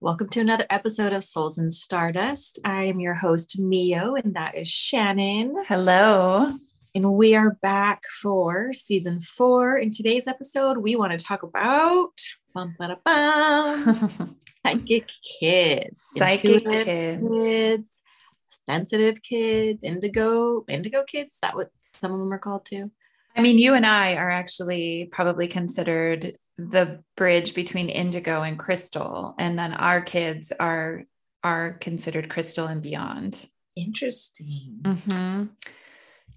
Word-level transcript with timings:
Welcome 0.00 0.28
to 0.30 0.40
another 0.40 0.64
episode 0.70 1.12
of 1.12 1.24
Souls 1.24 1.58
and 1.58 1.72
Stardust. 1.72 2.60
I 2.64 2.84
am 2.84 3.00
your 3.00 3.14
host, 3.14 3.58
Mio, 3.58 4.14
and 4.14 4.34
that 4.34 4.56
is 4.56 4.68
Shannon. 4.68 5.56
Hello. 5.66 6.52
And 6.94 7.14
we 7.14 7.34
are 7.34 7.56
back 7.62 8.04
for 8.22 8.72
season 8.72 9.20
four. 9.20 9.76
In 9.76 9.90
today's 9.90 10.28
episode, 10.28 10.78
we 10.78 10.94
want 10.94 11.18
to 11.18 11.24
talk 11.24 11.42
about 11.42 12.12
bum, 12.54 12.76
ba, 12.78 12.88
da, 12.88 12.94
bum, 13.04 14.36
psychic 14.66 15.10
kids, 15.40 16.00
Psychic 16.16 16.64
kids. 16.68 17.22
kids, 17.32 17.88
sensitive 18.68 19.20
kids, 19.22 19.82
indigo, 19.82 20.64
indigo 20.68 21.02
kids. 21.02 21.32
Is 21.32 21.38
that 21.40 21.56
what 21.56 21.70
some 21.92 22.12
of 22.12 22.20
them 22.20 22.32
are 22.32 22.38
called 22.38 22.64
too? 22.64 22.92
I 23.34 23.42
mean, 23.42 23.58
you 23.58 23.74
and 23.74 23.84
I 23.84 24.14
are 24.14 24.30
actually 24.30 25.08
probably 25.10 25.48
considered 25.48 26.36
the 26.58 27.02
bridge 27.16 27.54
between 27.54 27.88
indigo 27.88 28.42
and 28.42 28.58
crystal, 28.58 29.34
and 29.38 29.58
then 29.58 29.72
our 29.72 30.00
kids 30.00 30.52
are 30.58 31.04
are 31.44 31.74
considered 31.74 32.28
crystal 32.28 32.66
and 32.66 32.82
beyond. 32.82 33.48
Interesting. 33.76 34.80
Mhm. 34.82 35.50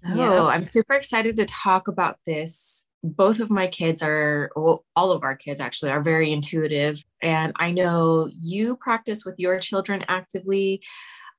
Oh, 0.04 0.16
Yeah. 0.16 0.42
I'm 0.44 0.64
super 0.64 0.94
excited 0.94 1.36
to 1.36 1.44
talk 1.44 1.88
about 1.88 2.18
this. 2.24 2.86
Both 3.02 3.40
of 3.40 3.50
my 3.50 3.66
kids 3.66 4.00
are, 4.00 4.52
well, 4.54 4.84
all 4.94 5.10
of 5.10 5.24
our 5.24 5.34
kids 5.34 5.58
actually 5.58 5.90
are 5.90 6.00
very 6.02 6.30
intuitive. 6.32 7.02
And 7.20 7.52
I 7.56 7.72
know 7.72 8.30
you 8.40 8.76
practice 8.76 9.24
with 9.24 9.34
your 9.38 9.58
children 9.58 10.04
actively. 10.06 10.82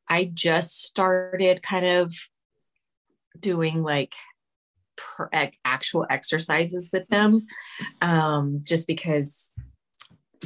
I 0.09 0.25
just 0.25 0.83
started 0.83 1.63
kind 1.63 1.85
of 1.85 2.13
doing 3.39 3.81
like 3.81 4.13
per, 4.97 5.29
actual 5.65 6.05
exercises 6.09 6.89
with 6.93 7.07
them 7.09 7.45
um, 8.01 8.61
just 8.63 8.87
because, 8.87 9.51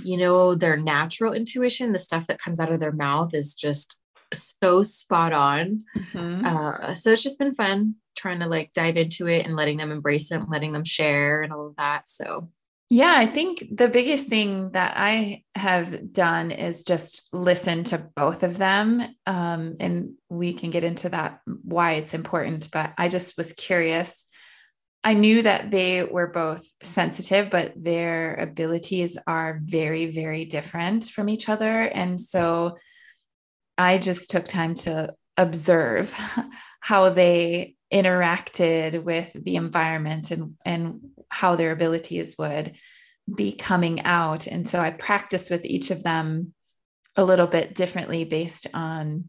you 0.04 0.18
know, 0.18 0.56
their 0.56 0.78
natural 0.78 1.34
intuition, 1.34 1.92
the 1.92 2.00
stuff 2.00 2.28
that 2.28 2.40
comes 2.40 2.60
out 2.60 2.72
of 2.72 2.80
their 2.80 2.92
mouth 2.92 3.34
is 3.34 3.56
just 3.56 3.98
so 4.34 4.84
spot 4.84 5.34
on. 5.34 5.84
Mhm. 5.95 6.45
Uh, 6.45 6.94
so 6.94 7.12
it's 7.12 7.23
just 7.23 7.40
been 7.40 7.53
fun 7.53 7.95
trying 8.16 8.40
to 8.40 8.48
like 8.48 8.73
dive 8.73 8.98
into 8.98 9.28
it 9.28 9.45
and 9.45 9.56
letting 9.56 9.78
them 9.78 9.92
embrace 9.92 10.31
it, 10.31 10.36
and 10.36 10.50
letting 10.50 10.72
them 10.72 10.84
share 10.84 11.44
and 11.44 11.53
all 11.53 11.68
of 11.68 11.75
that. 11.78 12.08
So 12.08 12.50
Yeah, 12.90 13.14
I 13.18 13.25
think 13.25 13.66
the 13.70 13.90
biggest 13.90 14.28
thing 14.28 14.72
that 14.72 14.94
I 14.95 15.44
have 15.56 16.14
done 16.14 16.52
is 16.52 16.84
just 16.84 17.30
listen 17.34 17.84
to 17.86 17.98
both 17.98 18.44
of 18.44 18.58
them. 18.58 19.03
Um, 19.25 19.75
and 19.81 20.14
we 20.30 20.53
can 20.53 20.70
get 20.70 20.86
into 20.86 21.09
that, 21.09 21.42
why 21.64 21.94
it's 21.94 22.14
important. 22.14 22.70
But 22.72 22.94
I 22.98 23.09
just 23.09 23.38
was 23.38 23.52
curious. 23.52 24.25
I 25.03 25.14
knew 25.14 25.42
that 25.44 25.72
they 25.72 26.03
were 26.03 26.28
both 26.28 26.67
sensitive, 26.81 27.50
but 27.50 27.73
their 27.76 28.36
abilities 28.36 29.17
are 29.26 29.59
very, 29.64 30.08
very 30.08 30.45
different 30.45 31.06
from 31.06 31.30
each 31.30 31.50
other. 31.50 31.81
And 31.81 32.20
so 32.20 32.78
I 33.78 34.00
just 34.00 34.30
took 34.30 34.45
time 34.45 34.73
to 34.73 35.14
observe 35.38 36.14
how 36.81 37.09
they 37.09 37.75
interacted 37.94 39.03
with 39.03 39.31
the 39.34 39.56
environment 39.56 40.31
and, 40.31 40.56
and 40.66 41.00
how 41.30 41.56
their 41.56 41.72
abilities 41.72 42.36
would 42.38 42.75
be 43.34 43.53
coming 43.53 44.02
out. 44.02 44.48
And 44.48 44.68
so 44.68 44.80
I 44.80 44.92
practiced 44.92 45.50
with 45.50 45.64
each 45.66 45.92
of 45.92 46.03
them 46.03 46.53
a 47.16 47.23
little 47.23 47.48
bit 47.48 47.75
differently 47.75 48.25
based 48.25 48.68
on 48.73 49.25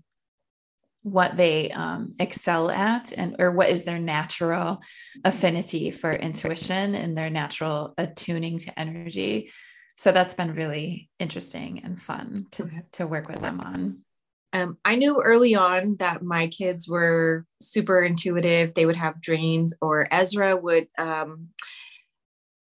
what 1.13 1.37
they 1.37 1.71
um, 1.71 2.13
excel 2.19 2.71
at 2.71 3.13
and 3.17 3.37
or 3.39 3.51
what 3.53 3.71
is 3.71 3.85
their 3.85 3.99
natural 3.99 4.83
affinity 5.25 5.91
for 5.91 6.13
intuition 6.13 6.95
and 6.95 7.17
their 7.17 7.31
natural 7.31 7.95
attuning 7.97 8.59
to 8.59 8.79
energy. 8.79 9.51
So 9.97 10.13
that's 10.13 10.35
been 10.35 10.55
really 10.55 11.11
interesting 11.19 11.81
and 11.85 12.01
fun 12.01 12.47
to, 12.53 12.71
to 12.93 13.07
work 13.07 13.29
with 13.29 13.41
them 13.41 13.61
on. 13.61 14.05
Um, 14.53 14.79
I 14.85 14.97
knew 14.97 15.21
early 15.21 15.55
on 15.55 15.97
that 15.99 16.23
my 16.23 16.49
kids 16.49 16.89
were 16.89 17.45
super 17.61 18.03
intuitive. 18.03 18.73
They 18.73 18.87
would 18.87 18.97
have 18.97 19.21
dreams, 19.21 19.75
or 19.81 20.09
Ezra 20.11 20.57
would 20.57 20.87
um, 20.97 21.49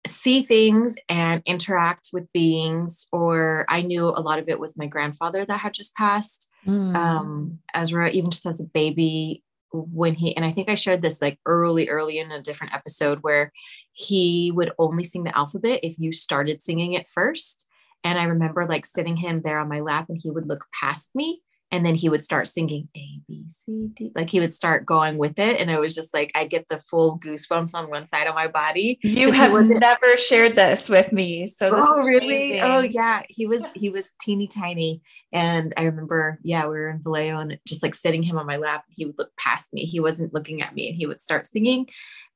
see 0.07 0.43
things 0.43 0.95
and 1.09 1.43
interact 1.47 2.11
with 2.13 2.33
beings. 2.33 3.07
Or 3.13 3.67
I 3.69 3.83
knew 3.83 4.09
a 4.09 4.21
lot 4.21 4.39
of 4.39 4.49
it 4.49 4.59
was 4.59 4.77
my 4.77 4.87
grandfather 4.87 5.45
that 5.45 5.61
had 5.61 5.75
just 5.75 5.95
passed. 5.95 6.49
Mm. 6.67 6.95
um 6.95 7.59
Ezra 7.75 8.11
even 8.11 8.31
just 8.31 8.47
as 8.47 8.61
a 8.61 8.65
baby 8.65 9.43
when 9.73 10.15
he 10.15 10.37
and 10.37 10.45
I 10.45 10.53
think 10.53 10.69
I 10.69 10.75
shared 10.75 11.03
this 11.03 11.21
like 11.21 11.39
early 11.47 11.89
early 11.89 12.19
in 12.19 12.31
a 12.31 12.43
different 12.43 12.75
episode 12.75 13.19
where 13.23 13.53
he 13.93 14.53
would 14.55 14.73
only 14.79 15.03
sing 15.03 15.25
the 15.25 15.37
alphabet 15.37 15.81
if 15.83 15.99
you 15.99 16.13
started 16.13 16.63
singing 16.63 16.93
it 16.93 17.09
first 17.09 17.67
and 18.05 18.19
I 18.19 18.25
remember 18.25 18.65
like 18.67 18.87
sitting 18.87 19.17
him 19.17 19.43
there 19.43 19.59
on 19.59 19.69
my 19.69 19.81
lap 19.81 20.07
and 20.09 20.19
he 20.23 20.31
would 20.31 20.47
look 20.47 20.67
past 20.79 21.11
me 21.15 21.41
and 21.73 21.85
then 21.85 21.95
he 21.95 22.09
would 22.11 22.23
start 22.23 22.47
singing 22.47 22.89
A 22.95 23.21
B 23.27 23.45
C 23.49 23.89
D 23.95 24.13
like 24.15 24.29
he 24.29 24.39
would 24.39 24.53
start 24.53 24.85
going 24.85 25.17
with 25.17 25.39
it. 25.39 25.59
And 25.59 25.71
it 25.71 25.81
was 25.81 25.95
just 25.95 26.13
like 26.15 26.31
I 26.35 26.45
get 26.45 26.69
the 26.69 26.79
full 26.79 27.19
goosebumps 27.19 27.75
on 27.75 27.91
one 27.91 28.07
side 28.07 28.27
of 28.27 28.35
my 28.35 28.47
body 28.47 28.99
you 29.03 29.33
have 29.33 29.53
never 29.67 30.17
shared 30.17 30.55
this 30.55 30.89
with 30.89 31.13
me. 31.13 31.47
So 31.47 31.71
this 31.71 31.81
oh 31.83 32.03
really? 32.03 32.61
Oh 32.61 32.81
yeah. 32.81 33.23
He 33.29 33.47
was 33.47 33.65
he 33.75 33.89
was 33.89 34.05
teeny 34.21 34.47
tiny. 34.47 35.01
And 35.33 35.73
i 35.79 35.85
remember 35.85 36.39
yeah 36.43 36.65
we 36.65 36.79
were 36.79 36.91
in 36.91 37.03
vallejo 37.03 37.39
and 37.39 37.59
just 37.67 37.83
like 37.83 37.95
sitting 37.95 38.23
him 38.23 38.39
on 38.39 38.47
my 38.47 38.59
lap. 38.59 38.85
He 38.91 39.07
would 39.07 39.19
look 39.19 39.35
past 39.37 39.73
me. 39.73 39.87
He 39.87 39.99
wasn't 39.99 40.35
looking 40.35 40.61
at 40.63 40.75
me. 40.75 40.89
And 40.91 40.97
he 40.97 41.07
would 41.07 41.23
start 41.23 41.47
singing. 41.47 41.89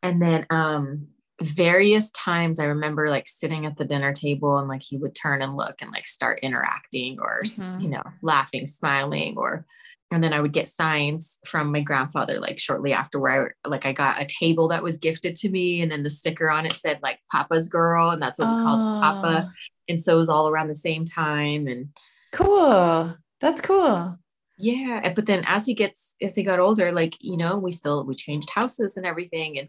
And 0.03 0.21
then 0.21 0.47
um 0.49 1.09
various 1.43 2.11
times 2.13 2.59
i 2.59 2.65
remember 2.65 3.11
like 3.11 3.29
sitting 3.29 3.67
at 3.67 3.77
the 3.77 3.85
dinner 3.85 4.13
table 4.13 4.57
and 4.59 4.69
like 4.69 4.83
he 4.83 4.97
would 4.97 5.15
turn 5.15 5.43
and 5.43 5.55
look 5.55 5.75
and 5.83 5.91
like 5.91 6.07
start 6.07 6.39
interacting 6.43 7.19
or 7.21 7.43
Mhm. 7.43 7.83
you 7.83 7.89
know 7.91 8.03
laughing 8.23 8.67
smiling 8.67 9.37
or 9.37 9.67
and 10.13 10.23
then 10.23 10.33
I 10.33 10.41
would 10.41 10.53
get 10.53 10.69
signs 10.69 11.41
from 11.49 11.73
my 11.73 11.81
grandfather 11.81 12.39
like 12.39 12.61
shortly 12.61 12.93
after 12.93 13.19
where 13.19 13.57
I 13.65 13.69
like 13.69 13.87
I 13.87 13.93
got 13.93 14.23
a 14.23 14.25
table 14.25 14.69
that 14.69 14.85
was 14.85 14.99
gifted 14.99 15.35
to 15.37 15.49
me 15.49 15.83
and 15.83 15.91
then 15.91 16.05
the 16.05 16.11
sticker 16.11 16.49
on 16.49 16.65
it 16.65 16.75
said 16.75 17.01
like 17.03 17.19
Papa's 17.33 17.69
girl 17.69 18.11
and 18.11 18.23
that's 18.23 18.39
what 18.39 18.49
we 18.49 18.63
called 18.63 19.01
Papa. 19.03 19.49
Oh, 19.49 19.51
and 19.89 20.01
so 20.01 20.15
it 20.15 20.19
was 20.19 20.29
all 20.29 20.49
around 20.49 20.69
the 20.69 20.77
same 20.77 21.05
time 21.05 21.67
and 21.67 21.89
cool. 22.33 23.17
That's 23.41 23.61
cool. 23.61 24.17
Yeah 24.59 25.13
but 25.13 25.27
then 25.27 25.43
as 25.45 25.67
he 25.67 25.75
gets 25.75 26.15
as 26.23 26.37
he 26.37 26.45
got 26.45 26.61
older 26.61 26.93
like 26.93 27.17
you 27.21 27.37
know 27.37 27.59
we 27.59 27.73
still 27.73 28.07
we 28.07 28.15
changed 28.15 28.51
houses 28.51 28.97
and 28.97 29.05
everything 29.05 29.59
and 29.59 29.69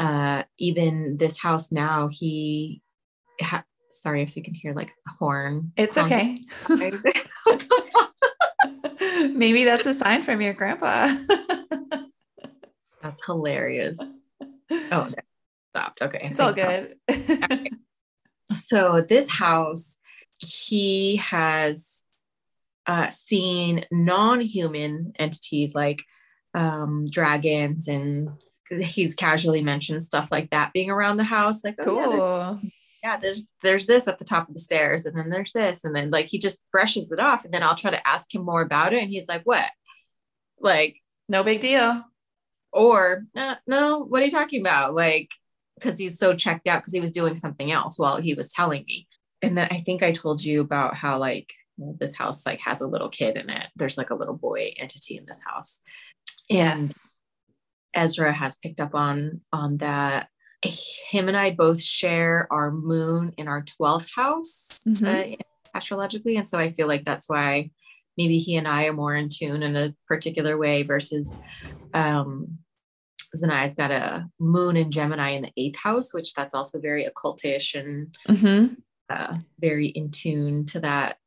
uh 0.00 0.42
even 0.58 1.18
this 1.18 1.38
house 1.38 1.70
now 1.70 2.08
he 2.10 2.82
ha- 3.40 3.64
sorry 3.90 4.22
if 4.22 4.36
you 4.36 4.42
can 4.42 4.54
hear 4.54 4.74
like 4.74 4.90
a 5.06 5.10
horn. 5.18 5.72
It's 5.76 5.96
okay. 5.98 6.36
Maybe 9.32 9.64
that's 9.64 9.86
a 9.86 9.94
sign 9.94 10.22
from 10.22 10.40
your 10.40 10.54
grandpa. 10.54 11.14
That's 13.02 13.24
hilarious. 13.24 13.98
Oh 14.92 15.08
no, 15.08 15.14
stopped. 15.70 16.02
Okay. 16.02 16.28
It's 16.30 16.40
all 16.40 16.52
good. 16.52 16.96
So 18.52 19.04
this 19.08 19.30
house 19.30 19.98
he 20.38 21.16
has 21.16 22.02
uh, 22.86 23.08
seen 23.08 23.84
non-human 23.92 25.12
entities 25.18 25.74
like 25.74 26.02
um, 26.54 27.06
dragons 27.08 27.86
and 27.86 28.30
he's 28.70 29.14
casually 29.14 29.62
mentioned 29.62 30.02
stuff 30.02 30.30
like 30.30 30.50
that 30.50 30.72
being 30.72 30.90
around 30.90 31.16
the 31.16 31.24
house 31.24 31.64
like 31.64 31.76
oh, 31.84 31.96
yeah, 31.96 32.04
cool. 32.04 32.60
Yeah, 33.02 33.16
there's 33.16 33.48
there's 33.62 33.86
this 33.86 34.06
at 34.06 34.18
the 34.18 34.24
top 34.24 34.48
of 34.48 34.54
the 34.54 34.60
stairs 34.60 35.06
and 35.06 35.16
then 35.16 35.30
there's 35.30 35.52
this 35.52 35.84
and 35.84 35.94
then 35.96 36.10
like 36.10 36.26
he 36.26 36.38
just 36.38 36.60
brushes 36.70 37.10
it 37.10 37.18
off 37.18 37.44
and 37.44 37.52
then 37.52 37.62
I'll 37.62 37.74
try 37.74 37.90
to 37.90 38.08
ask 38.08 38.32
him 38.34 38.44
more 38.44 38.62
about 38.62 38.92
it 38.92 39.02
and 39.02 39.10
he's 39.10 39.28
like 39.28 39.42
what? 39.44 39.70
Like 40.60 40.96
no 41.28 41.42
big 41.42 41.60
deal. 41.60 42.04
or 42.72 43.24
uh, 43.34 43.56
no 43.66 44.00
what 44.00 44.22
are 44.22 44.26
you 44.26 44.30
talking 44.30 44.60
about? 44.60 44.94
Like 44.94 45.30
because 45.76 45.98
he's 45.98 46.18
so 46.18 46.36
checked 46.36 46.68
out 46.68 46.80
because 46.80 46.92
he 46.92 47.00
was 47.00 47.10
doing 47.10 47.36
something 47.36 47.72
else 47.72 47.98
while 47.98 48.20
he 48.20 48.34
was 48.34 48.52
telling 48.52 48.84
me. 48.86 49.08
And 49.42 49.56
then 49.56 49.68
i 49.70 49.78
think 49.78 50.02
i 50.02 50.12
told 50.12 50.44
you 50.44 50.60
about 50.60 50.94
how 50.94 51.18
like 51.18 51.50
this 51.78 52.14
house 52.14 52.44
like 52.44 52.60
has 52.60 52.82
a 52.82 52.86
little 52.86 53.08
kid 53.08 53.38
in 53.38 53.48
it. 53.48 53.68
There's 53.74 53.96
like 53.96 54.10
a 54.10 54.14
little 54.14 54.36
boy 54.36 54.74
entity 54.76 55.16
in 55.16 55.24
this 55.24 55.40
house. 55.42 55.80
And 56.50 56.80
yes 56.80 57.09
ezra 57.94 58.32
has 58.32 58.56
picked 58.56 58.80
up 58.80 58.94
on 58.94 59.40
on 59.52 59.76
that 59.78 60.28
him 60.62 61.28
and 61.28 61.36
i 61.36 61.50
both 61.50 61.82
share 61.82 62.46
our 62.50 62.70
moon 62.70 63.32
in 63.36 63.48
our 63.48 63.62
12th 63.62 64.08
house 64.14 64.82
Mhm. 64.86 65.32
uh, 65.32 65.36
astrologically 65.74 66.36
and 66.36 66.46
so 66.46 66.58
i 66.58 66.72
feel 66.72 66.86
like 66.88 67.04
that's 67.04 67.28
why 67.28 67.70
maybe 68.18 68.38
he 68.38 68.56
and 68.56 68.68
i 68.68 68.86
are 68.86 68.92
more 68.92 69.14
in 69.14 69.28
tune 69.28 69.62
in 69.62 69.76
a 69.76 69.94
particular 70.06 70.56
way 70.58 70.82
versus 70.82 71.34
um 71.94 72.58
Zanaya's 73.36 73.76
got 73.76 73.92
a 73.92 74.28
moon 74.40 74.76
in 74.76 74.90
Gemini 74.90 75.30
in 75.30 75.42
the 75.42 75.52
eighth 75.56 75.78
house, 75.78 76.12
which 76.12 76.34
that's 76.34 76.52
also 76.52 76.80
very 76.80 77.06
occultish 77.06 77.78
and 77.78 78.12
Mhm. 78.28 78.76
uh, 79.08 79.32
very 79.60 79.86
in 79.86 80.10
tune 80.10 80.66
to 80.66 80.80
that. 80.80 81.18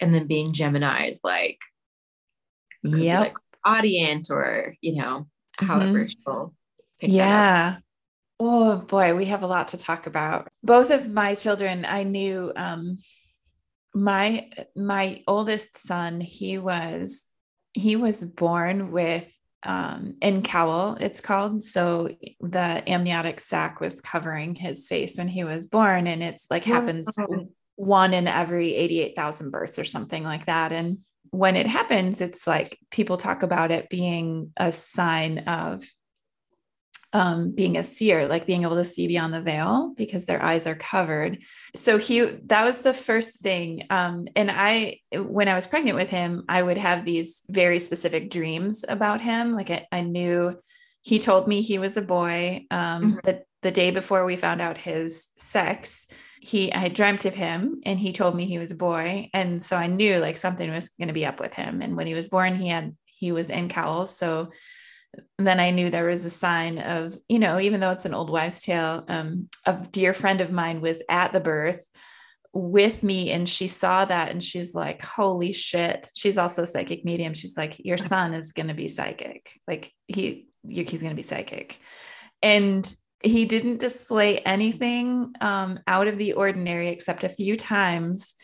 And 0.00 0.12
then 0.12 0.26
being 0.26 0.52
Gemini 0.52 1.06
is 1.06 1.20
like, 1.22 1.60
yeah, 2.82 3.20
like 3.20 3.36
audience 3.64 4.28
or, 4.28 4.74
you 4.80 4.96
know, 4.96 5.28
however 5.58 6.06
she'll 6.06 6.54
pick. 7.00 7.10
Yeah. 7.10 7.78
Oh 8.40 8.78
boy, 8.78 9.14
we 9.14 9.26
have 9.26 9.42
a 9.42 9.46
lot 9.46 9.68
to 9.68 9.76
talk 9.76 10.06
about. 10.06 10.48
Both 10.62 10.90
of 10.90 11.08
my 11.08 11.34
children, 11.34 11.84
I 11.84 12.02
knew 12.02 12.52
um, 12.56 12.98
my 13.94 14.50
my 14.74 15.22
oldest 15.26 15.76
son, 15.76 16.20
he 16.20 16.58
was 16.58 17.26
he 17.72 17.96
was 17.96 18.24
born 18.24 18.90
with 18.90 19.30
um, 19.64 20.16
in 20.20 20.42
caul, 20.42 20.96
it's 21.00 21.20
called. 21.20 21.64
So 21.64 22.10
the 22.40 22.88
amniotic 22.88 23.40
sac 23.40 23.80
was 23.80 24.00
covering 24.00 24.54
his 24.54 24.86
face 24.88 25.16
when 25.16 25.28
he 25.28 25.44
was 25.44 25.66
born, 25.66 26.06
and 26.06 26.22
it's 26.22 26.46
like 26.50 26.64
happens 26.64 27.08
one 27.76 28.14
in 28.14 28.28
every 28.28 28.74
88,000 28.74 29.50
births 29.50 29.78
or 29.78 29.84
something 29.84 30.22
like 30.22 30.46
that. 30.46 30.72
And 30.72 30.98
when 31.34 31.56
it 31.56 31.66
happens, 31.66 32.20
it's 32.20 32.46
like 32.46 32.78
people 32.90 33.16
talk 33.16 33.42
about 33.42 33.72
it 33.72 33.90
being 33.90 34.52
a 34.56 34.70
sign 34.70 35.38
of 35.38 35.84
um, 37.12 37.52
being 37.52 37.76
a 37.76 37.84
seer, 37.84 38.26
like 38.26 38.46
being 38.46 38.62
able 38.62 38.76
to 38.76 38.84
see 38.84 39.08
beyond 39.08 39.34
the 39.34 39.40
veil 39.40 39.94
because 39.96 40.26
their 40.26 40.42
eyes 40.42 40.66
are 40.66 40.74
covered. 40.74 41.42
So 41.74 41.98
he, 41.98 42.20
that 42.46 42.64
was 42.64 42.82
the 42.82 42.92
first 42.92 43.40
thing. 43.40 43.86
Um, 43.90 44.26
and 44.34 44.50
I, 44.50 45.00
when 45.12 45.48
I 45.48 45.54
was 45.54 45.66
pregnant 45.66 45.96
with 45.96 46.10
him, 46.10 46.44
I 46.48 46.62
would 46.62 46.78
have 46.78 47.04
these 47.04 47.42
very 47.48 47.78
specific 47.78 48.30
dreams 48.30 48.84
about 48.88 49.20
him. 49.20 49.54
Like 49.54 49.70
I, 49.70 49.86
I 49.90 50.00
knew 50.02 50.56
he 51.02 51.18
told 51.18 51.46
me 51.46 51.62
he 51.62 51.78
was 51.78 51.96
a 51.96 52.02
boy. 52.02 52.66
Um, 52.70 53.02
mm-hmm. 53.02 53.18
the, 53.24 53.42
the 53.62 53.70
day 53.70 53.90
before 53.90 54.24
we 54.24 54.36
found 54.36 54.60
out 54.60 54.76
his 54.76 55.28
sex, 55.36 56.08
he, 56.44 56.70
I 56.70 56.88
dreamt 56.88 57.24
of 57.24 57.34
him 57.34 57.80
and 57.86 57.98
he 57.98 58.12
told 58.12 58.36
me 58.36 58.44
he 58.44 58.58
was 58.58 58.70
a 58.70 58.76
boy. 58.76 59.30
And 59.32 59.62
so 59.62 59.78
I 59.78 59.86
knew 59.86 60.18
like 60.18 60.36
something 60.36 60.70
was 60.70 60.90
going 60.90 61.08
to 61.08 61.14
be 61.14 61.24
up 61.24 61.40
with 61.40 61.54
him. 61.54 61.80
And 61.80 61.96
when 61.96 62.06
he 62.06 62.12
was 62.12 62.28
born, 62.28 62.54
he 62.54 62.68
had, 62.68 62.94
he 63.06 63.32
was 63.32 63.48
in 63.48 63.70
cauls. 63.70 64.14
So 64.14 64.50
then 65.38 65.58
I 65.58 65.70
knew 65.70 65.88
there 65.88 66.04
was 66.04 66.26
a 66.26 66.30
sign 66.30 66.78
of, 66.80 67.14
you 67.28 67.38
know, 67.38 67.58
even 67.58 67.80
though 67.80 67.92
it's 67.92 68.04
an 68.04 68.12
old 68.12 68.28
wives' 68.28 68.62
tale, 68.62 69.06
um, 69.08 69.48
a 69.64 69.82
dear 69.90 70.12
friend 70.12 70.42
of 70.42 70.52
mine 70.52 70.82
was 70.82 71.02
at 71.08 71.32
the 71.32 71.40
birth 71.40 71.82
with 72.52 73.02
me 73.02 73.30
and 73.30 73.48
she 73.48 73.66
saw 73.66 74.04
that 74.04 74.30
and 74.30 74.44
she's 74.44 74.74
like, 74.74 75.00
holy 75.00 75.52
shit. 75.52 76.10
She's 76.14 76.36
also 76.36 76.66
psychic 76.66 77.06
medium. 77.06 77.32
She's 77.32 77.56
like, 77.56 77.82
your 77.82 77.96
son 77.96 78.34
is 78.34 78.52
going 78.52 78.68
to 78.68 78.74
be 78.74 78.88
psychic. 78.88 79.50
Like 79.66 79.94
he, 80.08 80.48
he's 80.68 81.00
going 81.00 81.12
to 81.12 81.16
be 81.16 81.22
psychic. 81.22 81.78
And 82.42 82.94
he 83.24 83.44
didn't 83.44 83.80
display 83.80 84.38
anything 84.40 85.32
um, 85.40 85.80
out 85.86 86.06
of 86.06 86.18
the 86.18 86.34
ordinary 86.34 86.88
except 86.88 87.24
a 87.24 87.28
few 87.28 87.56
times 87.56 88.34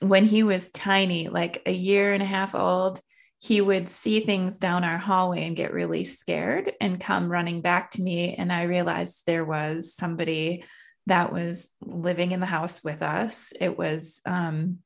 when 0.00 0.24
he 0.24 0.42
was 0.42 0.70
tiny, 0.70 1.28
like 1.28 1.62
a 1.66 1.72
year 1.72 2.12
and 2.12 2.22
a 2.22 2.26
half 2.26 2.54
old 2.54 3.00
he 3.44 3.60
would 3.60 3.90
see 3.90 4.20
things 4.20 4.58
down 4.58 4.84
our 4.84 4.96
hallway 4.96 5.46
and 5.46 5.54
get 5.54 5.74
really 5.74 6.02
scared 6.02 6.72
and 6.80 6.98
come 6.98 7.30
running 7.30 7.60
back 7.60 7.90
to 7.90 8.00
me. 8.00 8.34
And 8.36 8.50
I 8.50 8.62
realized 8.62 9.24
there 9.26 9.44
was 9.44 9.94
somebody 9.94 10.64
that 11.08 11.30
was 11.30 11.68
living 11.82 12.32
in 12.32 12.40
the 12.40 12.46
house 12.46 12.82
with 12.82 13.02
us. 13.02 13.52
It 13.60 13.76
was 13.76 14.22
um, 14.24 14.78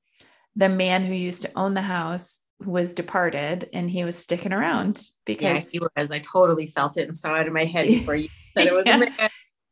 the 0.57 0.69
man 0.69 1.05
who 1.05 1.15
used 1.15 1.43
to 1.43 1.53
own 1.55 1.75
the 1.75 1.83
house 1.83 2.41
who 2.59 2.73
was 2.73 2.95
departed 2.95 3.69
and 3.73 3.89
he 3.89 4.05
was 4.05 4.19
sticking 4.19 4.53
around 4.53 5.09
because 5.25 5.67
yeah, 5.67 5.71
he 5.71 5.79
was. 5.79 6.11
I 6.11 6.19
totally 6.19 6.67
felt 6.67 6.99
it 6.99 7.07
and 7.07 7.17
saw 7.17 7.35
inside 7.35 7.47
of 7.47 7.53
my 7.53 7.65
head 7.65 7.87
before 7.87 8.17
you 8.17 8.29
said 8.59 8.67
it 8.67 8.75
was 8.75 8.87
yeah. 8.87 8.97
a 8.97 8.99
man. 8.99 9.31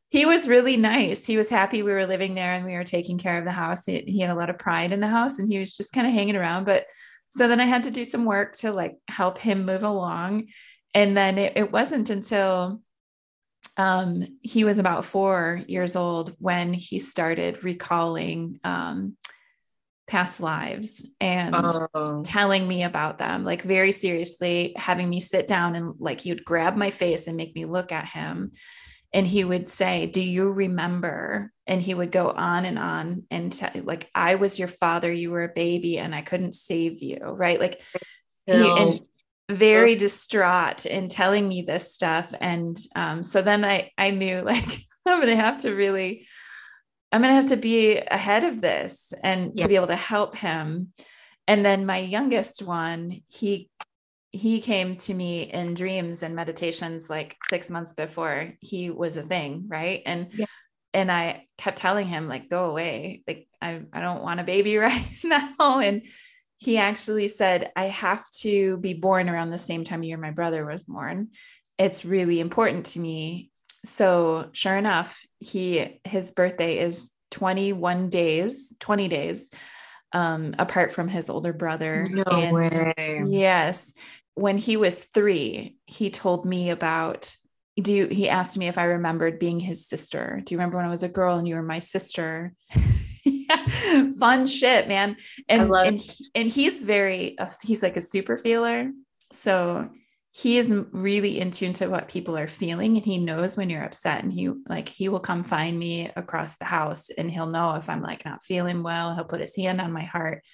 He 0.08 0.24
was 0.24 0.48
really 0.48 0.76
nice. 0.76 1.26
He 1.26 1.36
was 1.36 1.50
happy 1.50 1.82
we 1.82 1.92
were 1.92 2.06
living 2.06 2.34
there 2.34 2.52
and 2.52 2.64
we 2.64 2.74
were 2.74 2.84
taking 2.84 3.18
care 3.18 3.38
of 3.38 3.44
the 3.44 3.50
house. 3.50 3.84
He, 3.86 4.00
he 4.06 4.20
had 4.20 4.30
a 4.30 4.36
lot 4.36 4.50
of 4.50 4.58
pride 4.58 4.92
in 4.92 5.00
the 5.00 5.08
house 5.08 5.38
and 5.38 5.48
he 5.48 5.58
was 5.58 5.76
just 5.76 5.92
kind 5.92 6.06
of 6.06 6.12
hanging 6.12 6.36
around. 6.36 6.64
But 6.64 6.86
so 7.30 7.48
then 7.48 7.60
I 7.60 7.64
had 7.64 7.82
to 7.82 7.90
do 7.90 8.04
some 8.04 8.24
work 8.24 8.56
to 8.58 8.72
like 8.72 8.96
help 9.08 9.36
him 9.36 9.66
move 9.66 9.82
along. 9.82 10.48
And 10.94 11.16
then 11.16 11.38
it, 11.38 11.54
it 11.56 11.72
wasn't 11.72 12.08
until 12.08 12.80
um, 13.76 14.24
he 14.42 14.64
was 14.64 14.78
about 14.78 15.04
four 15.04 15.60
years 15.66 15.96
old 15.96 16.34
when 16.38 16.72
he 16.72 16.98
started 16.98 17.62
recalling 17.62 18.60
um, 18.64 19.16
past 20.06 20.41
lives 20.41 21.06
and 21.20 21.55
oh. 21.55 22.23
telling 22.25 22.67
me 22.67 22.85
about 22.85 23.19
them, 23.19 23.44
like 23.44 23.62
very 23.62 23.93
seriously, 23.93 24.73
having 24.76 25.08
me 25.08 25.20
sit 25.20 25.47
down 25.47 25.75
and 25.75 25.94
like 25.99 26.20
he 26.20 26.32
would 26.32 26.44
grab 26.44 26.76
my 26.76 26.91
face 26.91 27.26
and 27.26 27.37
make 27.37 27.55
me 27.55 27.64
look 27.64 27.93
at 27.93 28.08
him. 28.08 28.53
And 29.12 29.26
he 29.26 29.44
would 29.44 29.69
say 29.69 30.06
do 30.06 30.20
you 30.20 30.50
remember? 30.50 31.53
And 31.67 31.82
he 31.82 31.94
would 31.94 32.12
go 32.12 32.31
on 32.31 32.64
and 32.64 32.79
on 32.79 33.25
and 33.31 33.53
t- 33.53 33.81
like 33.81 34.08
i 34.14 34.37
was 34.37 34.56
your 34.56 34.69
father 34.69 35.12
you 35.12 35.32
were 35.32 35.43
a 35.43 35.49
baby 35.49 35.99
and 35.99 36.14
i 36.14 36.23
couldn't 36.23 36.55
save 36.55 37.03
you 37.03 37.19
right? 37.19 37.58
Like 37.58 37.81
he, 38.47 38.53
and 38.53 39.00
very 39.50 39.97
distraught 39.97 40.87
in 40.87 41.08
telling 41.08 41.47
me 41.49 41.62
this 41.62 41.93
stuff. 41.93 42.35
And 42.41 42.79
um, 42.94 43.25
so 43.25 43.43
then 43.43 43.64
i 43.64 43.91
i 43.99 44.11
knew 44.11 44.41
like 44.44 44.79
i'm 45.06 45.20
gonna 45.20 45.37
have 45.37 45.58
to 45.58 45.75
really 45.75 46.26
i'm 47.12 47.23
gonna 47.23 47.35
have 47.35 47.47
to 47.47 47.56
be 47.56 47.97
ahead 47.99 48.44
of 48.44 48.61
this 48.61 49.12
and 49.23 49.53
yeah. 49.55 49.62
to 49.62 49.69
be 49.69 49.76
able 49.76 49.87
to 49.87 49.97
help 49.97 50.37
him. 50.37 50.93
And 51.49 51.64
then 51.64 51.87
my 51.87 51.99
youngest 51.99 52.62
one 52.62 53.20
he 53.29 53.70
he 54.32 54.61
came 54.61 54.97
to 54.97 55.14
me 55.14 55.43
in 55.43 55.75
dreams 55.75 56.23
and 56.23 56.35
meditations 56.35 57.08
like 57.08 57.37
six 57.49 57.70
months 57.70 57.94
before 57.94 58.53
he 58.61 58.91
was 58.91 59.17
a 59.17 59.23
thing 59.23 59.64
right? 59.69 60.03
And 60.05 60.32
yeah. 60.35 60.47
and 60.93 61.11
i 61.11 61.47
kept 61.56 61.79
telling 61.79 62.06
him 62.06 62.29
like 62.29 62.50
go 62.50 62.70
away. 62.70 63.23
Like 63.26 63.47
i, 63.62 63.81
I 63.93 64.00
don't 64.00 64.23
want 64.23 64.41
a 64.41 64.44
baby 64.44 64.76
right 64.88 65.20
now. 65.25 65.81
And 65.81 66.05
he 66.58 66.79
actually 66.79 67.29
said 67.29 67.70
i 67.76 67.87
have 67.87 68.29
to 68.41 68.79
be 68.79 68.94
born 68.94 69.29
around 69.29 69.50
the 69.50 69.58
same 69.58 69.85
time 69.85 70.03
year 70.03 70.19
my 70.19 70.32
brother 70.32 70.67
was 70.67 70.82
born. 70.82 71.29
It's 71.79 72.05
really 72.05 72.41
important 72.41 72.87
to 72.87 73.00
me 73.00 73.50
so 73.86 74.48
sure 74.52 74.76
enough 74.76 75.20
he 75.38 76.00
his 76.04 76.32
birthday 76.32 76.78
is 76.78 77.10
21 77.30 78.08
days 78.10 78.74
20 78.80 79.08
days 79.08 79.50
um, 80.12 80.54
apart 80.58 80.92
from 80.92 81.08
his 81.08 81.28
older 81.28 81.52
brother. 81.52 82.08
No 82.08 82.22
and 82.30 82.52
way. 82.56 83.22
Yes 83.26 83.92
when 84.36 84.58
he 84.58 84.76
was 84.76 85.02
three, 85.02 85.76
he 85.86 86.10
told 86.10 86.44
me 86.44 86.70
about 86.70 87.34
do 87.80 87.92
you, 87.92 88.06
he 88.06 88.28
asked 88.28 88.56
me 88.56 88.68
if 88.68 88.78
I 88.78 88.84
remembered 88.84 89.38
being 89.38 89.60
his 89.60 89.86
sister. 89.86 90.40
Do 90.44 90.54
you 90.54 90.58
remember 90.58 90.76
when 90.76 90.86
I 90.86 90.90
was 90.90 91.02
a 91.02 91.10
girl 91.10 91.36
and 91.36 91.46
you 91.46 91.56
were 91.56 91.62
my 91.62 91.78
sister? 91.78 92.54
yeah. 93.24 93.66
Fun 94.18 94.46
shit, 94.46 94.88
man. 94.88 95.16
And 95.48 95.70
and, 95.70 96.02
and 96.34 96.50
he's 96.50 96.86
very 96.86 97.38
uh, 97.38 97.50
he's 97.62 97.82
like 97.82 97.98
a 97.98 98.00
super 98.00 98.38
feeler. 98.38 98.90
So 99.32 99.90
he 100.36 100.58
is 100.58 100.70
really 100.92 101.40
in 101.40 101.50
tune 101.50 101.72
to 101.72 101.86
what 101.86 102.08
people 102.08 102.36
are 102.36 102.46
feeling 102.46 102.98
and 102.98 103.06
he 103.06 103.16
knows 103.16 103.56
when 103.56 103.70
you're 103.70 103.82
upset 103.82 104.22
and 104.22 104.30
he 104.30 104.50
like 104.68 104.86
he 104.86 105.08
will 105.08 105.18
come 105.18 105.42
find 105.42 105.78
me 105.78 106.10
across 106.14 106.58
the 106.58 106.66
house 106.66 107.08
and 107.08 107.30
he'll 107.30 107.46
know 107.46 107.74
if 107.76 107.88
I'm 107.88 108.02
like 108.02 108.22
not 108.26 108.42
feeling 108.42 108.82
well. 108.82 109.14
He'll 109.14 109.24
put 109.24 109.40
his 109.40 109.56
hand 109.56 109.80
on 109.80 109.92
my 109.92 110.02
heart. 110.02 110.44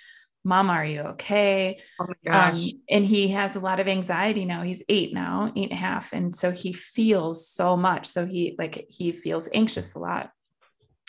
Mom 0.45 0.71
are 0.71 0.85
you 0.85 1.01
okay? 1.01 1.81
Oh 1.99 2.07
my 2.07 2.31
gosh. 2.33 2.63
Um, 2.67 2.71
and 2.89 3.05
he 3.05 3.29
has 3.29 3.57
a 3.57 3.61
lot 3.61 3.81
of 3.81 3.89
anxiety 3.89 4.45
now. 4.45 4.63
He's 4.63 4.85
eight 4.89 5.13
now 5.13 5.51
eight 5.57 5.71
and 5.71 5.73
a 5.73 5.83
half 5.83 6.13
and 6.13 6.33
so 6.33 6.53
he 6.53 6.73
feels 6.73 7.49
so 7.49 7.77
much. 7.77 8.07
So 8.07 8.25
he 8.25 8.55
like 8.57 8.87
he 8.89 9.11
feels 9.11 9.49
anxious 9.53 9.95
a 9.95 9.99
lot. 9.99 10.31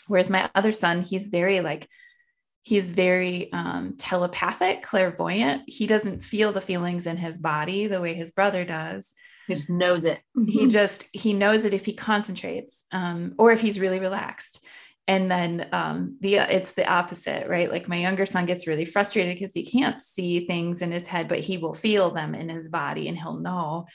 Whereas 0.08 0.32
my 0.32 0.50
other 0.56 0.72
son 0.72 1.04
he's 1.04 1.28
very 1.28 1.62
like 1.62 1.88
he's 2.64 2.94
very 2.94 3.52
um, 3.52 3.96
telepathic 3.98 4.82
clairvoyant. 4.82 5.64
He 5.68 5.86
doesn't 5.86 6.24
feel 6.24 6.54
the 6.54 6.62
feelings 6.62 7.06
in 7.06 7.18
his 7.18 7.38
body 7.38 7.88
the 7.88 8.02
way 8.02 8.14
his 8.14 8.32
brother 8.32 8.64
does. 8.64 9.14
He 9.48 9.54
just 9.54 9.70
knows 9.70 10.06
it. 10.06 10.22
He 10.48 10.68
just 10.68 11.08
he 11.12 11.34
knows 11.34 11.66
it 11.66 11.74
if 11.74 11.86
he 11.86 11.94
concentrates 11.94 12.86
um, 12.94 13.36
or 13.38 13.52
if 13.52 13.60
he's 13.60 13.80
really 13.80 14.00
relaxed. 14.00 14.66
And 15.06 15.30
then 15.30 15.68
um, 15.74 16.18
the 16.22 16.36
it's 16.36 16.72
the 16.72 16.90
opposite 16.90 17.50
right? 17.50 17.70
Like 17.70 17.90
my 17.90 17.98
younger 17.98 18.26
son 18.26 18.46
gets 18.46 18.66
really 18.66 18.86
frustrated 18.86 19.36
because 19.38 19.54
he 19.54 19.66
can't 19.66 20.02
see 20.02 20.48
things 20.48 20.82
in 20.82 20.94
his 20.94 21.06
head 21.06 21.28
but 21.28 21.40
he 21.40 21.58
will 21.58 21.74
feel 21.74 22.12
them 22.12 22.34
in 22.34 22.48
his 22.48 22.70
body 22.70 23.10
and 23.10 23.18
he'll 23.18 23.40
know. 23.40 23.88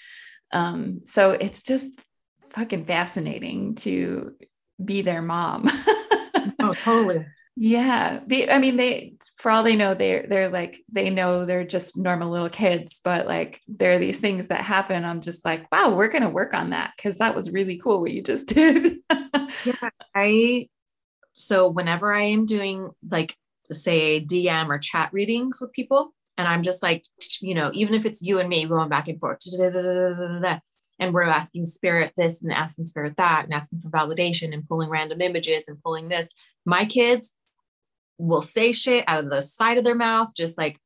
Um, 0.53 1.01
so 1.07 1.31
it's 1.31 1.63
just 1.63 1.99
fucking 2.51 2.85
fascinating 2.85 3.77
to 3.77 4.37
be 4.83 5.01
their 5.01 5.23
mom. 5.23 5.67
Oh 6.61 6.73
totally 6.73 7.25
yeah 7.61 8.21
the, 8.27 8.49
i 8.51 8.59
mean 8.59 8.77
they 8.77 9.15
for 9.37 9.51
all 9.51 9.65
they 9.65 9.75
know 9.75 9.93
they're 9.93 10.27
they're 10.29 10.49
like 10.49 10.81
they 10.91 11.11
know 11.11 11.45
they're 11.45 11.65
just 11.65 11.97
normal 11.97 12.31
little 12.31 12.49
kids 12.49 13.01
but 13.03 13.27
like 13.27 13.61
there 13.67 13.93
are 13.93 13.99
these 13.99 14.21
things 14.21 14.47
that 14.47 14.61
happen. 14.61 15.05
I'm 15.05 15.21
just 15.21 15.45
like 15.45 15.71
wow 15.73 15.95
we're 15.95 16.09
going 16.09 16.23
to 16.23 16.29
work 16.29 16.55
on 16.55 16.71
that 16.71 16.93
because 16.97 17.19
that 17.19 17.35
was 17.35 17.51
really 17.51 17.77
cool 17.79 18.01
what 18.01 18.13
you 18.13 18.23
just 18.23 18.47
did. 18.55 18.99
Yeah 19.65 19.91
i 20.15 20.69
so 21.39 21.69
whenever 21.69 22.13
I 22.13 22.23
am 22.23 22.47
doing 22.47 22.91
like 23.09 23.37
say 23.71 24.25
DM 24.25 24.69
or 24.69 24.79
chat 24.79 25.11
readings 25.13 25.61
with 25.61 25.73
people, 25.73 26.13
and 26.37 26.49
I'm 26.49 26.63
just 26.63 26.83
like, 26.83 27.05
you 27.41 27.55
know, 27.55 27.71
even 27.75 27.95
if 27.95 28.05
it's 28.05 28.23
you 28.23 28.41
and 28.41 28.49
me 28.49 28.67
going 28.67 28.89
back 28.89 29.09
and 29.09 29.21
forth, 29.21 29.39
and 31.01 31.15
we're 31.15 31.23
asking 31.23 31.67
spirit 31.67 32.13
this 32.17 32.43
and 32.43 32.53
asking 32.53 32.87
spirit 32.87 33.17
that 33.19 33.45
and 33.45 33.55
asking 33.55 33.81
for 33.81 33.89
validation 33.89 34.53
and 34.53 34.67
pulling 34.67 34.91
random 34.91 35.21
images 35.21 35.69
and 35.69 35.81
pulling 35.83 36.09
this, 36.09 36.29
my 36.67 36.85
kids 36.85 37.35
will 38.19 38.41
say 38.41 38.73
shit 38.73 39.05
out 39.07 39.23
of 39.23 39.31
the 39.31 39.41
side 39.41 39.79
of 39.79 39.85
their 39.85 39.95
mouth, 39.95 40.35
just 40.35 40.59
like 40.59 40.79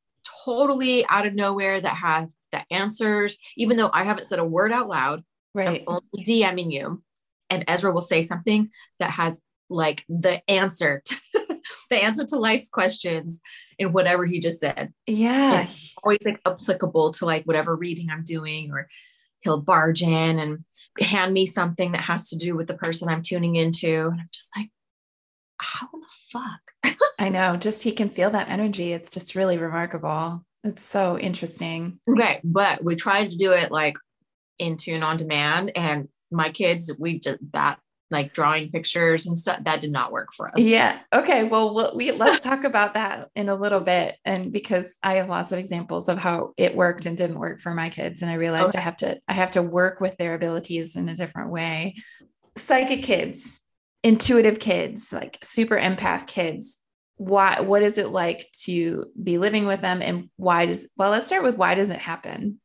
totally 0.45 1.05
out 1.07 1.25
of 1.25 1.33
nowhere 1.33 1.81
that 1.81 1.95
has 1.95 2.35
the 2.51 2.63
answers, 2.71 3.37
even 3.57 3.77
though 3.77 3.89
I 3.91 4.03
haven't 4.03 4.25
said 4.25 4.39
a 4.39 4.45
word 4.45 4.71
out 4.71 4.87
loud. 4.87 5.23
Right. 5.53 5.83
I'm 5.87 5.99
only 6.13 6.23
DMing 6.25 6.71
you. 6.71 7.03
And 7.49 7.63
Ezra 7.67 7.91
will 7.91 8.01
say 8.01 8.21
something 8.21 8.69
that 8.99 9.11
has 9.11 9.41
like 9.69 10.05
the 10.07 10.41
answer 10.49 11.01
the 11.89 12.03
answer 12.03 12.25
to 12.25 12.37
life's 12.37 12.69
questions 12.69 13.39
in 13.79 13.93
whatever 13.93 14.25
he 14.25 14.39
just 14.39 14.59
said. 14.59 14.93
Yeah. 15.07 15.67
always 16.03 16.19
like 16.25 16.39
applicable 16.45 17.11
to 17.13 17.25
like 17.25 17.43
whatever 17.45 17.75
reading 17.75 18.09
I'm 18.09 18.23
doing 18.23 18.71
or 18.71 18.87
he'll 19.41 19.61
barge 19.61 20.01
in 20.01 20.39
and 20.39 20.63
hand 20.99 21.33
me 21.33 21.45
something 21.45 21.91
that 21.91 22.01
has 22.01 22.29
to 22.29 22.37
do 22.37 22.55
with 22.55 22.67
the 22.67 22.75
person 22.75 23.09
I'm 23.09 23.21
tuning 23.21 23.55
into. 23.55 24.07
And 24.07 24.21
I'm 24.21 24.29
just 24.31 24.49
like, 24.55 24.69
how 25.63 25.87
the 25.91 26.07
fuck? 26.31 26.97
I 27.17 27.29
know. 27.29 27.55
Just 27.55 27.83
he 27.83 27.91
can 27.91 28.09
feel 28.09 28.29
that 28.31 28.49
energy. 28.49 28.91
It's 28.93 29.09
just 29.09 29.35
really 29.35 29.57
remarkable. 29.57 30.45
It's 30.63 30.83
so 30.83 31.17
interesting. 31.17 31.99
Okay. 32.09 32.41
But 32.43 32.83
we 32.83 32.95
tried 32.95 33.31
to 33.31 33.37
do 33.37 33.51
it 33.51 33.71
like 33.71 33.97
in 34.59 34.77
tune 34.77 35.03
on 35.03 35.17
demand. 35.17 35.71
And 35.75 36.09
my 36.31 36.49
kids, 36.49 36.91
we 36.97 37.19
did 37.19 37.39
that 37.53 37.79
like 38.11 38.31
drawing 38.31 38.69
pictures 38.69 39.25
and 39.25 39.37
stuff 39.39 39.63
that 39.63 39.81
did 39.81 39.91
not 39.91 40.11
work 40.11 40.29
for 40.33 40.49
us. 40.49 40.59
Yeah. 40.59 40.99
Okay. 41.11 41.43
Well, 41.45 41.73
we'll 41.73 41.95
we 41.95 42.11
let's 42.11 42.43
talk 42.43 42.63
about 42.63 42.93
that 42.93 43.29
in 43.35 43.49
a 43.49 43.55
little 43.55 43.79
bit. 43.79 44.15
And 44.23 44.51
because 44.51 44.95
I 45.01 45.15
have 45.15 45.29
lots 45.29 45.51
of 45.51 45.59
examples 45.59 46.07
of 46.09 46.19
how 46.19 46.53
it 46.55 46.75
worked 46.75 47.05
and 47.07 47.17
didn't 47.17 47.39
work 47.39 47.59
for 47.59 47.73
my 47.73 47.89
kids. 47.89 48.21
And 48.21 48.29
I 48.29 48.35
realized 48.35 48.69
okay. 48.69 48.79
I 48.79 48.81
have 48.81 48.97
to, 48.97 49.19
I 49.27 49.33
have 49.33 49.51
to 49.51 49.63
work 49.63 49.99
with 49.99 50.15
their 50.17 50.35
abilities 50.35 50.95
in 50.95 51.09
a 51.09 51.15
different 51.15 51.49
way. 51.49 51.95
Psychic 52.55 53.01
kids, 53.01 53.63
intuitive 54.03 54.59
kids, 54.59 55.11
like 55.13 55.37
super 55.41 55.77
empath 55.77 56.27
kids. 56.27 56.77
Why, 57.17 57.61
what 57.61 57.83
is 57.83 57.97
it 57.97 58.09
like 58.09 58.47
to 58.63 59.05
be 59.21 59.37
living 59.37 59.65
with 59.65 59.81
them? 59.81 60.01
And 60.01 60.29
why 60.35 60.65
does, 60.65 60.87
well, 60.97 61.11
let's 61.11 61.27
start 61.27 61.43
with 61.43 61.57
why 61.57 61.75
does 61.75 61.89
it 61.89 61.99
happen? 61.99 62.59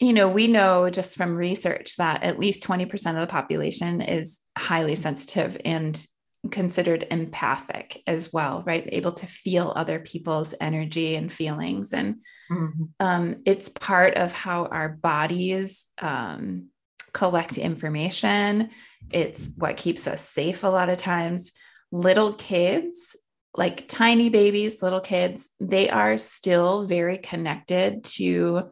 you 0.00 0.14
know, 0.14 0.28
we 0.28 0.48
know 0.48 0.88
just 0.88 1.16
from 1.16 1.36
research 1.36 1.96
that 1.96 2.22
at 2.22 2.38
least 2.38 2.62
20% 2.62 2.92
of 3.14 3.20
the 3.20 3.26
population 3.26 4.00
is 4.00 4.40
highly 4.56 4.94
sensitive 4.94 5.58
and 5.62 6.06
considered 6.50 7.06
empathic 7.10 8.02
as 8.06 8.32
well, 8.32 8.62
right? 8.66 8.88
Able 8.90 9.12
to 9.12 9.26
feel 9.26 9.74
other 9.76 10.00
people's 10.00 10.54
energy 10.58 11.16
and 11.16 11.30
feelings. 11.30 11.92
And 11.92 12.14
mm-hmm. 12.50 12.84
um, 12.98 13.36
it's 13.44 13.68
part 13.68 14.14
of 14.14 14.32
how 14.32 14.64
our 14.64 14.88
bodies 14.88 15.84
um, 15.98 16.68
collect 17.12 17.58
information. 17.58 18.70
It's 19.10 19.50
what 19.56 19.76
keeps 19.76 20.06
us 20.06 20.22
safe 20.22 20.64
a 20.64 20.68
lot 20.68 20.88
of 20.88 20.98
times. 20.98 21.52
Little 21.92 22.34
kids, 22.34 23.16
like 23.56 23.88
tiny 23.88 24.28
babies, 24.28 24.82
little 24.82 25.00
kids, 25.00 25.50
they 25.60 25.90
are 25.90 26.18
still 26.18 26.86
very 26.86 27.18
connected 27.18 28.04
to 28.04 28.70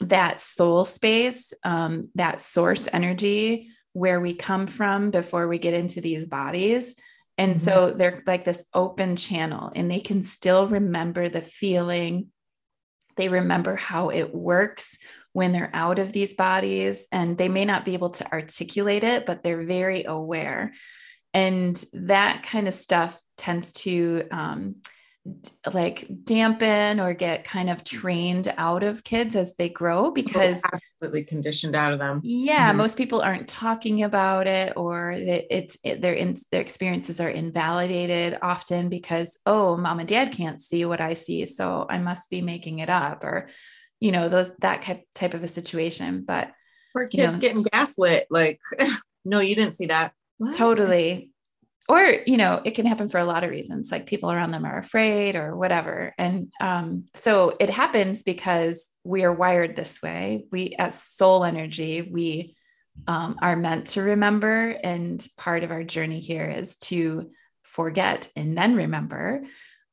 that 0.00 0.40
soul 0.40 0.84
space, 0.84 1.52
um, 1.64 2.10
that 2.14 2.40
source 2.40 2.88
energy 2.92 3.68
where 3.92 4.20
we 4.20 4.34
come 4.34 4.66
from 4.66 5.10
before 5.10 5.48
we 5.48 5.58
get 5.58 5.74
into 5.74 6.00
these 6.00 6.24
bodies. 6.24 6.94
And 7.36 7.54
mm-hmm. 7.54 7.60
so 7.60 7.90
they're 7.92 8.22
like 8.26 8.44
this 8.44 8.64
open 8.72 9.16
channel 9.16 9.72
and 9.74 9.90
they 9.90 10.00
can 10.00 10.22
still 10.22 10.68
remember 10.68 11.28
the 11.28 11.42
feeling. 11.42 12.28
They 13.16 13.28
remember 13.28 13.74
how 13.74 14.10
it 14.10 14.34
works 14.34 14.98
when 15.38 15.52
they're 15.52 15.70
out 15.72 16.00
of 16.00 16.12
these 16.12 16.34
bodies 16.34 17.06
and 17.12 17.38
they 17.38 17.48
may 17.48 17.64
not 17.64 17.84
be 17.84 17.94
able 17.94 18.10
to 18.10 18.32
articulate 18.32 19.04
it, 19.04 19.24
but 19.24 19.44
they're 19.44 19.62
very 19.62 20.02
aware. 20.02 20.72
And 21.32 21.82
that 21.92 22.42
kind 22.42 22.66
of 22.66 22.74
stuff 22.74 23.22
tends 23.36 23.72
to 23.84 24.24
um, 24.32 24.74
like 25.72 26.08
dampen 26.24 26.98
or 26.98 27.14
get 27.14 27.44
kind 27.44 27.70
of 27.70 27.84
trained 27.84 28.52
out 28.58 28.82
of 28.82 29.04
kids 29.04 29.36
as 29.36 29.54
they 29.54 29.68
grow 29.68 30.10
because 30.10 30.60
absolutely 30.72 31.22
conditioned 31.22 31.76
out 31.76 31.92
of 31.92 32.00
them. 32.00 32.20
Yeah, 32.24 32.70
mm-hmm. 32.70 32.78
most 32.78 32.96
people 32.96 33.20
aren't 33.20 33.46
talking 33.46 34.02
about 34.02 34.48
it 34.48 34.72
or 34.76 35.12
it's 35.12 35.78
it, 35.84 36.00
their 36.00 36.14
in, 36.14 36.34
their 36.50 36.62
experiences 36.62 37.20
are 37.20 37.28
invalidated 37.28 38.38
often 38.42 38.88
because 38.88 39.38
oh, 39.46 39.76
mom 39.76 40.00
and 40.00 40.08
dad 40.08 40.32
can't 40.32 40.60
see 40.60 40.84
what 40.84 41.00
I 41.00 41.12
see, 41.12 41.46
so 41.46 41.86
I 41.88 41.98
must 41.98 42.28
be 42.28 42.42
making 42.42 42.80
it 42.80 42.90
up 42.90 43.22
or 43.22 43.46
you 44.00 44.12
know, 44.12 44.28
those 44.28 44.52
that 44.60 44.86
type 45.14 45.34
of 45.34 45.42
a 45.42 45.48
situation, 45.48 46.24
but 46.26 46.52
for 46.92 47.06
kids 47.06 47.18
you 47.18 47.32
know, 47.32 47.38
getting 47.38 47.62
gaslit 47.62 48.26
like 48.30 48.60
no, 49.24 49.40
you 49.40 49.54
didn't 49.54 49.76
see 49.76 49.86
that. 49.86 50.12
What? 50.38 50.54
Totally. 50.54 51.30
Or 51.88 52.14
you 52.26 52.36
know 52.36 52.60
it 52.64 52.72
can 52.72 52.84
happen 52.84 53.08
for 53.08 53.18
a 53.18 53.24
lot 53.24 53.44
of 53.44 53.50
reasons 53.50 53.90
like 53.90 54.04
people 54.04 54.30
around 54.30 54.50
them 54.50 54.66
are 54.66 54.78
afraid 54.78 55.36
or 55.36 55.56
whatever. 55.56 56.14
And 56.18 56.52
um, 56.60 57.06
so 57.14 57.54
it 57.58 57.70
happens 57.70 58.22
because 58.22 58.90
we 59.04 59.24
are 59.24 59.32
wired 59.32 59.74
this 59.74 60.02
way. 60.02 60.46
We 60.52 60.74
as 60.78 61.02
soul 61.02 61.44
energy 61.44 62.02
we 62.02 62.54
um, 63.06 63.36
are 63.40 63.56
meant 63.56 63.88
to 63.88 64.02
remember. 64.02 64.76
And 64.82 65.26
part 65.36 65.62
of 65.62 65.70
our 65.70 65.84
journey 65.84 66.20
here 66.20 66.46
is 66.46 66.76
to 66.76 67.30
forget 67.62 68.30
and 68.34 68.56
then 68.56 68.74
remember 68.74 69.44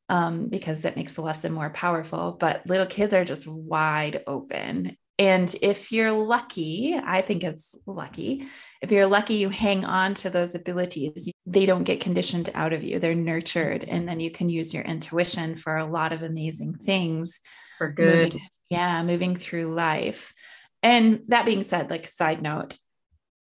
um, 0.10 0.48
because 0.48 0.82
that 0.82 0.96
makes 0.96 1.14
the 1.14 1.22
lesson 1.22 1.52
more 1.52 1.70
powerful 1.70 2.38
but 2.40 2.66
little 2.68 2.86
kids 2.86 3.14
are 3.14 3.26
just 3.26 3.48
wide 3.48 4.24
open 4.28 4.96
and 5.18 5.54
if 5.62 5.92
you're 5.94 6.12
lucky, 6.12 7.00
I 7.02 7.22
think 7.22 7.44
it's 7.44 7.74
lucky. 7.86 8.46
If 8.82 8.92
you're 8.92 9.08
lucky, 9.08 9.36
you 9.36 9.50
hang 9.50 9.86
on 9.86 10.14
to 10.16 10.30
those 10.30 10.56
abilities. 10.56 11.32
They 11.46 11.66
don't 11.66 11.86
get 11.86 12.02
conditioned 12.02 12.50
out 12.54 12.74
of 12.74 12.84
you, 12.84 13.00
they're 13.00 13.16
nurtured. 13.16 13.86
And 13.86 14.08
then 14.08 14.20
you 14.20 14.30
can 14.30 14.50
use 14.50 14.74
your 14.74 14.84
intuition 14.84 15.56
for 15.56 15.78
a 15.78 15.86
lot 15.86 16.12
of 16.12 16.24
amazing 16.24 16.76
things. 16.76 17.40
For 17.78 17.92
good. 17.92 18.34
Moving, 18.34 18.42
yeah, 18.70 19.04
moving 19.04 19.36
through 19.38 19.68
life. 19.68 20.34
And 20.84 21.22
that 21.30 21.46
being 21.46 21.64
said, 21.64 21.90
like, 21.90 22.08
side 22.08 22.42
note, 22.42 22.78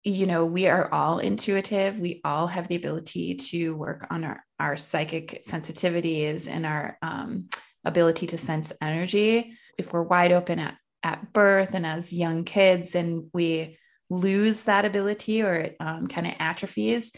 you 0.04 0.26
know, 0.26 0.44
we 0.44 0.66
are 0.66 0.92
all 0.92 1.18
intuitive. 1.20 2.00
We 2.00 2.20
all 2.24 2.48
have 2.48 2.68
the 2.68 2.76
ability 2.76 3.36
to 3.36 3.76
work 3.76 4.06
on 4.10 4.24
our, 4.24 4.44
our 4.58 4.76
psychic 4.76 5.44
sensitivities 5.46 6.48
and 6.48 6.66
our 6.66 6.98
um, 7.02 7.48
ability 7.84 8.26
to 8.28 8.38
sense 8.38 8.72
energy. 8.80 9.54
If 9.78 9.92
we're 9.92 10.02
wide 10.02 10.32
open 10.32 10.58
at 10.58 10.76
at 11.02 11.32
birth 11.32 11.74
and 11.74 11.84
as 11.84 12.12
young 12.12 12.44
kids 12.44 12.94
and 12.94 13.28
we 13.32 13.78
lose 14.08 14.64
that 14.64 14.84
ability 14.84 15.42
or 15.42 15.54
it 15.54 15.76
um, 15.80 16.06
kind 16.06 16.26
of 16.26 16.34
atrophies, 16.38 17.12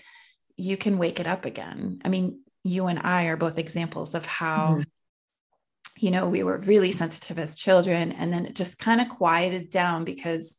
you 0.57 0.76
can 0.76 0.99
wake 0.99 1.21
it 1.21 1.26
up 1.26 1.45
again. 1.45 2.00
I 2.05 2.09
mean, 2.09 2.41
you 2.62 2.87
and 2.87 3.00
I 3.00 3.25
are 3.25 3.37
both 3.37 3.59
examples 3.59 4.14
of 4.14 4.25
how, 4.25 4.69
mm-hmm. 4.69 4.83
you 5.99 6.11
know, 6.11 6.29
we 6.29 6.43
were 6.43 6.59
really 6.59 6.93
sensitive 6.93 7.38
as 7.38 7.57
children 7.57 8.12
and 8.12 8.33
then 8.33 8.47
it 8.47 8.55
just 8.55 8.79
kind 8.79 9.00
of 9.00 9.09
quieted 9.09 9.71
down 9.71 10.05
because 10.05 10.57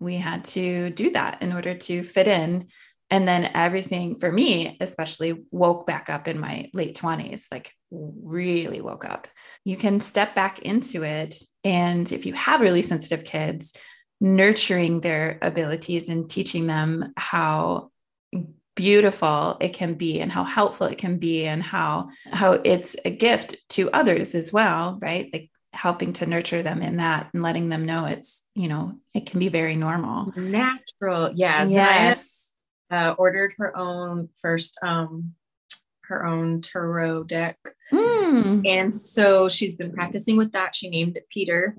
we 0.00 0.16
had 0.16 0.44
to 0.44 0.90
do 0.90 1.10
that 1.10 1.42
in 1.42 1.52
order 1.52 1.74
to 1.74 2.02
fit 2.02 2.26
in. 2.26 2.68
And 3.12 3.26
then 3.26 3.50
everything 3.54 4.16
for 4.16 4.30
me 4.30 4.76
especially 4.80 5.44
woke 5.50 5.84
back 5.86 6.08
up 6.08 6.28
in 6.28 6.38
my 6.38 6.70
late 6.72 6.96
20s 6.96 7.46
like 7.50 7.72
really 7.90 8.80
woke 8.80 9.04
up. 9.04 9.28
You 9.64 9.76
can 9.76 10.00
step 10.00 10.34
back 10.34 10.60
into 10.60 11.02
it. 11.02 11.34
And 11.64 12.10
if 12.12 12.24
you 12.24 12.34
have 12.34 12.60
really 12.60 12.82
sensitive 12.82 13.24
kids 13.24 13.72
nurturing 14.20 15.00
their 15.00 15.38
abilities 15.42 16.08
and 16.08 16.28
teaching 16.28 16.66
them 16.66 17.12
how 17.16 17.90
beautiful 18.76 19.56
it 19.60 19.70
can 19.70 19.94
be 19.94 20.20
and 20.20 20.30
how 20.30 20.44
helpful 20.44 20.86
it 20.86 20.96
can 20.96 21.18
be 21.18 21.46
and 21.46 21.62
how 21.62 22.08
how 22.32 22.52
it's 22.52 22.96
a 23.04 23.10
gift 23.10 23.56
to 23.68 23.90
others 23.90 24.34
as 24.34 24.52
well 24.52 24.98
right? 25.02 25.28
Like 25.32 25.50
helping 25.72 26.12
to 26.12 26.26
nurture 26.26 26.62
them 26.62 26.82
in 26.82 26.96
that 26.96 27.28
and 27.32 27.42
letting 27.42 27.68
them 27.68 27.84
know 27.84 28.04
it's 28.04 28.48
you 28.54 28.68
know 28.68 28.94
it 29.14 29.26
can 29.26 29.38
be 29.38 29.48
very 29.48 29.76
normal 29.76 30.32
natural 30.36 31.30
yes 31.34 31.70
yes 31.70 32.52
uh, 32.90 33.14
ordered 33.18 33.54
her 33.56 33.76
own 33.76 34.28
first 34.42 34.76
um 34.82 35.32
her 36.10 36.26
own 36.26 36.60
tarot 36.60 37.24
deck. 37.24 37.56
Mm. 37.90 38.68
And 38.68 38.92
so 38.92 39.48
she's 39.48 39.76
been 39.76 39.92
practicing 39.92 40.36
with 40.36 40.52
that. 40.52 40.74
She 40.74 40.90
named 40.90 41.16
it 41.16 41.26
Peter. 41.30 41.76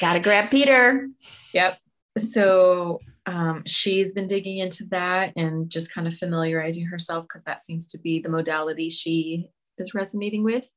Gotta 0.00 0.20
grab 0.20 0.50
Peter. 0.50 1.08
Yep. 1.52 1.78
So 2.18 3.00
um, 3.26 3.64
she's 3.66 4.12
been 4.12 4.26
digging 4.26 4.58
into 4.58 4.84
that 4.90 5.32
and 5.36 5.68
just 5.68 5.92
kind 5.92 6.06
of 6.06 6.14
familiarizing 6.14 6.86
herself 6.86 7.24
because 7.24 7.44
that 7.44 7.62
seems 7.62 7.88
to 7.88 7.98
be 7.98 8.20
the 8.20 8.28
modality 8.28 8.90
she 8.90 9.48
is 9.78 9.94
resonating 9.94 10.44
with. 10.44 10.68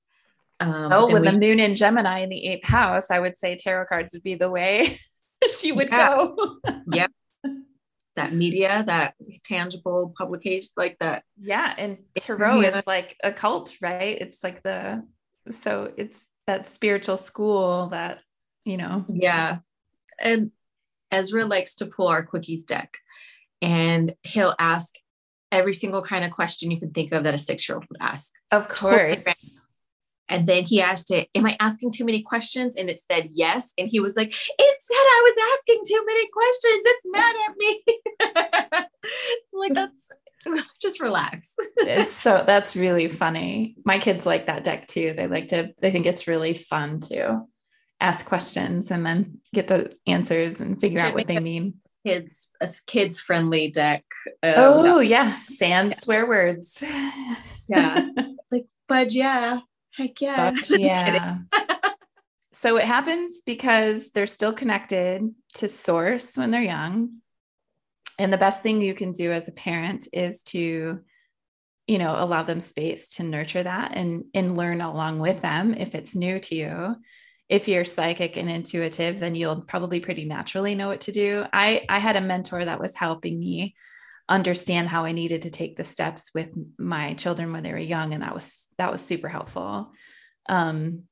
Um, 0.60 0.90
oh, 0.92 1.12
with 1.12 1.22
we, 1.22 1.30
the 1.30 1.40
moon 1.40 1.60
in 1.60 1.76
Gemini 1.76 2.20
in 2.20 2.30
the 2.30 2.48
eighth 2.48 2.68
house, 2.68 3.12
I 3.12 3.20
would 3.20 3.38
say 3.38 3.56
tarot 3.56 3.86
cards 3.86 4.14
would 4.14 4.24
be 4.24 4.36
the 4.36 4.50
way 4.50 4.98
she 5.60 5.72
would 5.72 5.90
yeah. 5.90 6.08
go. 6.08 6.58
yeah. 6.92 7.08
that 8.16 8.34
media, 8.34 8.84
that 8.88 9.14
tangible 9.44 10.14
publication, 10.18 10.70
like 10.76 10.98
that. 11.00 11.24
Yeah. 11.40 11.74
And 11.78 12.00
Tarot 12.18 12.62
yeah. 12.62 12.78
is 12.78 12.88
like 12.88 13.16
a 13.24 13.32
cult, 13.32 13.76
right? 13.80 14.20
It's 14.20 14.44
like 14.44 14.64
the, 14.64 15.04
so 15.52 15.94
it's 15.96 16.28
that 16.48 16.66
spiritual 16.66 17.18
school 17.18 17.90
that, 17.90 18.22
you 18.66 18.78
know. 18.78 19.06
Yeah. 19.08 19.60
And 20.20 20.52
Ezra 21.12 21.46
likes 21.46 21.76
to 21.76 21.86
pull 21.86 22.08
our 22.08 22.26
quickies 22.26 22.66
deck 22.66 22.98
and 23.62 24.14
he'll 24.24 24.56
ask 24.60 24.96
every 25.52 25.74
single 25.74 26.02
kind 26.02 26.26
of 26.26 26.32
question 26.32 26.72
you 26.72 26.80
can 26.80 26.92
think 26.92 27.12
of 27.14 27.24
that 27.24 27.34
a 27.34 27.38
six 27.38 27.70
year 27.70 27.78
old 27.78 27.86
would 27.90 28.02
ask. 28.02 28.34
Of 28.52 28.68
course. 28.68 29.24
And 30.30 30.48
then 30.48 30.64
he 30.64 30.82
asked 30.82 31.12
it, 31.12 31.30
Am 31.36 31.46
I 31.46 31.56
asking 31.60 31.92
too 31.92 32.06
many 32.06 32.22
questions? 32.22 32.76
And 32.76 32.90
it 32.90 33.00
said 33.00 33.30
yes. 33.32 33.74
And 33.78 33.90
he 33.90 34.00
was 34.00 34.16
like, 34.16 34.30
It 34.30 34.78
said 34.82 34.96
I 34.96 35.22
was 35.24 35.58
asking 35.58 35.84
too 35.88 36.06
many 36.06 36.30
questions. 36.32 36.82
It's 36.86 37.06
mad 37.12 37.36
at 37.48 37.58
me. 37.58 37.84
like, 39.54 39.74
that's 39.74 40.12
just 40.82 41.00
relax. 41.00 41.54
it's 41.78 42.12
so 42.12 42.44
that's 42.46 42.76
really 42.76 43.08
funny. 43.08 43.76
My 43.86 44.00
kids 44.00 44.26
like 44.26 44.48
that 44.48 44.64
deck 44.64 44.88
too. 44.88 45.14
They 45.16 45.28
like 45.28 45.48
to, 45.48 45.74
they 45.80 45.92
think 45.92 46.06
it's 46.06 46.28
really 46.28 46.54
fun 46.54 47.00
to 47.02 47.42
ask 48.00 48.26
questions 48.26 48.92
and 48.92 49.06
then 49.06 49.40
get 49.54 49.68
the 49.68 49.96
answers 50.06 50.62
and 50.62 50.80
figure 50.80 51.00
out 51.00 51.14
what 51.14 51.28
they 51.28 51.40
mean. 51.40 51.76
Kids, 52.06 52.50
a 52.62 52.70
kids 52.86 53.20
friendly 53.20 53.70
deck. 53.70 54.06
Um, 54.44 54.54
oh, 54.56 55.00
yeah. 55.00 55.38
Sans 55.44 55.92
yeah. 55.92 56.00
swear 56.00 56.28
words. 56.28 56.84
yeah. 57.68 58.08
like, 58.52 58.68
but 58.88 59.14
yeah. 59.14 59.60
Heck 59.98 60.22
yeah. 60.22 60.54
yeah. 60.70 61.38
so 62.54 62.78
it 62.78 62.86
happens 62.86 63.42
because 63.46 64.12
they're 64.12 64.28
still 64.28 64.54
connected 64.54 65.34
to 65.56 65.68
source 65.68 66.38
when 66.38 66.52
they're 66.52 66.62
young 66.62 67.22
and 68.20 68.32
the 68.34 68.38
best 68.38 68.64
thing 68.64 68.82
you 68.82 68.94
can 68.94 69.12
do 69.12 69.32
as 69.32 69.48
a 69.48 69.54
parent 69.54 70.08
is 70.14 70.44
to 70.44 71.00
you 71.88 71.98
know 71.98 72.16
allow 72.18 72.44
them 72.44 72.60
space 72.60 73.08
to 73.08 73.24
nurture 73.24 73.64
that 73.64 73.92
and 73.96 74.26
and 74.34 74.58
learn 74.58 74.82
along 74.82 75.20
with 75.20 75.42
them 75.42 75.74
if 75.74 75.96
it's 75.96 76.16
new 76.16 76.40
to 76.40 76.56
you 76.56 76.96
if 77.50 77.68
you're 77.68 77.86
psychic 77.86 78.38
and 78.38 78.50
intuitive 78.50 79.20
then 79.20 79.36
you'll 79.36 79.62
probably 79.62 80.00
pretty 80.00 80.26
naturally 80.26 80.76
know 80.76 80.88
what 80.88 81.02
to 81.02 81.12
do 81.12 81.46
i 81.54 81.86
i 81.90 82.00
had 82.00 82.16
a 82.16 82.22
mentor 82.22 82.64
that 82.64 82.80
was 82.80 82.96
helping 82.96 83.40
me 83.40 83.74
understand 84.30 84.90
how 84.90 85.06
i 85.06 85.12
needed 85.12 85.44
to 85.44 85.50
take 85.50 85.78
the 85.78 85.84
steps 85.84 86.32
with 86.34 86.50
my 86.78 87.14
children 87.14 87.52
when 87.52 87.64
they 87.64 87.72
were 87.72 87.78
young 87.78 88.14
and 88.14 88.24
that 88.24 88.34
was 88.34 88.68
that 88.78 88.92
was 88.92 89.02
super 89.02 89.30
helpful 89.30 89.92
um 90.50 91.04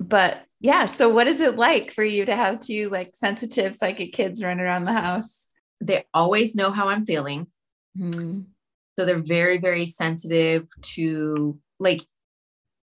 but 0.00 0.44
yeah 0.60 0.86
so 0.86 1.08
what 1.08 1.28
is 1.28 1.40
it 1.40 1.56
like 1.56 1.92
for 1.92 2.04
you 2.04 2.24
to 2.24 2.34
have 2.34 2.58
two 2.58 2.88
like 2.88 3.14
sensitive 3.14 3.76
psychic 3.76 4.12
kids 4.12 4.42
run 4.42 4.60
around 4.60 4.84
the 4.84 4.92
house 4.92 5.48
they 5.84 6.04
always 6.14 6.54
know 6.54 6.70
how 6.70 6.88
I'm 6.88 7.04
feeling. 7.04 7.46
Mm-hmm. 7.98 8.40
So 8.98 9.04
they're 9.04 9.22
very, 9.22 9.58
very 9.58 9.86
sensitive 9.86 10.68
to 10.94 11.58
like, 11.78 12.02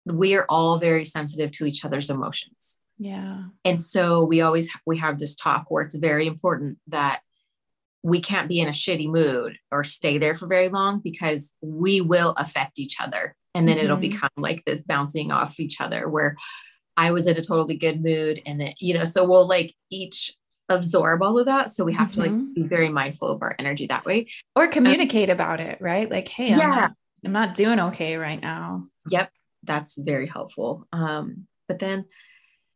we 0.06 0.36
are 0.36 0.46
all 0.50 0.78
very 0.78 1.06
sensitive 1.06 1.52
to 1.54 1.66
each 1.66 1.84
other's 1.86 2.10
emotions. 2.10 2.80
Yeah. 3.00 3.46
And 3.66 3.82
so 3.82 4.24
we 4.24 4.42
always, 4.42 4.70
we 4.86 4.98
have 4.98 5.18
this 5.18 5.36
talk 5.36 5.66
where 5.70 5.84
it's 5.84 5.96
very 5.96 6.28
important 6.28 6.78
that 6.88 7.22
we 8.04 8.20
can't 8.20 8.50
be 8.50 8.60
in 8.60 8.68
a 8.68 8.72
shitty 8.72 9.08
mood 9.08 9.58
or 9.72 9.84
stay 9.84 10.18
there 10.18 10.36
for 10.36 10.46
very 10.46 10.70
long 10.70 11.00
because 11.00 11.54
we 11.62 12.02
will 12.02 12.34
affect 12.38 12.78
each 12.78 13.00
other. 13.00 13.36
And 13.56 13.68
then 13.68 13.78
mm-hmm. 13.78 13.86
it'll 13.86 13.98
become 13.98 14.30
like 14.38 14.64
this 14.66 14.84
bouncing 14.84 15.32
off 15.32 15.60
each 15.60 15.80
other 15.80 16.10
where 16.10 16.36
I 16.98 17.12
was 17.12 17.28
in 17.28 17.38
a 17.38 17.42
totally 17.42 17.76
good 17.76 18.04
mood. 18.04 18.42
And 18.46 18.60
then, 18.60 18.74
you 18.80 18.94
know, 18.94 19.06
so 19.06 19.26
we'll 19.26 19.48
like 19.48 19.74
each 19.90 20.34
absorb 20.70 21.24
all 21.24 21.40
of 21.40 21.46
that. 21.46 21.70
So 21.70 21.86
we 21.86 21.94
have 21.94 22.10
mm-hmm. 22.10 22.22
to 22.22 22.22
like 22.22 22.32
mm-hmm. 22.32 22.54
be 22.54 22.64
very 22.64 22.90
mindful 22.90 23.30
of 23.30 23.42
our 23.42 23.56
energy 23.58 23.88
that 23.88 24.06
way. 24.06 24.28
Or 24.56 24.68
communicate 24.68 25.30
um, 25.30 25.36
about 25.36 25.60
it, 25.62 25.80
right? 25.80 26.10
Like, 26.10 26.28
hey, 26.28 26.52
I'm, 26.52 26.60
not, 26.60 26.92
I'm 27.24 27.32
not 27.32 27.54
doing 27.54 27.80
okay 27.80 28.18
right 28.18 28.42
now. 28.42 28.88
Yep. 29.10 29.32
That's 29.64 29.98
very 29.98 30.28
helpful. 30.28 30.88
Um, 30.92 31.48
but 31.70 31.80
then 31.80 32.06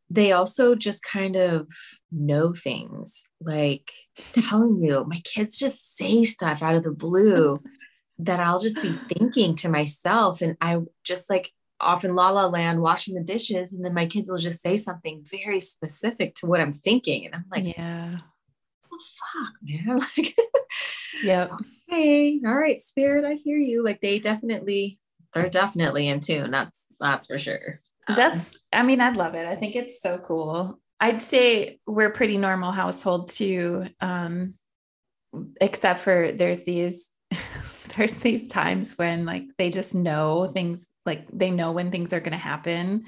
they 0.10 0.32
also 0.32 0.76
just 0.76 1.04
kind 1.04 1.36
of 1.36 1.68
know 2.12 2.54
things 2.54 3.26
like 3.42 3.92
telling 4.34 4.78
you, 4.78 5.06
my 5.06 5.22
kids 5.24 5.60
just 5.60 5.98
say 5.98 6.24
stuff 6.24 6.62
out 6.62 6.76
of 6.76 6.84
the 6.84 6.92
blue 6.92 7.62
that 8.20 8.40
I'll 8.40 8.60
just 8.60 8.82
be 8.82 8.92
thinking 8.92 9.56
to 9.56 9.70
myself. 9.70 10.42
And 10.42 10.58
I 10.60 10.80
just 11.04 11.30
like 11.30 11.52
off 11.80 12.04
in 12.04 12.16
la 12.16 12.30
la 12.32 12.46
land 12.48 12.82
washing 12.82 13.16
the 13.16 13.24
dishes 13.24 13.74
and 13.74 13.86
then 13.86 13.94
my 13.94 14.06
kids 14.06 14.30
will 14.30 14.38
just 14.38 14.62
say 14.62 14.78
something 14.78 15.24
very 15.30 15.60
specific 15.60 16.34
to 16.36 16.48
what 16.48 16.60
i'm 16.60 16.74
thinking 16.74 17.26
and 17.26 17.36
i'm 17.36 17.46
like 17.52 17.78
yeah 17.78 18.18
oh 18.92 19.00
fuck 19.34 19.54
man 19.62 20.00
like 20.18 20.36
yeah 21.22 21.48
hey 21.88 22.40
all 22.46 22.56
right 22.56 22.80
spirit 22.80 23.26
i 23.26 23.34
hear 23.34 23.58
you 23.58 23.84
like 23.84 24.02
they 24.02 24.18
definitely 24.18 25.00
they're 25.34 25.50
definitely 25.50 26.08
in 26.08 26.20
tune 26.20 26.50
that's 26.50 26.88
that's 27.00 27.28
for 27.28 27.38
sure 27.38 27.76
um, 28.08 28.16
that's 28.16 28.56
i 28.72 28.84
mean 28.84 29.02
I'd 29.02 29.18
love 29.18 29.36
it. 29.36 29.46
I 29.46 29.56
think 29.56 29.76
it's 29.76 30.02
so 30.02 30.18
cool. 30.18 30.80
I'd 31.00 31.22
say 31.22 31.80
we're 31.86 32.10
pretty 32.10 32.38
normal 32.38 32.72
household 32.72 33.30
too 33.30 33.88
um 34.02 34.54
except 35.62 36.00
for 36.00 36.32
there's 36.32 36.62
these 36.62 37.12
there's 37.98 38.18
these 38.20 38.48
times 38.48 38.98
when 38.98 39.26
like 39.26 39.44
they 39.58 39.70
just 39.70 39.96
know 39.96 40.48
things 40.48 40.88
like 41.06 41.26
they 41.32 41.52
know 41.52 41.72
when 41.72 41.92
things 41.92 42.14
are 42.14 42.20
going 42.20 42.32
to 42.32 42.38
happen 42.38 43.06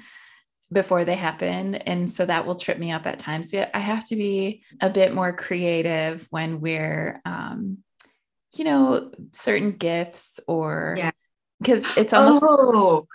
before 0.72 1.04
they 1.04 1.16
happen. 1.16 1.74
And 1.74 2.10
so 2.10 2.24
that 2.26 2.46
will 2.46 2.54
trip 2.54 2.78
me 2.78 2.92
up 2.92 3.06
at 3.06 3.18
times. 3.18 3.50
So 3.50 3.68
i 3.74 3.78
have 3.78 4.06
to 4.08 4.16
be 4.16 4.64
a 4.80 4.90
bit 4.90 5.14
more 5.14 5.32
creative 5.32 6.26
when 6.30 6.60
we're 6.60 7.20
um 7.24 7.78
you 8.56 8.64
know 8.64 9.12
certain 9.32 9.72
gifts 9.72 10.40
or 10.48 10.96
yeah. 10.98 11.12
because 11.60 11.84
it's 11.96 12.12
almost 12.12 12.42
oh, 12.44 13.06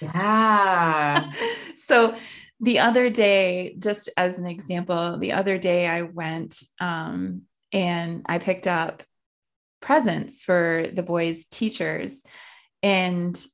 yeah 0.00 1.30
so 1.76 2.14
the 2.60 2.78
other 2.78 3.10
day 3.10 3.74
just 3.78 4.10
as 4.16 4.38
an 4.38 4.46
example 4.46 5.18
the 5.18 5.32
other 5.32 5.58
day 5.58 5.86
i 5.86 6.02
went 6.02 6.62
um 6.80 7.42
and 7.72 8.22
i 8.26 8.38
picked 8.38 8.66
up 8.66 9.02
presents 9.80 10.42
for 10.42 10.86
the 10.92 11.02
boys 11.02 11.44
teachers 11.46 12.22
and 12.82 13.46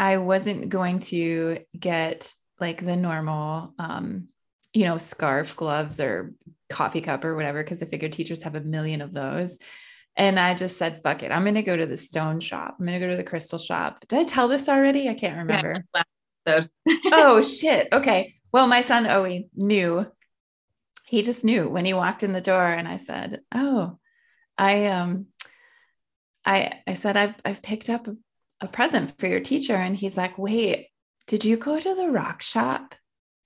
I 0.00 0.16
wasn't 0.16 0.70
going 0.70 1.00
to 1.00 1.58
get 1.78 2.32
like 2.58 2.84
the 2.84 2.96
normal, 2.96 3.74
um, 3.78 4.28
you 4.72 4.84
know, 4.84 4.96
scarf, 4.96 5.56
gloves, 5.56 6.00
or 6.00 6.32
coffee 6.70 7.02
cup 7.02 7.24
or 7.24 7.36
whatever, 7.36 7.62
because 7.62 7.82
I 7.82 7.86
figured 7.86 8.12
teachers 8.12 8.42
have 8.44 8.54
a 8.54 8.62
million 8.62 9.02
of 9.02 9.12
those. 9.12 9.58
And 10.16 10.38
I 10.38 10.54
just 10.54 10.76
said, 10.76 11.02
fuck 11.02 11.22
it. 11.22 11.30
I'm 11.30 11.42
going 11.42 11.54
to 11.54 11.62
go 11.62 11.76
to 11.76 11.86
the 11.86 11.96
stone 11.96 12.40
shop. 12.40 12.76
I'm 12.78 12.86
going 12.86 12.98
to 12.98 13.04
go 13.04 13.10
to 13.10 13.16
the 13.16 13.24
crystal 13.24 13.58
shop. 13.58 14.04
Did 14.08 14.18
I 14.18 14.22
tell 14.24 14.48
this 14.48 14.68
already? 14.68 15.08
I 15.08 15.14
can't 15.14 15.38
remember. 15.38 15.84
Yeah, 16.46 16.64
oh, 17.06 17.42
shit. 17.42 17.88
Okay. 17.92 18.34
Well, 18.52 18.66
my 18.66 18.82
son, 18.82 19.04
Owie, 19.04 19.48
knew. 19.54 20.06
He 21.06 21.22
just 21.22 21.44
knew 21.44 21.68
when 21.68 21.84
he 21.84 21.94
walked 21.94 22.22
in 22.22 22.32
the 22.32 22.40
door. 22.40 22.64
And 22.64 22.86
I 22.86 22.96
said, 22.96 23.40
Oh, 23.54 23.98
I, 24.58 24.86
um, 24.86 25.26
I, 26.44 26.80
I 26.86 26.94
said, 26.94 27.16
I've, 27.16 27.34
I've 27.44 27.62
picked 27.62 27.88
up 27.88 28.08
a 28.60 28.68
present 28.68 29.18
for 29.18 29.26
your 29.26 29.40
teacher. 29.40 29.74
And 29.74 29.96
he's 29.96 30.16
like, 30.16 30.38
wait, 30.38 30.88
did 31.26 31.44
you 31.44 31.56
go 31.56 31.78
to 31.78 31.94
the 31.94 32.10
rock 32.10 32.42
shop? 32.42 32.94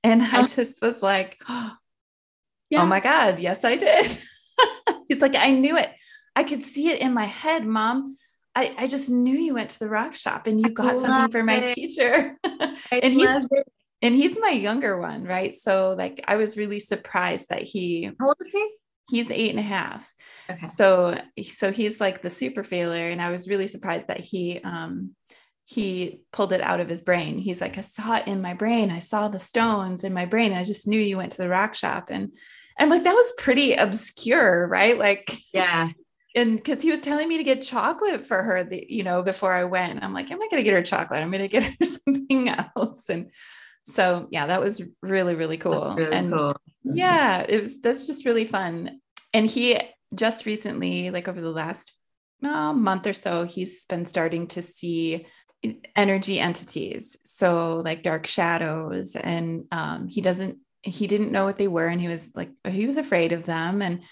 And 0.03 0.23
I 0.23 0.43
uh. 0.43 0.47
just 0.47 0.83
was 0.83 1.03
like, 1.03 1.43
oh, 1.49 1.73
yeah. 2.71 2.83
oh 2.83 2.87
my 2.87 3.01
God, 3.01 3.41
yes, 3.41 3.65
I 3.65 3.77
did. 3.77 4.19
he's 5.09 5.21
like, 5.21 5.37
I 5.37 5.51
knew 5.53 5.77
it. 5.77 5.91
I 6.37 6.45
could 6.45 6.63
see 6.63 6.91
it 6.91 7.01
in 7.01 7.13
my 7.13 7.27
head, 7.27 7.67
mom. 7.67 8.17
I, 8.55 8.75
I 8.79 8.87
just 8.87 9.11
knew 9.11 9.37
you 9.37 9.55
went 9.55 9.71
to 9.71 9.79
the 9.79 9.89
rock 9.89 10.15
shop 10.15 10.47
and 10.47 10.61
you 10.61 10.69
got 10.71 11.01
something 11.01 11.31
for 11.31 11.43
my 11.43 11.57
it. 11.57 11.75
teacher. 11.75 12.39
and 12.45 13.13
he's 13.13 13.29
it. 13.51 13.67
and 14.01 14.15
he's 14.15 14.39
my 14.39 14.51
younger 14.51 15.01
one, 15.01 15.25
right? 15.25 15.55
So 15.57 15.95
like 15.99 16.23
I 16.27 16.37
was 16.37 16.57
really 16.57 16.79
surprised 16.79 17.49
that 17.49 17.63
he 17.63 18.11
How 18.19 18.29
old 18.29 18.37
is 18.41 18.53
he? 18.53 18.69
He's 19.11 19.31
eight 19.31 19.51
and 19.51 19.59
a 19.59 19.63
half. 19.63 20.13
Okay. 20.49 20.67
So, 20.67 21.19
so 21.43 21.73
he's 21.73 22.01
like 22.01 22.23
the 22.23 22.31
super 22.31 22.65
feeler. 22.65 23.11
And 23.11 23.21
I 23.21 23.31
was 23.31 23.49
really 23.49 23.67
surprised 23.67 24.09
that 24.09 24.21
he, 24.21 24.61
um, 24.65 25.15
he 25.67 26.23
pulled 26.33 26.53
it 26.53 26.63
out 26.63 26.81
of 26.81 26.89
his 26.89 27.03
brain. 27.03 27.39
He's 27.39 27.61
like, 27.61 27.77
I 27.77 27.83
saw 27.83 28.17
it 28.17 28.27
in 28.27 28.41
my 28.41 28.55
brain. 28.55 28.91
I 28.91 29.01
saw 29.01 29.29
the 29.29 29.39
stones 29.39 30.05
in 30.05 30.15
my 30.15 30.25
brain. 30.25 30.53
And 30.53 30.61
I 30.61 30.65
just 30.65 30.89
knew 30.89 30.99
you 30.99 31.19
went 31.19 31.33
to 31.33 31.43
the 31.43 31.51
rock 31.51 31.75
shop. 31.75 32.09
And 32.11 32.35
I'm 32.79 32.89
like, 32.89 33.03
that 33.03 33.15
was 33.15 33.33
pretty 33.37 33.75
obscure, 33.75 34.67
right? 34.67 34.97
Like, 34.97 35.37
yeah. 35.53 35.91
And 36.35 36.57
because 36.57 36.83
he 36.83 36.91
was 36.91 37.01
telling 37.01 37.29
me 37.29 37.37
to 37.39 37.45
get 37.45 37.63
chocolate 37.63 38.27
for 38.27 38.43
her, 38.43 38.65
the, 38.65 38.85
you 38.89 39.05
know, 39.05 39.23
before 39.23 39.53
I 39.53 39.65
went, 39.65 40.03
I'm 40.03 40.13
like, 40.13 40.31
I'm 40.31 40.39
not 40.39 40.51
going 40.51 40.61
to 40.61 40.65
get 40.65 40.75
her 40.75 40.83
chocolate. 40.83 41.23
I'm 41.23 41.31
going 41.31 41.43
to 41.43 41.49
get 41.49 41.63
her 41.63 41.87
something 41.87 42.49
else. 42.49 43.09
And 43.09 43.31
so, 43.85 44.27
yeah, 44.31 44.49
that 44.49 44.61
was 44.61 44.83
really, 45.01 45.35
really 45.35 45.59
cool. 45.59 45.95
Really 45.97 46.13
and 46.13 46.33
cool. 46.33 46.57
yeah, 46.83 47.45
it 47.49 47.61
was, 47.61 47.81
that's 47.81 48.07
just 48.07 48.25
really 48.25 48.47
fun. 48.47 49.01
And 49.33 49.47
he 49.47 49.79
just 50.15 50.47
recently, 50.47 51.11
like 51.11 51.29
over 51.29 51.41
the 51.41 51.51
last 51.51 51.93
uh, 52.43 52.73
month 52.73 53.07
or 53.07 53.13
so, 53.13 53.45
he's 53.45 53.85
been 53.85 54.07
starting 54.07 54.49
to 54.49 54.63
see 54.63 55.27
energy 55.95 56.41
entities. 56.41 57.17
So, 57.25 57.81
like 57.85 58.03
dark 58.03 58.27
shadows. 58.27 59.17
And 59.17 59.67
um, 59.71 60.09
he 60.09 60.21
doesn't, 60.21 60.59
he 60.83 61.07
didn't 61.07 61.33
know 61.33 61.45
what 61.45 61.59
they 61.59 61.69
were. 61.69 61.87
And 61.87 62.01
he 62.01 62.09
was 62.09 62.33
like, 62.35 62.51
he 62.67 62.87
was 62.87 62.97
afraid 62.97 63.33
of 63.33 63.45
them. 63.45 63.83
And 63.83 64.03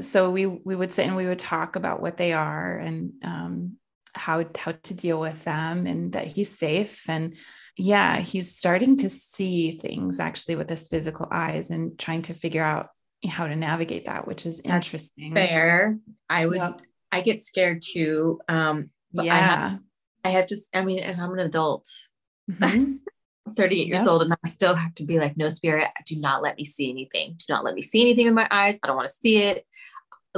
so 0.00 0.30
we 0.30 0.46
we 0.46 0.76
would 0.76 0.92
sit 0.92 1.06
and 1.06 1.16
we 1.16 1.26
would 1.26 1.38
talk 1.38 1.76
about 1.76 2.00
what 2.02 2.16
they 2.16 2.32
are 2.32 2.76
and 2.78 3.12
um, 3.24 3.76
how 4.14 4.44
how 4.56 4.72
to 4.72 4.94
deal 4.94 5.20
with 5.20 5.44
them 5.44 5.86
and 5.86 6.12
that 6.12 6.26
he's 6.26 6.58
safe 6.58 7.08
and 7.08 7.36
yeah, 7.78 8.18
he's 8.18 8.56
starting 8.56 8.96
to 8.98 9.08
see 9.08 9.70
things 9.70 10.18
actually 10.18 10.56
with 10.56 10.68
his 10.68 10.88
physical 10.88 11.28
eyes 11.30 11.70
and 11.70 11.96
trying 11.96 12.22
to 12.22 12.34
figure 12.34 12.62
out 12.62 12.88
how 13.26 13.46
to 13.46 13.54
navigate 13.54 14.06
that, 14.06 14.26
which 14.26 14.46
is 14.46 14.60
That's 14.60 14.88
interesting. 14.88 15.32
Fair. 15.32 15.96
I 16.28 16.46
would, 16.46 16.56
yep. 16.56 16.80
I 17.12 17.20
get 17.20 17.40
scared 17.40 17.82
too. 17.82 18.40
Um, 18.48 18.90
yeah. 19.12 19.32
I 19.32 19.38
have, 19.38 19.78
I 20.24 20.28
have 20.30 20.46
to, 20.48 20.56
I 20.74 20.84
mean, 20.84 20.98
and 20.98 21.20
I'm 21.20 21.32
an 21.32 21.38
adult. 21.38 21.88
Mm-hmm. 22.50 22.94
38 23.56 23.86
years 23.86 24.00
yep. 24.00 24.08
old 24.08 24.20
and 24.20 24.32
I 24.32 24.48
still 24.48 24.74
have 24.74 24.94
to 24.96 25.04
be 25.04 25.18
like, 25.18 25.38
no 25.38 25.48
spirit, 25.48 25.88
do 26.04 26.16
not 26.16 26.42
let 26.42 26.58
me 26.58 26.66
see 26.66 26.90
anything. 26.90 27.34
Do 27.38 27.44
not 27.48 27.64
let 27.64 27.74
me 27.74 27.80
see 27.80 28.02
anything 28.02 28.26
with 28.26 28.34
my 28.34 28.46
eyes. 28.50 28.78
I 28.82 28.86
don't 28.86 28.96
want 28.96 29.08
to 29.08 29.14
see 29.22 29.38
it. 29.38 29.64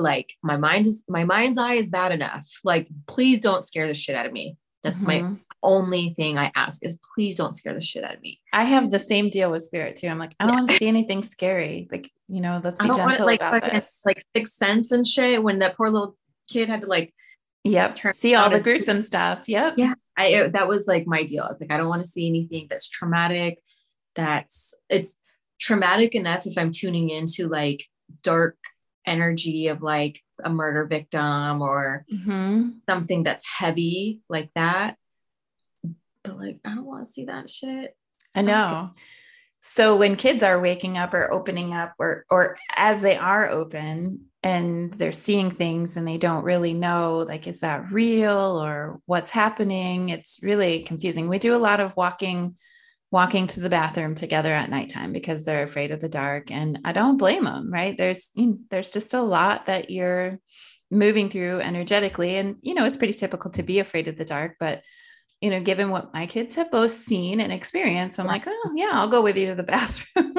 Like 0.01 0.35
my 0.43 0.57
mind 0.57 0.87
is 0.87 1.05
my 1.09 1.25
mind's 1.25 1.59
eye 1.59 1.75
is 1.75 1.89
bad 1.89 2.13
enough. 2.13 2.47
Like, 2.65 2.89
please 3.07 3.41
don't 3.41 3.63
scare 3.63 3.87
the 3.87 3.95
shit 3.95 4.17
out 4.17 4.27
of 4.27 4.33
me. 4.33 4.57
That's 4.83 5.03
mm-hmm. 5.03 5.33
my 5.33 5.37
only 5.63 6.11
thing 6.11 6.39
I 6.39 6.51
ask 6.57 6.83
is 6.85 6.99
please 7.15 7.37
don't 7.37 7.55
scare 7.55 7.75
the 7.75 7.81
shit 7.81 8.03
out 8.03 8.15
of 8.15 8.21
me. 8.23 8.41
I 8.53 8.65
have 8.65 8.91
the 8.91 8.99
same 8.99 9.29
deal 9.29 9.51
with 9.51 9.63
spirit 9.63 9.97
too. 9.97 10.09
I'm 10.09 10.19
like, 10.19 10.35
I 10.41 10.45
don't 10.45 10.55
yeah. 10.55 10.61
want 10.61 10.71
to 10.71 10.77
see 10.77 10.89
anything 10.89 11.23
scary. 11.23 11.87
Like, 11.93 12.11
you 12.29 12.41
know, 12.41 12.61
let's 12.65 12.81
be 12.81 12.87
gentle 12.87 13.05
want, 13.05 13.21
like, 13.21 13.41
about 13.41 13.71
this. 13.71 14.01
Like 14.07 14.23
Sixth 14.35 14.55
Sense 14.55 14.93
and 14.93 15.07
shit 15.07 15.43
when 15.43 15.59
that 15.59 15.77
poor 15.77 15.91
little 15.91 16.17
kid 16.49 16.69
had 16.69 16.81
to 16.83 16.87
like 16.87 17.13
Yep. 17.65 17.99
See 18.15 18.35
all 18.35 18.49
the 18.49 18.61
gruesome 18.61 19.03
stuff. 19.03 19.49
Yep. 19.49 19.75
Yeah. 19.77 19.95
I, 20.17 20.27
it, 20.27 20.53
that 20.53 20.69
was 20.69 20.87
like 20.87 21.07
my 21.07 21.25
deal. 21.25 21.45
I 21.45 21.49
was 21.49 21.61
like, 21.61 21.71
I 21.71 21.77
don't 21.77 21.89
want 21.89 22.03
to 22.05 22.11
see 22.11 22.27
anything 22.27 22.67
that's 22.71 22.89
traumatic. 22.89 23.59
That's 24.15 24.75
it's 24.89 25.17
traumatic 25.61 26.15
enough 26.15 26.47
if 26.47 26.57
I'm 26.57 26.71
tuning 26.71 27.11
into 27.11 27.49
like 27.49 27.87
dark 28.23 28.57
energy 29.07 29.69
of 29.69 29.83
like 29.83 30.21
a 30.43 30.51
murder 30.51 30.85
victim 30.85 31.63
or 31.63 32.05
mm-hmm. 32.13 32.71
something 32.89 33.23
that's 33.23 33.47
heavy 33.47 34.21
like 34.29 34.51
that. 34.55 34.97
But 36.25 36.39
like, 36.39 36.61
I 36.65 36.75
don't 36.75 36.87
want 36.87 37.05
to 37.05 37.11
see 37.11 37.25
that 37.27 37.49
shit. 37.49 37.97
I 38.35 38.43
know. 38.43 38.91
So 39.63 39.97
when 39.97 40.17
kids 40.17 40.43
are 40.43 40.61
waking 40.61 40.97
up 40.97 41.13
or 41.13 41.33
opening 41.33 41.73
up 41.75 41.95
or 41.99 42.25
or 42.31 42.57
as 42.75 43.03
they 43.03 43.17
are 43.17 43.49
open 43.49 44.27
and 44.43 44.93
they're 44.95 45.13
seeing 45.13 45.51
things 45.51 45.97
and 45.97 46.09
they 46.09 46.17
don't 46.17 46.45
really 46.45 46.73
know 46.73 47.19
like 47.29 47.47
is 47.47 47.61
that 47.61 47.93
real 47.93 48.63
or 48.63 49.01
what's 49.05 49.31
happening, 49.31 50.09
it's 50.09 50.39
really 50.43 50.83
confusing. 50.83 51.29
We 51.29 51.39
do 51.39 51.55
a 51.55 51.59
lot 51.59 51.81
of 51.81 51.97
walking 51.97 52.57
walking 53.11 53.46
to 53.49 53.61
the 53.61 53.70
bathroom 53.70 54.14
together 54.14 54.53
at 54.53 54.70
nighttime 54.70 55.12
because 55.12 55.44
they're 55.44 55.64
afraid 55.64 55.90
of 55.90 56.01
the 56.01 56.09
dark 56.09 56.51
and 56.51 56.79
I 56.85 56.92
don't 56.92 57.16
blame 57.16 57.44
them, 57.44 57.73
right? 57.73 57.96
There's 57.96 58.31
you 58.35 58.46
know, 58.46 58.59
there's 58.70 58.90
just 58.90 59.14
a 59.14 59.23
lot 59.23 59.66
that 59.66 59.90
you're 59.90 60.38
moving 60.90 61.29
through 61.29 61.61
energetically 61.61 62.37
and 62.37 62.57
you 62.62 62.75
know 62.75 62.85
it's 62.85 62.96
pretty 62.96 63.12
typical 63.12 63.53
to 63.53 63.62
be 63.62 63.79
afraid 63.79 64.09
of 64.09 64.18
the 64.18 64.25
dark 64.25 64.57
but 64.59 64.83
you 65.40 65.49
know, 65.51 65.61
given 65.61 65.90
what 65.90 66.12
my 66.12 66.27
kids 66.27 66.55
have 66.57 66.70
both 66.70 66.92
seen 66.92 67.40
and 67.40 67.53
experienced, 67.53 68.20
I'm 68.20 68.27
like, 68.27 68.44
oh, 68.46 68.73
yeah, 68.75 68.90
I'll 68.92 69.09
go 69.09 69.23
with 69.23 69.37
you 69.38 69.46
to 69.46 69.55
the 69.55 69.62
bathroom. 69.62 70.35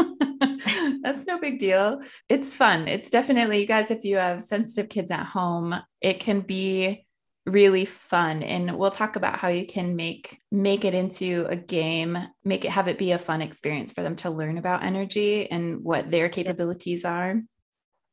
That's 1.02 1.26
no 1.26 1.40
big 1.40 1.58
deal. 1.58 2.02
It's 2.30 2.54
fun. 2.54 2.88
It's 2.88 3.10
definitely, 3.10 3.60
you 3.60 3.66
guys, 3.66 3.90
if 3.90 4.04
you 4.04 4.18
have 4.18 4.44
sensitive 4.44 4.90
kids 4.90 5.10
at 5.10 5.26
home, 5.26 5.76
it 6.02 6.20
can 6.20 6.42
be 6.42 7.06
really 7.46 7.86
fun 7.86 8.44
and 8.44 8.78
we'll 8.78 8.92
talk 8.92 9.16
about 9.16 9.40
how 9.40 9.48
you 9.48 9.66
can 9.66 9.96
make 9.96 10.40
make 10.52 10.86
it 10.86 10.94
into 10.94 11.46
a 11.50 11.56
game 11.56 12.18
make 12.44 12.66
it 12.66 12.72
have 12.72 12.88
it 12.88 13.00
be 13.00 13.14
a 13.14 13.18
fun 13.18 13.42
experience 13.42 13.92
for 13.92 14.04
them 14.04 14.16
to 14.16 14.30
learn 14.30 14.60
about 14.60 14.84
energy 14.84 15.50
and 15.50 15.84
what 15.84 16.12
their 16.12 16.30
capabilities 16.30 17.04
are 17.04 17.42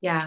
yeah 0.01 0.23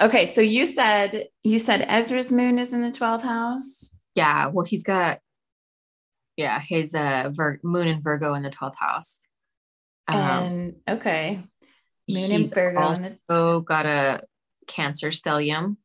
okay 0.00 0.26
so 0.26 0.40
you 0.40 0.64
said 0.64 1.28
you 1.42 1.58
said 1.58 1.84
ezra's 1.88 2.32
moon 2.32 2.58
is 2.58 2.72
in 2.72 2.80
the 2.80 2.90
12th 2.90 3.22
house 3.22 3.98
yeah 4.14 4.46
well 4.46 4.64
he's 4.64 4.82
got 4.82 5.18
yeah, 6.36 6.60
his 6.60 6.94
uh 6.94 7.30
Vir- 7.32 7.60
moon 7.62 7.88
and 7.88 8.02
Virgo 8.02 8.34
in 8.34 8.42
the 8.42 8.50
12th 8.50 8.76
house. 8.76 9.20
Um, 10.06 10.20
and 10.20 10.76
okay. 10.88 11.42
Moon 12.08 12.32
and 12.32 12.54
Virgo 12.54 12.80
also 12.80 13.16
the- 13.28 13.64
got 13.64 13.86
a 13.86 14.20
cancer 14.66 15.08
stellium. 15.08 15.76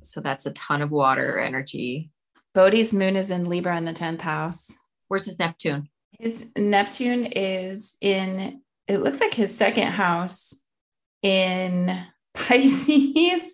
So 0.00 0.20
that's 0.20 0.46
a 0.46 0.52
ton 0.52 0.82
of 0.82 0.90
water 0.90 1.38
energy. 1.38 2.10
Bodhi's 2.54 2.92
moon 2.92 3.16
is 3.16 3.30
in 3.30 3.44
Libra 3.44 3.76
in 3.76 3.84
the 3.84 3.92
10th 3.92 4.20
house. 4.20 4.72
Where's 5.08 5.24
his 5.26 5.38
Neptune? 5.38 5.88
His 6.18 6.50
Neptune 6.56 7.26
is 7.26 7.96
in, 8.00 8.62
it 8.86 8.98
looks 8.98 9.20
like 9.20 9.34
his 9.34 9.54
second 9.56 9.88
house 9.88 10.54
in 11.22 12.04
Pisces. 12.34 13.44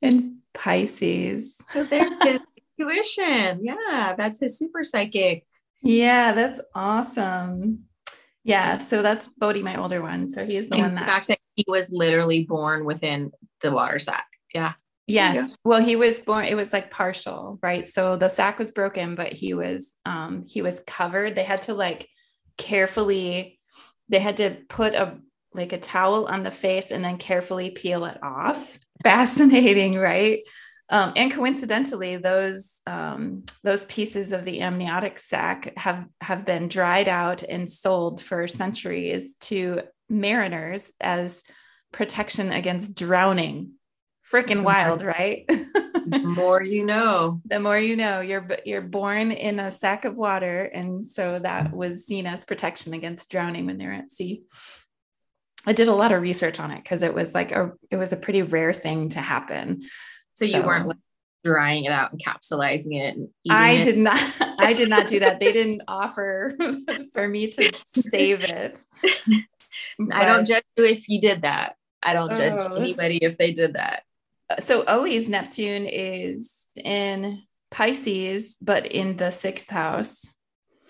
in 0.00 0.38
Pisces. 0.54 1.56
So 1.70 1.84
there's 1.84 2.12
his 2.22 2.40
intuition. 2.78 3.60
Yeah, 3.64 4.14
that's 4.16 4.40
his 4.40 4.58
super 4.58 4.82
psychic. 4.84 5.44
Yeah, 5.82 6.32
that's 6.32 6.60
awesome. 6.74 7.84
Yeah, 8.44 8.78
so 8.78 9.02
that's 9.02 9.28
Bodhi, 9.28 9.62
my 9.62 9.76
older 9.78 10.00
one. 10.00 10.28
So 10.30 10.46
he's 10.46 10.68
the 10.68 10.76
In 10.76 10.82
one 10.82 10.94
that 10.94 11.04
fact 11.04 11.28
that 11.28 11.38
he 11.54 11.64
was 11.68 11.90
literally 11.90 12.44
born 12.44 12.84
within 12.84 13.30
the 13.60 13.70
water 13.72 13.98
sac. 13.98 14.26
Yeah. 14.54 14.72
Yes. 15.08 15.56
Well, 15.64 15.80
he 15.82 15.96
was 15.96 16.20
born, 16.20 16.44
it 16.44 16.54
was 16.54 16.72
like 16.72 16.90
partial, 16.90 17.58
right? 17.62 17.86
So 17.86 18.16
the 18.16 18.28
sac 18.28 18.58
was 18.58 18.70
broken, 18.70 19.14
but 19.14 19.32
he 19.32 19.54
was 19.54 19.96
um 20.04 20.44
he 20.46 20.62
was 20.62 20.80
covered. 20.86 21.34
They 21.34 21.44
had 21.44 21.62
to 21.62 21.74
like 21.74 22.08
carefully, 22.56 23.58
they 24.08 24.18
had 24.18 24.36
to 24.36 24.58
put 24.68 24.94
a 24.94 25.18
like 25.54 25.72
a 25.72 25.78
towel 25.78 26.26
on 26.26 26.42
the 26.42 26.50
face 26.50 26.90
and 26.90 27.04
then 27.04 27.16
carefully 27.16 27.70
peel 27.70 28.04
it 28.04 28.22
off. 28.22 28.78
Fascinating, 29.02 29.94
right? 29.96 30.40
Um, 30.90 31.12
and 31.16 31.30
coincidentally, 31.32 32.16
those 32.16 32.80
um, 32.86 33.44
those 33.62 33.84
pieces 33.86 34.32
of 34.32 34.44
the 34.44 34.60
amniotic 34.60 35.18
sac 35.18 35.76
have 35.76 36.06
have 36.20 36.44
been 36.44 36.68
dried 36.68 37.08
out 37.08 37.42
and 37.42 37.68
sold 37.68 38.22
for 38.22 38.48
centuries 38.48 39.34
to 39.40 39.82
mariners 40.08 40.90
as 41.00 41.44
protection 41.92 42.52
against 42.52 42.94
drowning. 42.94 43.72
Freaking 44.30 44.62
wild, 44.62 45.02
right? 45.02 45.46
the 45.46 46.22
more 46.36 46.62
you 46.62 46.84
know. 46.84 47.40
The 47.46 47.60
more 47.60 47.78
you 47.78 47.96
know. 47.96 48.20
You're 48.20 48.46
you're 48.64 48.82
born 48.82 49.32
in 49.32 49.58
a 49.58 49.70
sack 49.70 50.04
of 50.04 50.18
water, 50.18 50.64
and 50.64 51.04
so 51.04 51.38
that 51.38 51.72
was 51.72 52.06
seen 52.06 52.26
as 52.26 52.44
protection 52.44 52.94
against 52.94 53.30
drowning 53.30 53.66
when 53.66 53.78
they're 53.78 53.92
at 53.92 54.12
sea. 54.12 54.42
I 55.66 55.72
did 55.72 55.88
a 55.88 55.94
lot 55.94 56.12
of 56.12 56.22
research 56.22 56.60
on 56.60 56.70
it 56.70 56.82
because 56.82 57.02
it 57.02 57.14
was 57.14 57.34
like 57.34 57.52
a 57.52 57.72
it 57.90 57.96
was 57.96 58.12
a 58.12 58.16
pretty 58.16 58.42
rare 58.42 58.72
thing 58.72 59.10
to 59.10 59.20
happen. 59.20 59.82
So, 60.34 60.46
so 60.46 60.56
you 60.56 60.62
weren't 60.62 60.88
like 60.88 60.98
drying 61.44 61.84
it 61.84 61.92
out 61.92 62.12
and 62.12 62.22
capsulizing 62.22 63.00
it. 63.00 63.30
I 63.50 63.72
it. 63.72 63.84
did 63.84 63.98
not. 63.98 64.20
I 64.58 64.72
did 64.72 64.88
not 64.88 65.06
do 65.06 65.20
that. 65.20 65.40
They 65.40 65.52
didn't 65.52 65.82
offer 65.88 66.56
for 67.12 67.28
me 67.28 67.48
to 67.48 67.72
save 67.86 68.44
it. 68.44 68.84
I 70.12 70.24
don't 70.24 70.46
judge 70.46 70.64
you 70.76 70.84
if 70.84 71.08
you 71.08 71.20
did 71.20 71.42
that. 71.42 71.76
I 72.02 72.12
don't 72.12 72.36
judge 72.36 72.60
oh. 72.60 72.74
anybody 72.74 73.18
if 73.18 73.38
they 73.38 73.52
did 73.52 73.74
that. 73.74 74.02
So 74.60 74.84
Owie's 74.86 75.28
Neptune 75.28 75.86
is 75.86 76.68
in 76.76 77.42
Pisces, 77.70 78.56
but 78.60 78.86
in 78.86 79.16
the 79.16 79.30
sixth 79.30 79.70
house. 79.70 80.26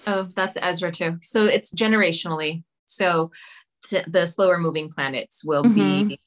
Oh, 0.07 0.29
that's 0.35 0.57
Ezra 0.61 0.93
too. 0.93 1.19
So 1.23 1.45
it's 1.45 1.73
generationally. 1.73 2.63
So 2.87 3.33
the 4.07 4.27
slower 4.27 4.59
moving 4.59 4.91
planets 4.91 5.45
will 5.45 5.65
mm-hmm. 5.65 6.09
be 6.09 6.21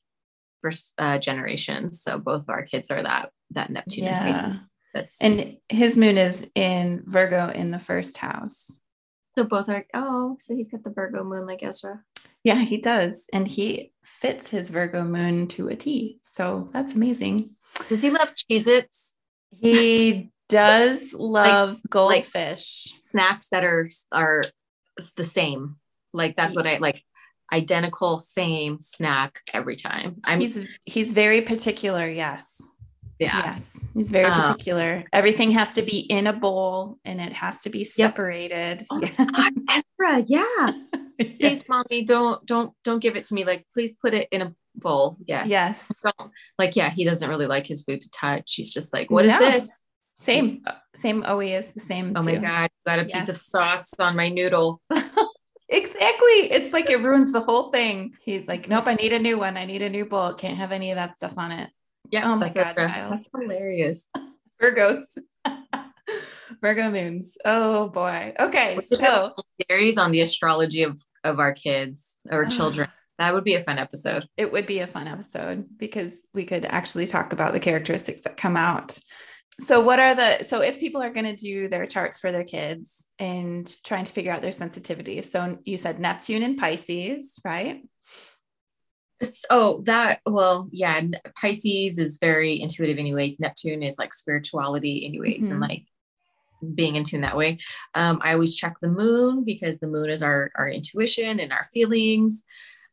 for 0.62 0.72
uh, 0.98 1.18
generations. 1.18 2.02
So 2.02 2.20
both 2.20 2.44
of 2.44 2.50
our 2.50 2.64
kids 2.64 2.92
are 2.92 3.04
that 3.04 3.32
that 3.52 3.70
Neptune. 3.70 4.06
Yeah. 4.06 4.58
That's 4.94 5.22
and 5.22 5.58
his 5.70 5.98
moon 5.98 6.18
is 6.18 6.50
in 6.54 7.04
Virgo 7.06 7.50
in 7.50 7.72
the 7.72 7.80
first 7.80 8.18
house. 8.18 8.78
So 9.38 9.46
both 9.46 9.70
are 9.70 9.86
oh, 9.94 10.36
so 10.40 10.54
he's 10.54 10.70
got 10.70 10.84
the 10.84 10.90
Virgo 10.90 11.24
moon 11.24 11.46
like 11.46 11.64
Ezra. 11.64 12.04
Yeah, 12.44 12.64
he 12.64 12.78
does. 12.78 13.28
And 13.32 13.48
he 13.48 13.92
fits 14.04 14.50
his 14.50 14.70
Virgo 14.70 15.04
moon 15.04 15.48
to 15.50 15.68
a 15.68 15.76
T. 15.76 16.20
So 16.24 16.70
that's 16.74 16.94
amazing. 16.94 17.52
Does 17.90 18.02
he 18.02 18.10
love 18.10 18.30
Cheez 18.36 18.68
Its? 18.68 19.16
He 19.52 20.32
does 20.50 21.14
love 21.18 21.74
like, 21.74 21.90
goldfish. 21.90 22.94
Like 22.94 23.02
snacks 23.02 23.48
that 23.50 23.64
are 23.64 23.90
are 24.12 24.44
the 25.16 25.24
same. 25.24 25.78
Like 26.14 26.36
that's 26.36 26.56
what 26.56 26.68
I 26.68 26.78
like 26.78 27.04
identical 27.54 28.20
same 28.20 28.80
snack 28.80 29.42
every 29.54 29.76
time. 29.76 30.18
I'm, 30.24 30.40
he's 30.40 30.66
he's 30.86 31.14
very 31.14 31.42
particular. 31.42 32.08
Yes. 32.10 32.62
Yeah. 33.20 33.46
Yes. 33.46 33.86
He's 33.94 34.10
very 34.10 34.26
um, 34.26 34.42
particular. 34.42 35.04
Everything 35.14 35.52
has 35.52 35.74
to 35.74 35.84
be 35.84 36.00
in 36.00 36.26
a 36.26 36.34
bowl 36.34 36.98
and 37.06 37.22
it 37.22 37.34
has 37.34 37.62
to 37.62 37.70
be 37.70 37.84
separated. 37.84 38.84
Yep. 38.92 39.12
Oh, 39.20 39.26
God, 39.36 39.54
Ezra, 39.70 40.24
yeah. 40.26 40.72
Yes. 41.18 41.38
Please, 41.40 41.64
mommy, 41.68 42.04
don't 42.04 42.46
don't 42.46 42.74
don't 42.84 43.00
give 43.00 43.16
it 43.16 43.26
to 43.26 43.34
me. 43.34 43.46
Like, 43.46 43.66
please 43.74 43.94
put 43.94 44.14
it 44.14 44.28
in 44.32 44.42
a 44.42 44.54
bowl. 44.76 45.18
Yes. 45.26 45.50
Yes. 45.50 46.04
Don't, 46.04 46.32
like, 46.58 46.76
yeah, 46.76 46.90
he 46.90 47.04
doesn't 47.04 47.30
really 47.30 47.48
like 47.48 47.68
his 47.68 47.84
food 47.84 48.02
to 48.02 48.10
touch. 48.12 48.56
He's 48.56 48.74
just 48.74 48.94
like, 48.94 49.12
what 49.12 49.26
no. 49.26 49.38
is 49.40 49.40
this? 49.40 49.80
Same, 50.14 50.64
same. 50.94 51.24
Owie 51.24 51.58
is 51.58 51.72
the 51.72 51.80
same. 51.80 52.14
Oh 52.16 52.22
too. 52.22 52.34
my 52.34 52.48
God. 52.48 52.70
Got 52.86 53.00
a 53.00 53.06
piece 53.06 53.30
of 53.30 53.38
sauce 53.38 53.94
on 54.00 54.16
my 54.16 54.30
noodle. 54.30 54.82
Exactly. 55.72 56.52
It's 56.52 56.74
like 56.74 56.90
it 56.90 56.98
ruins 56.98 57.32
the 57.32 57.40
whole 57.40 57.72
thing. 57.72 58.14
He's 58.22 58.46
like, 58.46 58.68
nope, 58.68 58.84
I 58.88 58.94
need 58.94 59.14
a 59.14 59.20
new 59.20 59.40
one. 59.40 59.56
I 59.56 59.64
need 59.64 59.82
a 59.82 59.90
new 59.90 60.06
bowl. 60.06 60.34
Can't 60.34 60.58
have 60.58 60.74
any 60.74 60.92
of 60.92 60.98
that 60.98 61.16
stuff 61.16 61.38
on 61.38 61.54
it. 61.54 61.70
Yeah. 62.12 62.30
Oh 62.30 62.36
my 62.36 62.50
God, 62.50 62.76
child. 62.76 63.14
That's 63.14 63.30
hilarious. 63.34 64.06
Virgos. 64.62 65.18
Virgo 66.62 66.92
moons. 66.92 67.38
Oh 67.46 67.90
boy. 67.90 68.34
Okay. 68.40 68.78
So 68.82 69.34
series 69.70 69.98
on 69.98 70.12
the 70.12 70.22
astrology 70.22 70.84
of, 70.84 71.02
of 71.24 71.40
our 71.40 71.54
kids 71.54 72.18
or 72.30 72.46
children. 72.46 72.90
that 73.20 73.34
would 73.34 73.44
be 73.44 73.56
a 73.56 73.60
fun 73.60 73.78
episode. 73.78 74.28
It 74.38 74.52
would 74.52 74.66
be 74.66 74.80
a 74.80 74.88
fun 74.88 75.08
episode 75.08 75.66
because 75.78 76.22
we 76.34 76.46
could 76.46 76.66
actually 76.66 77.08
talk 77.08 77.34
about 77.34 77.54
the 77.54 77.60
characteristics 77.60 78.22
that 78.22 78.38
come 78.38 78.58
out 78.58 79.00
so 79.60 79.80
what 79.80 80.00
are 80.00 80.16
the 80.16 80.44
so 80.44 80.62
if 80.62 80.80
people 80.80 81.04
are 81.04 81.12
going 81.12 81.26
to 81.26 81.36
do 81.36 81.68
their 81.68 81.86
charts 81.86 82.18
for 82.18 82.32
their 82.32 82.44
kids 82.44 83.08
and 83.20 83.76
trying 83.84 84.06
to 84.06 84.12
figure 84.12 84.32
out 84.32 84.42
their 84.42 84.52
sensitivity 84.52 85.22
so 85.22 85.58
you 85.66 85.78
said 85.78 86.00
neptune 86.00 86.42
and 86.42 86.58
pisces 86.58 87.40
right 87.46 87.84
Oh, 89.50 89.82
that 89.86 90.20
well, 90.26 90.68
yeah. 90.72 91.00
Pisces 91.40 92.00
is 92.00 92.18
very 92.18 92.60
intuitive, 92.60 92.98
anyways. 92.98 93.40
Neptune 93.40 93.84
is 93.84 93.98
like 93.98 94.14
spirituality, 94.14 95.06
anyways, 95.06 95.44
mm-hmm. 95.44 95.52
and 95.52 95.62
like 95.62 95.84
being 96.76 96.96
in 96.96 97.04
tune 97.04 97.22
that 97.22 97.38
way. 97.38 97.58
Um, 97.96 98.20
I 98.24 98.34
always 98.34 98.56
check 98.56 98.76
the 98.82 98.90
moon 98.90 99.44
because 99.44 99.80
the 99.80 99.88
moon 99.88 100.10
is 100.10 100.22
our 100.22 100.52
our 100.56 100.70
intuition 100.70 101.40
and 101.40 101.52
our 101.52 101.64
feelings. 101.66 102.44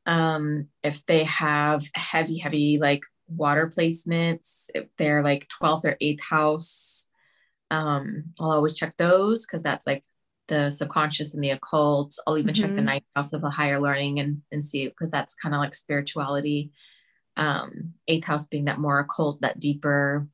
Um, 0.07 0.68
if 0.83 1.04
they 1.07 1.24
have 1.24 1.85
heavy, 1.94 2.38
heavy 2.38 2.78
like 2.78 3.02
water 3.28 3.68
placements, 3.68 4.70
if 4.74 4.87
they're 4.96 5.22
like 5.22 5.48
12th 5.61 5.85
or 5.85 5.96
8th 6.00 6.22
house, 6.22 7.11
um, 7.70 8.24
I'll 8.40 8.52
always 8.52 8.74
check 8.74 8.96
those 8.96 9.46
because 9.46 9.62
that's 9.62 9.87
like 9.87 10.02
the 10.48 10.70
subconscious 10.70 11.35
and 11.35 11.44
the 11.44 11.50
occult. 11.50 12.18
I'll 12.26 12.38
even 12.38 12.54
mm-hmm. 12.54 12.62
check 12.62 12.70
the 12.70 12.76
mm-hmm. 12.76 12.87
ninth 12.87 13.04
house 13.14 13.33
of 13.33 13.42
the 13.42 13.50
higher 13.50 13.81
learning 13.81 14.20
and, 14.20 14.42
and 14.50 14.64
see 14.64 14.88
because 14.88 15.11
that's 15.11 15.35
kind 15.35 15.54
of 15.54 15.61
like 15.61 15.74
spirituality. 15.74 16.72
Um, 17.37 17.94
eighth 18.09 18.24
house 18.24 18.46
being 18.46 18.64
that 18.64 18.81
more 18.81 18.98
occult, 18.98 19.42
that 19.42 19.61
deeper. 19.61 20.26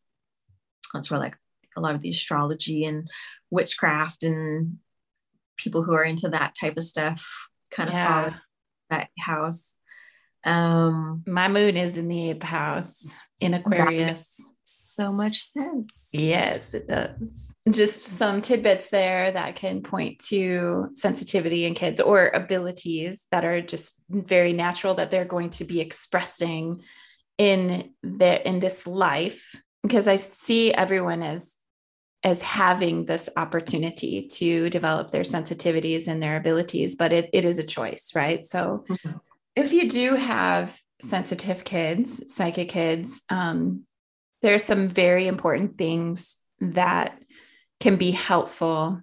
That's 0.94 1.10
where 1.10 1.20
like 1.20 1.36
a 1.76 1.80
lot 1.80 1.94
of 1.94 2.00
the 2.00 2.10
astrology 2.10 2.84
and 2.84 3.08
witchcraft 3.50 4.24
and 4.24 4.78
people 5.56 5.82
who 5.82 5.92
are 5.92 6.04
into 6.04 6.28
that 6.28 6.54
type 6.58 6.76
of 6.76 6.82
stuff 6.82 7.48
kind 7.70 7.88
of 7.88 7.94
yeah. 7.94 8.06
follow 8.06 8.34
that 8.90 9.08
house. 9.18 9.74
Um, 10.44 11.22
My 11.26 11.48
moon 11.48 11.76
is 11.76 11.96
in 11.96 12.08
the 12.08 12.30
eighth 12.30 12.42
house 12.42 13.14
in 13.40 13.54
Aquarius. 13.54 14.52
So 14.66 15.12
much 15.12 15.42
sense. 15.42 16.08
Yes, 16.12 16.72
it 16.72 16.88
does. 16.88 17.52
Just 17.70 18.02
some 18.02 18.40
tidbits 18.40 18.88
there 18.88 19.30
that 19.30 19.56
can 19.56 19.82
point 19.82 20.18
to 20.26 20.88
sensitivity 20.94 21.66
in 21.66 21.74
kids 21.74 22.00
or 22.00 22.28
abilities 22.28 23.26
that 23.30 23.44
are 23.44 23.60
just 23.60 24.00
very 24.08 24.52
natural 24.52 24.94
that 24.94 25.10
they're 25.10 25.26
going 25.26 25.50
to 25.50 25.64
be 25.64 25.80
expressing 25.80 26.82
in 27.36 27.92
the 28.02 28.48
in 28.48 28.60
this 28.60 28.86
life 28.86 29.60
because 29.82 30.08
I 30.08 30.16
see 30.16 30.72
everyone 30.72 31.22
as 31.22 31.58
as 32.24 32.40
having 32.40 33.04
this 33.04 33.28
opportunity 33.36 34.26
to 34.26 34.70
develop 34.70 35.10
their 35.10 35.22
sensitivities 35.22 36.08
and 36.08 36.22
their 36.22 36.38
abilities, 36.38 36.96
but 36.96 37.12
it, 37.12 37.28
it 37.34 37.44
is 37.44 37.58
a 37.58 37.62
choice, 37.62 38.12
right? 38.14 38.46
So 38.46 38.84
mm-hmm. 38.88 39.18
if 39.54 39.74
you 39.74 39.90
do 39.90 40.14
have 40.14 40.80
sensitive 41.02 41.64
kids, 41.64 42.32
psychic 42.34 42.70
kids, 42.70 43.22
um, 43.28 43.84
there 44.40 44.54
are 44.54 44.58
some 44.58 44.88
very 44.88 45.26
important 45.26 45.76
things 45.76 46.38
that 46.60 47.22
can 47.78 47.96
be 47.96 48.10
helpful 48.10 49.02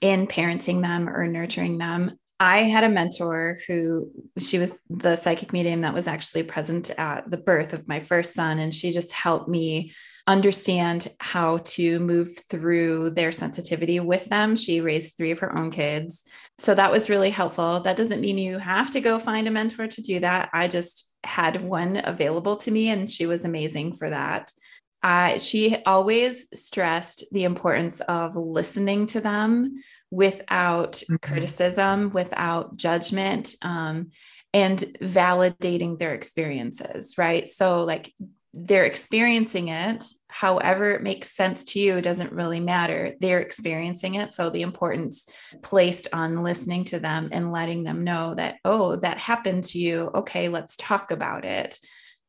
in 0.00 0.26
parenting 0.26 0.82
them 0.82 1.08
or 1.08 1.26
nurturing 1.26 1.78
them. 1.78 2.18
I 2.40 2.62
had 2.62 2.84
a 2.84 2.88
mentor 2.88 3.58
who 3.66 4.10
she 4.38 4.58
was 4.58 4.72
the 4.88 5.16
psychic 5.16 5.52
medium 5.52 5.80
that 5.80 5.94
was 5.94 6.06
actually 6.06 6.44
present 6.44 6.90
at 6.96 7.28
the 7.28 7.36
birth 7.36 7.72
of 7.72 7.88
my 7.88 7.98
first 7.98 8.32
son. 8.32 8.60
And 8.60 8.72
she 8.72 8.92
just 8.92 9.10
helped 9.10 9.48
me 9.48 9.92
understand 10.28 11.08
how 11.18 11.58
to 11.64 11.98
move 11.98 12.28
through 12.50 13.10
their 13.10 13.32
sensitivity 13.32 13.98
with 13.98 14.26
them. 14.26 14.54
She 14.54 14.80
raised 14.80 15.16
three 15.16 15.32
of 15.32 15.40
her 15.40 15.56
own 15.56 15.70
kids. 15.70 16.24
So 16.58 16.74
that 16.74 16.92
was 16.92 17.10
really 17.10 17.30
helpful. 17.30 17.80
That 17.80 17.96
doesn't 17.96 18.20
mean 18.20 18.38
you 18.38 18.58
have 18.58 18.90
to 18.92 19.00
go 19.00 19.18
find 19.18 19.48
a 19.48 19.50
mentor 19.50 19.88
to 19.88 20.02
do 20.02 20.20
that. 20.20 20.50
I 20.52 20.68
just 20.68 21.12
had 21.24 21.64
one 21.64 22.00
available 22.04 22.56
to 22.56 22.70
me, 22.70 22.90
and 22.90 23.10
she 23.10 23.26
was 23.26 23.44
amazing 23.44 23.94
for 23.96 24.10
that. 24.10 24.52
Uh, 25.02 25.38
she 25.38 25.76
always 25.86 26.48
stressed 26.60 27.24
the 27.30 27.44
importance 27.44 28.00
of 28.00 28.34
listening 28.34 29.06
to 29.06 29.20
them 29.20 29.76
without 30.10 30.92
mm-hmm. 30.92 31.16
criticism, 31.16 32.10
without 32.10 32.76
judgment, 32.76 33.54
um, 33.62 34.10
and 34.52 34.78
validating 35.02 35.98
their 35.98 36.14
experiences, 36.14 37.16
right? 37.18 37.48
So, 37.48 37.84
like, 37.84 38.12
they're 38.54 38.86
experiencing 38.86 39.68
it, 39.68 40.04
however, 40.26 40.92
it 40.92 41.02
makes 41.02 41.30
sense 41.30 41.62
to 41.64 41.78
you 41.78 42.00
doesn't 42.00 42.32
really 42.32 42.60
matter. 42.60 43.14
They're 43.20 43.40
experiencing 43.40 44.14
it. 44.14 44.32
So, 44.32 44.50
the 44.50 44.62
importance 44.62 45.26
placed 45.62 46.08
on 46.12 46.42
listening 46.42 46.84
to 46.84 46.98
them 46.98 47.28
and 47.30 47.52
letting 47.52 47.84
them 47.84 48.04
know 48.04 48.34
that, 48.34 48.56
oh, 48.64 48.96
that 48.96 49.18
happened 49.18 49.64
to 49.64 49.78
you. 49.78 50.10
Okay, 50.14 50.48
let's 50.48 50.76
talk 50.76 51.10
about 51.10 51.44
it. 51.44 51.78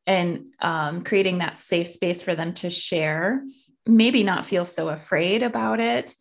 And 0.06 0.54
um, 0.60 1.04
creating 1.04 1.38
that 1.38 1.56
safe 1.56 1.88
space 1.88 2.22
for 2.22 2.34
them 2.34 2.54
to 2.54 2.70
share, 2.70 3.44
maybe 3.86 4.24
not 4.24 4.44
feel 4.44 4.64
so 4.64 4.88
afraid 4.88 5.42
about 5.42 5.80
it 5.80 6.14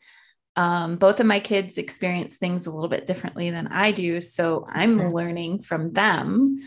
um, 0.60 0.98
both 0.98 1.22
of 1.22 1.26
my 1.26 1.40
kids 1.40 1.78
experience 1.78 2.38
things 2.38 2.68
a 2.68 2.72
little 2.72 2.90
bit 2.90 3.06
differently 3.06 3.50
than 3.50 3.68
I 3.68 3.94
do. 3.94 4.20
So 4.20 4.66
I'm 4.68 5.10
learning 5.10 5.62
from 5.62 5.94
them 5.94 6.58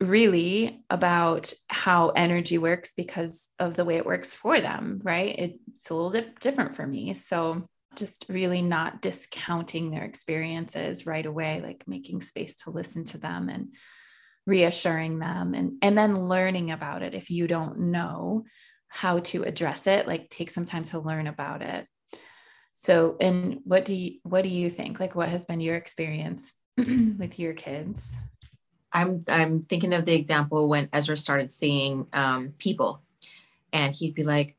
really 0.00 0.84
about 0.88 1.52
how 1.66 2.10
energy 2.10 2.56
works 2.56 2.92
because 2.96 3.50
of 3.58 3.74
the 3.74 3.84
way 3.84 3.96
it 3.96 4.06
works 4.06 4.32
for 4.32 4.60
them, 4.60 5.00
right? 5.02 5.34
It's 5.36 5.90
a 5.90 5.94
little 5.94 6.12
bit 6.12 6.38
different 6.38 6.76
for 6.76 6.86
me. 6.86 7.14
So 7.14 7.66
just 7.96 8.26
really 8.28 8.62
not 8.62 9.02
discounting 9.02 9.90
their 9.90 10.04
experiences 10.04 11.04
right 11.04 11.26
away, 11.26 11.62
like 11.64 11.82
making 11.88 12.20
space 12.20 12.54
to 12.56 12.70
listen 12.70 13.04
to 13.06 13.18
them 13.18 13.48
and 13.48 13.74
reassuring 14.46 15.18
them 15.18 15.54
and 15.54 15.74
and 15.82 15.96
then 15.96 16.26
learning 16.26 16.70
about 16.70 17.02
it 17.02 17.14
if 17.14 17.30
you 17.30 17.46
don't 17.46 17.78
know 17.78 18.44
how 18.88 19.20
to 19.20 19.44
address 19.44 19.86
it 19.86 20.06
like 20.06 20.28
take 20.28 20.50
some 20.50 20.64
time 20.64 20.82
to 20.82 20.98
learn 20.98 21.26
about 21.26 21.62
it 21.62 21.86
so, 22.74 23.16
and 23.20 23.60
what 23.64 23.84
do 23.84 23.94
you 23.94 24.18
what 24.22 24.42
do 24.42 24.48
you 24.48 24.68
think? 24.68 24.98
Like, 24.98 25.14
what 25.14 25.28
has 25.28 25.44
been 25.44 25.60
your 25.60 25.76
experience 25.76 26.54
with 26.76 27.38
your 27.38 27.54
kids? 27.54 28.16
I'm 28.92 29.24
I'm 29.28 29.62
thinking 29.62 29.92
of 29.92 30.04
the 30.04 30.14
example 30.14 30.68
when 30.68 30.88
Ezra 30.92 31.16
started 31.16 31.52
seeing 31.52 32.08
um, 32.12 32.54
people, 32.58 33.02
and 33.72 33.94
he'd 33.94 34.14
be 34.14 34.24
like, 34.24 34.56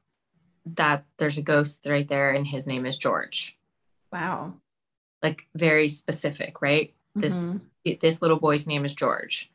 "That 0.65 1.05
there's 1.17 1.37
a 1.37 1.41
ghost 1.41 1.85
right 1.85 2.07
there, 2.07 2.31
and 2.31 2.47
his 2.47 2.65
name 2.65 2.85
is 2.85 2.97
George." 2.97 3.57
Wow, 4.11 4.53
like 5.21 5.47
very 5.53 5.89
specific, 5.89 6.61
right? 6.61 6.93
This 7.15 7.41
mm-hmm. 7.41 7.93
this 7.99 8.21
little 8.21 8.39
boy's 8.39 8.67
name 8.67 8.85
is 8.85 8.93
George. 8.93 9.51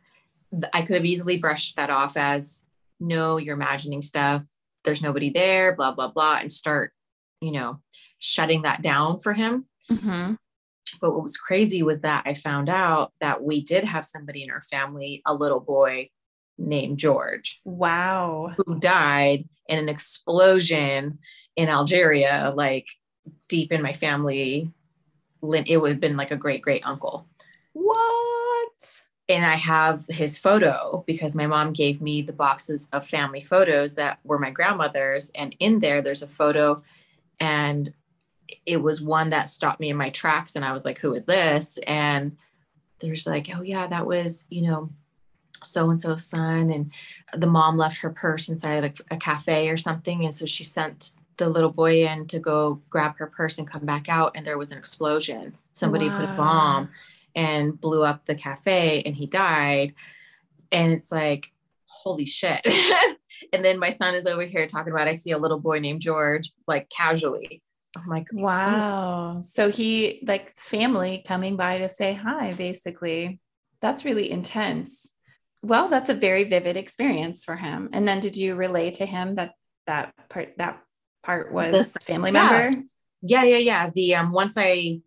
I 0.72 0.82
could 0.82 0.96
have 0.96 1.04
easily 1.04 1.38
brushed 1.38 1.76
that 1.76 1.90
off 1.90 2.16
as, 2.16 2.62
"No, 3.00 3.36
you're 3.36 3.56
imagining 3.56 4.02
stuff. 4.02 4.44
There's 4.84 5.02
nobody 5.02 5.30
there." 5.30 5.74
Blah 5.74 5.92
blah 5.92 6.08
blah, 6.08 6.38
and 6.40 6.50
start, 6.50 6.92
you 7.40 7.52
know, 7.52 7.80
shutting 8.18 8.62
that 8.62 8.82
down 8.82 9.20
for 9.20 9.32
him. 9.32 9.66
Mm-hmm. 9.90 10.34
But 11.00 11.12
what 11.12 11.22
was 11.22 11.36
crazy 11.36 11.82
was 11.82 12.00
that 12.00 12.24
I 12.26 12.34
found 12.34 12.68
out 12.68 13.12
that 13.20 13.42
we 13.42 13.62
did 13.62 13.84
have 13.84 14.04
somebody 14.04 14.42
in 14.42 14.50
our 14.50 14.62
family, 14.62 15.22
a 15.26 15.34
little 15.34 15.60
boy 15.60 16.08
named 16.56 16.98
George. 16.98 17.60
Wow. 17.64 18.54
Who 18.56 18.78
died 18.80 19.48
in 19.68 19.78
an 19.78 19.88
explosion 19.88 21.18
in 21.56 21.68
Algeria, 21.68 22.52
like 22.54 22.88
deep 23.48 23.70
in 23.70 23.82
my 23.82 23.92
family. 23.92 24.72
It 25.42 25.76
would 25.76 25.90
have 25.90 26.00
been 26.00 26.16
like 26.16 26.30
a 26.30 26.36
great 26.36 26.62
great 26.62 26.84
uncle. 26.86 27.28
What? 27.74 29.02
And 29.28 29.44
I 29.44 29.56
have 29.56 30.06
his 30.08 30.38
photo 30.38 31.04
because 31.06 31.34
my 31.34 31.46
mom 31.46 31.72
gave 31.72 32.00
me 32.00 32.22
the 32.22 32.32
boxes 32.32 32.88
of 32.92 33.06
family 33.06 33.42
photos 33.42 33.94
that 33.96 34.20
were 34.24 34.38
my 34.38 34.50
grandmother's. 34.50 35.30
And 35.34 35.54
in 35.58 35.80
there, 35.80 36.00
there's 36.00 36.22
a 36.22 36.28
photo 36.28 36.82
and 37.38 37.92
it 38.64 38.78
was 38.78 39.02
one 39.02 39.30
that 39.30 39.48
stopped 39.48 39.80
me 39.80 39.90
in 39.90 39.96
my 39.96 40.10
tracks 40.10 40.56
and 40.56 40.64
I 40.64 40.72
was 40.72 40.84
like, 40.84 40.98
who 40.98 41.12
is 41.14 41.24
this? 41.24 41.78
And 41.86 42.36
there's 43.00 43.26
like, 43.26 43.48
oh 43.54 43.62
yeah, 43.62 43.86
that 43.86 44.06
was, 44.06 44.46
you 44.48 44.62
know, 44.62 44.90
so 45.62 45.90
and 45.90 46.00
so's 46.00 46.24
son. 46.24 46.70
And 46.70 46.92
the 47.34 47.46
mom 47.46 47.76
left 47.76 47.98
her 47.98 48.10
purse 48.10 48.48
inside 48.48 48.84
a, 49.10 49.14
a 49.14 49.18
cafe 49.18 49.68
or 49.68 49.76
something. 49.76 50.24
And 50.24 50.34
so 50.34 50.46
she 50.46 50.64
sent 50.64 51.12
the 51.36 51.48
little 51.48 51.70
boy 51.70 52.06
in 52.06 52.26
to 52.28 52.38
go 52.38 52.80
grab 52.90 53.16
her 53.18 53.26
purse 53.26 53.58
and 53.58 53.68
come 53.68 53.84
back 53.84 54.08
out. 54.08 54.32
And 54.34 54.46
there 54.46 54.58
was 54.58 54.72
an 54.72 54.78
explosion. 54.78 55.56
Somebody 55.72 56.08
wow. 56.08 56.20
put 56.20 56.28
a 56.30 56.36
bomb 56.36 56.88
and 57.38 57.80
blew 57.80 58.02
up 58.02 58.26
the 58.26 58.34
cafe 58.34 59.00
and 59.06 59.14
he 59.14 59.24
died. 59.24 59.94
And 60.72 60.92
it's 60.92 61.12
like, 61.12 61.52
holy 61.86 62.26
shit. 62.26 62.60
and 63.52 63.64
then 63.64 63.78
my 63.78 63.90
son 63.90 64.16
is 64.16 64.26
over 64.26 64.42
here 64.42 64.66
talking 64.66 64.92
about 64.92 65.06
I 65.06 65.12
see 65.12 65.30
a 65.30 65.38
little 65.38 65.60
boy 65.60 65.78
named 65.78 66.00
George, 66.00 66.50
like 66.66 66.90
casually. 66.90 67.62
I'm 67.96 68.08
like, 68.08 68.26
wow. 68.32 69.36
Oh. 69.36 69.40
So 69.40 69.70
he 69.70 70.18
like 70.26 70.50
family 70.56 71.22
coming 71.24 71.56
by 71.56 71.78
to 71.78 71.88
say 71.88 72.12
hi, 72.12 72.50
basically. 72.52 73.38
That's 73.80 74.04
really 74.04 74.28
intense. 74.28 75.08
Well, 75.62 75.86
that's 75.88 76.10
a 76.10 76.14
very 76.14 76.42
vivid 76.42 76.76
experience 76.76 77.44
for 77.44 77.54
him. 77.54 77.88
And 77.92 78.06
then 78.06 78.18
did 78.18 78.36
you 78.36 78.56
relay 78.56 78.90
to 78.92 79.06
him 79.06 79.36
that 79.36 79.52
that 79.86 80.12
part 80.28 80.54
that 80.58 80.82
part 81.22 81.52
was 81.52 81.72
this, 81.72 81.96
family 82.02 82.32
member? 82.32 82.76
Yeah, 83.22 83.44
yeah, 83.44 83.58
yeah. 83.58 83.90
The 83.94 84.16
um 84.16 84.32
once 84.32 84.54
I 84.56 85.02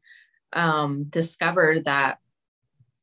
um 0.53 1.05
discovered 1.09 1.85
that 1.85 2.20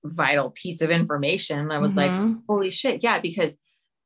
vital 0.05 0.51
piece 0.51 0.81
of 0.83 0.91
information, 0.91 1.71
I 1.71 1.79
was 1.79 1.95
mm-hmm. 1.95 2.27
like, 2.27 2.37
holy 2.49 2.71
shit, 2.71 3.03
yeah, 3.03 3.19
because 3.19 3.59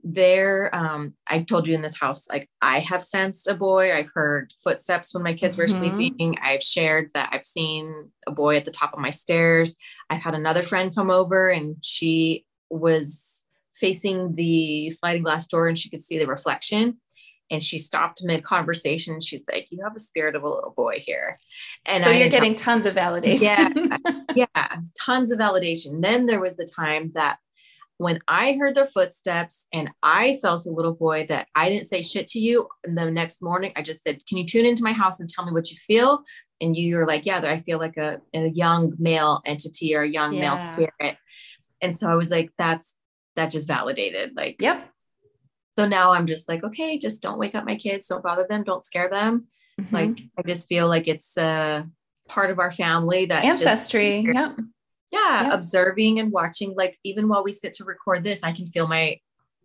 there 0.04 0.68
um 0.74 1.14
i've 1.28 1.46
told 1.46 1.66
you 1.66 1.74
in 1.74 1.80
this 1.80 1.96
house 1.96 2.26
like 2.28 2.48
i 2.60 2.80
have 2.80 3.02
sensed 3.02 3.46
a 3.46 3.54
boy. 3.54 3.94
I've 3.94 4.10
heard 4.12 4.52
footsteps 4.62 5.14
when 5.14 5.22
my 5.22 5.34
kids 5.34 5.56
mm-hmm. 5.56 5.62
were 5.62 5.68
sleeping. 5.68 6.38
I've 6.42 6.62
shared 6.62 7.10
that 7.14 7.30
i've 7.32 7.46
seen 7.46 8.10
a 8.26 8.32
boy 8.32 8.56
at 8.56 8.64
the 8.64 8.70
top 8.70 8.92
of 8.92 8.98
my 8.98 9.10
stairs. 9.10 9.76
I've 10.10 10.20
had 10.20 10.34
another 10.34 10.62
friend 10.62 10.94
come 10.94 11.10
over 11.10 11.48
and 11.48 11.76
she 11.82 12.44
was 12.68 13.44
facing 13.74 14.34
the 14.34 14.90
sliding 14.90 15.22
glass 15.22 15.46
door 15.46 15.68
and 15.68 15.78
she 15.78 15.88
could 15.88 16.02
see 16.02 16.18
the 16.18 16.26
reflection 16.26 16.98
and 17.52 17.62
she 17.62 17.78
stopped 17.78 18.24
mid 18.24 18.42
conversation. 18.42 19.20
She's 19.20 19.44
like, 19.52 19.68
"You 19.70 19.84
have 19.84 19.94
a 19.94 20.00
spirit 20.00 20.34
of 20.34 20.42
a 20.42 20.48
little 20.48 20.72
boy 20.74 20.94
here," 20.98 21.36
and 21.84 22.02
so 22.02 22.10
I 22.10 22.14
you're 22.14 22.30
getting 22.30 22.54
tons 22.54 22.86
of 22.86 22.94
validation. 22.94 23.42
Yeah, 23.42 24.24
yeah, 24.56 24.80
tons 24.98 25.30
of 25.30 25.38
validation. 25.38 26.00
Then 26.02 26.26
there 26.26 26.40
was 26.40 26.56
the 26.56 26.66
time 26.66 27.12
that 27.14 27.38
when 27.98 28.18
I 28.26 28.56
heard 28.58 28.74
their 28.74 28.86
footsteps 28.86 29.66
and 29.72 29.90
I 30.02 30.38
felt 30.40 30.66
a 30.66 30.70
little 30.70 30.94
boy 30.94 31.26
that 31.28 31.46
I 31.54 31.68
didn't 31.68 31.86
say 31.86 32.02
shit 32.02 32.26
to 32.28 32.40
you. 32.40 32.66
And 32.84 32.96
the 32.98 33.10
next 33.10 33.42
morning, 33.42 33.72
I 33.76 33.82
just 33.82 34.02
said, 34.02 34.24
"Can 34.26 34.38
you 34.38 34.46
tune 34.46 34.66
into 34.66 34.82
my 34.82 34.92
house 34.92 35.20
and 35.20 35.28
tell 35.28 35.44
me 35.44 35.52
what 35.52 35.70
you 35.70 35.76
feel?" 35.76 36.24
And 36.60 36.74
you 36.74 36.96
were 36.96 37.06
like, 37.06 37.26
"Yeah, 37.26 37.42
I 37.44 37.58
feel 37.58 37.78
like 37.78 37.98
a, 37.98 38.20
a 38.34 38.48
young 38.48 38.94
male 38.98 39.42
entity 39.44 39.94
or 39.94 40.02
a 40.02 40.08
young 40.08 40.32
yeah. 40.32 40.40
male 40.40 40.58
spirit." 40.58 41.18
And 41.82 41.94
so 41.94 42.08
I 42.08 42.14
was 42.14 42.30
like, 42.30 42.50
"That's 42.56 42.96
that 43.36 43.50
just 43.50 43.68
validated." 43.68 44.34
Like, 44.34 44.56
yep 44.60 44.91
so 45.76 45.86
now 45.86 46.12
I'm 46.12 46.26
just 46.26 46.48
like, 46.48 46.62
okay, 46.64 46.98
just 46.98 47.22
don't 47.22 47.38
wake 47.38 47.54
up 47.54 47.64
my 47.64 47.76
kids, 47.76 48.08
don't 48.08 48.22
bother 48.22 48.46
them, 48.48 48.64
don't 48.64 48.84
scare 48.84 49.08
them. 49.08 49.46
Mm-hmm. 49.80 49.94
Like 49.94 50.22
I 50.38 50.42
just 50.42 50.68
feel 50.68 50.88
like 50.88 51.08
it's 51.08 51.36
a 51.36 51.88
part 52.28 52.50
of 52.50 52.58
our 52.58 52.70
family 52.70 53.26
that's 53.26 53.46
ancestry. 53.46 54.22
Just, 54.24 54.34
yeah. 54.34 54.54
Yeah. 55.10 55.42
Yep. 55.44 55.52
Observing 55.52 56.20
and 56.20 56.32
watching, 56.32 56.74
like 56.74 56.98
even 57.04 57.28
while 57.28 57.44
we 57.44 57.52
sit 57.52 57.74
to 57.74 57.84
record 57.84 58.24
this, 58.24 58.42
I 58.42 58.52
can 58.52 58.66
feel 58.66 58.88
my 58.88 59.18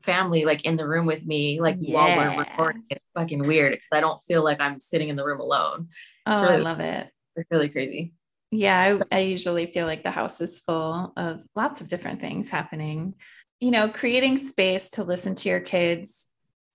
family 0.04 0.46
like 0.46 0.66
in 0.66 0.76
the 0.76 0.88
room 0.88 1.06
with 1.06 1.26
me, 1.26 1.60
like 1.60 1.78
yeah. 1.80 1.94
while 1.94 2.18
we're 2.18 2.40
recording. 2.40 2.84
It's 2.90 3.04
fucking 3.16 3.40
weird 3.40 3.74
because 3.74 3.90
I 3.94 4.02
don't 4.02 4.20
feel 4.20 4.44
like 4.44 4.60
I'm 4.60 4.80
sitting 4.80 5.10
in 5.10 5.16
the 5.16 5.26
room 5.26 5.40
alone. 5.40 5.90
It's 6.28 6.40
oh, 6.40 6.44
really, 6.44 6.56
I 6.56 6.60
love 6.60 6.80
it. 6.80 7.10
It's 7.36 7.48
really 7.52 7.70
crazy. 7.70 8.14
Yeah, 8.52 9.00
I, 9.12 9.18
I, 9.18 9.20
usually 9.20 9.66
feel 9.66 9.86
like 9.86 10.04
the 10.04 10.12
house 10.12 10.40
is 10.40 10.62
full 10.62 11.12
of 11.18 11.44
lots 11.54 11.82
of 11.82 11.90
different 11.90 12.22
things 12.22 12.50
happening 12.50 13.16
you 13.60 13.72
know, 13.72 13.90
creating 13.90 14.38
space 14.38 14.92
to 14.92 15.04
listen 15.04 15.36
to 15.36 15.50
your 15.50 15.60
kids. 15.60 16.28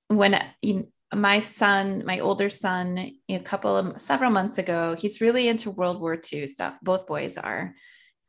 When 0.08 0.42
you, 0.60 0.88
my 1.14 1.38
son, 1.38 2.04
my 2.04 2.20
older 2.20 2.48
son, 2.48 3.12
a 3.28 3.38
couple 3.40 3.76
of 3.76 4.00
several 4.00 4.30
months 4.30 4.58
ago, 4.58 4.94
he's 4.98 5.20
really 5.20 5.48
into 5.48 5.70
World 5.70 6.00
War 6.00 6.18
II 6.32 6.46
stuff. 6.46 6.78
Both 6.82 7.06
boys 7.06 7.38
are. 7.38 7.74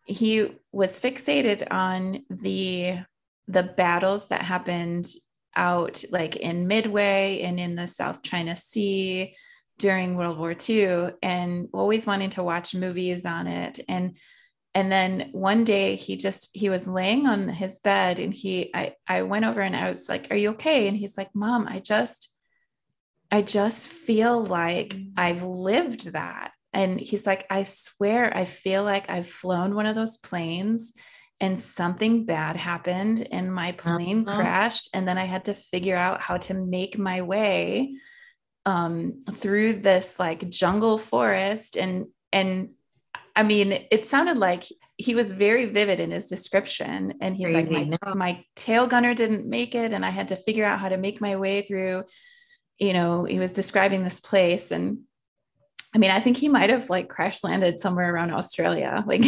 He 0.06 0.58
was 0.72 1.00
fixated 1.00 1.66
on 1.72 2.24
the 2.30 3.00
the 3.48 3.64
battles 3.64 4.28
that 4.28 4.42
happened 4.42 5.08
out 5.56 6.04
like 6.12 6.36
in 6.36 6.68
Midway 6.68 7.42
and 7.42 7.60
in 7.60 7.76
the 7.76 7.88
South 7.88 8.24
China 8.24 8.56
Sea 8.56 9.36
during 9.78 10.16
World 10.16 10.38
War 10.38 10.56
II 10.68 11.10
and 11.22 11.68
always 11.74 12.06
wanting 12.06 12.30
to 12.32 12.44
watch 12.44 12.76
movies 12.76 13.26
on 13.26 13.48
it. 13.48 13.80
And 13.88 14.18
and 14.76 14.92
then 14.92 15.30
one 15.32 15.64
day 15.64 15.96
he 15.96 16.18
just 16.18 16.50
he 16.54 16.70
was 16.70 16.88
laying 16.88 17.28
on 17.28 17.48
his 17.48 17.80
bed 17.80 18.20
and 18.20 18.34
he 18.34 18.72
i 18.74 18.94
i 19.08 19.22
went 19.22 19.46
over 19.46 19.62
and 19.62 19.76
i 19.76 19.90
was 19.90 20.10
like 20.10 20.28
are 20.32 20.38
you 20.38 20.50
okay 20.52 20.88
and 20.88 20.98
he's 20.98 21.18
like 21.18 21.30
mom 21.34 21.68
i 21.68 21.80
just 21.80 22.32
i 23.32 23.42
just 23.42 23.88
feel 23.88 24.44
like 24.44 24.96
i've 25.18 25.44
lived 25.44 26.14
that 26.14 26.52
and 26.74 27.00
he's 27.00 27.26
like 27.26 27.46
i 27.50 27.64
swear 27.64 28.36
i 28.36 28.46
feel 28.46 28.84
like 28.84 29.10
i've 29.10 29.28
flown 29.28 29.76
one 29.76 29.86
of 29.86 29.96
those 29.96 30.18
planes 30.18 30.94
and 31.40 31.60
something 31.60 32.26
bad 32.26 32.56
happened 32.56 33.28
and 33.32 33.54
my 33.54 33.72
plane 33.74 34.28
uh-huh. 34.28 34.38
crashed 34.38 34.90
and 34.94 35.08
then 35.08 35.18
i 35.18 35.26
had 35.26 35.46
to 35.46 35.54
figure 35.54 35.98
out 35.98 36.22
how 36.22 36.38
to 36.38 36.54
make 36.54 36.98
my 36.98 37.22
way 37.22 37.96
um, 38.66 39.26
through 39.30 39.74
this 39.74 40.18
like 40.18 40.50
jungle 40.50 40.98
forest 40.98 41.76
and 41.76 42.06
and 42.32 42.70
I 43.36 43.44
mean, 43.44 43.86
it 43.90 44.06
sounded 44.06 44.38
like 44.38 44.66
he 44.98 45.16
was 45.16 45.34
very 45.34 45.66
vivid 45.66 46.00
in 46.00 46.12
his 46.12 46.28
description. 46.28 47.16
And 47.20 47.36
he's 47.36 47.50
Crazy. 47.50 47.74
like, 47.74 48.02
my, 48.04 48.14
my 48.14 48.46
tail 48.56 48.88
gunner 48.88 49.14
didn't 49.14 49.48
make 49.48 49.76
it. 49.76 49.92
And 49.92 50.06
I 50.06 50.10
had 50.10 50.30
to 50.30 50.36
figure 50.36 50.66
out 50.66 50.80
how 50.80 50.90
to 50.90 50.98
make 50.98 51.20
my 51.20 51.36
way 51.36 51.64
through, 51.64 52.04
you 52.78 52.94
know, 52.94 53.24
he 53.24 53.40
was 53.40 53.52
describing 53.52 54.04
this 54.04 54.20
place. 54.20 54.72
And 54.72 55.00
I 55.96 55.98
mean, 55.98 56.12
I 56.12 56.20
think 56.20 56.38
he 56.38 56.50
might 56.50 56.70
have 56.70 56.90
like 56.90 57.10
crash 57.10 57.44
landed 57.44 57.80
somewhere 57.80 58.14
around 58.14 58.32
Australia, 58.32 59.04
like 59.08 59.24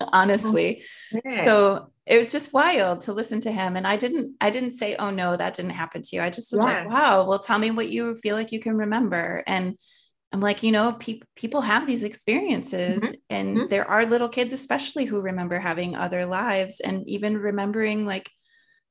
honestly. 0.00 0.82
Oh, 1.14 1.20
so 1.44 1.92
it 2.06 2.16
was 2.16 2.32
just 2.32 2.54
wild 2.54 3.02
to 3.02 3.12
listen 3.12 3.40
to 3.40 3.52
him. 3.52 3.76
And 3.76 3.86
I 3.86 3.96
didn't, 3.96 4.36
I 4.40 4.50
didn't 4.50 4.72
say, 4.72 4.96
oh 4.96 5.10
no, 5.10 5.36
that 5.36 5.54
didn't 5.54 5.72
happen 5.72 6.00
to 6.02 6.16
you. 6.16 6.22
I 6.22 6.30
just 6.30 6.50
was 6.50 6.60
yeah. 6.60 6.84
like, 6.84 6.90
wow, 6.90 7.28
well, 7.28 7.38
tell 7.38 7.58
me 7.58 7.70
what 7.70 7.90
you 7.90 8.14
feel 8.16 8.36
like 8.36 8.52
you 8.52 8.58
can 8.58 8.76
remember. 8.78 9.44
And 9.46 9.76
I'm 10.32 10.40
like, 10.40 10.62
you 10.62 10.70
know, 10.70 10.92
pe- 10.92 11.20
people 11.34 11.60
have 11.60 11.86
these 11.86 12.04
experiences, 12.04 13.02
mm-hmm. 13.02 13.14
and 13.30 13.56
mm-hmm. 13.56 13.68
there 13.68 13.88
are 13.88 14.06
little 14.06 14.28
kids, 14.28 14.52
especially 14.52 15.04
who 15.04 15.20
remember 15.20 15.58
having 15.58 15.96
other 15.96 16.24
lives 16.24 16.80
and 16.80 17.08
even 17.08 17.36
remembering 17.36 18.06
like 18.06 18.30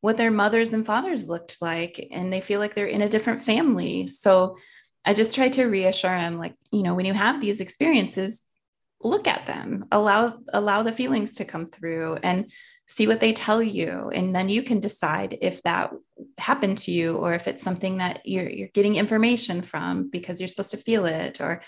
what 0.01 0.17
their 0.17 0.31
mothers 0.31 0.73
and 0.73 0.85
fathers 0.85 1.27
looked 1.27 1.61
like, 1.61 2.05
and 2.11 2.31
they 2.31 2.41
feel 2.41 2.59
like 2.59 2.75
they're 2.75 2.85
in 2.85 3.01
a 3.01 3.09
different 3.09 3.41
family. 3.41 4.07
So 4.07 4.57
I 5.05 5.13
just 5.13 5.33
try 5.33 5.49
to 5.49 5.65
reassure 5.65 6.17
them, 6.17 6.37
like, 6.37 6.55
you 6.71 6.83
know, 6.83 6.93
when 6.93 7.05
you 7.05 7.13
have 7.13 7.39
these 7.39 7.61
experiences, 7.61 8.45
look 9.01 9.27
at 9.27 9.45
them 9.45 9.85
allow 9.91 10.37
allow 10.51 10.83
the 10.83 10.91
feelings 10.91 11.35
to 11.35 11.45
come 11.45 11.69
through 11.69 12.15
and 12.21 12.51
see 12.85 13.07
what 13.07 13.19
they 13.19 13.31
tell 13.31 13.61
you 13.63 14.11
and 14.13 14.35
then 14.35 14.49
you 14.49 14.61
can 14.61 14.79
decide 14.79 15.37
if 15.41 15.61
that 15.63 15.91
happened 16.37 16.77
to 16.77 16.91
you 16.91 17.17
or 17.17 17.33
if 17.33 17.47
it's 17.47 17.63
something 17.63 17.97
that 17.97 18.21
you're 18.25 18.49
you're 18.49 18.69
getting 18.73 18.95
information 18.95 19.61
from 19.61 20.09
because 20.09 20.39
you're 20.39 20.47
supposed 20.47 20.71
to 20.71 20.77
feel 20.77 21.05
it 21.05 21.39
or 21.39 21.61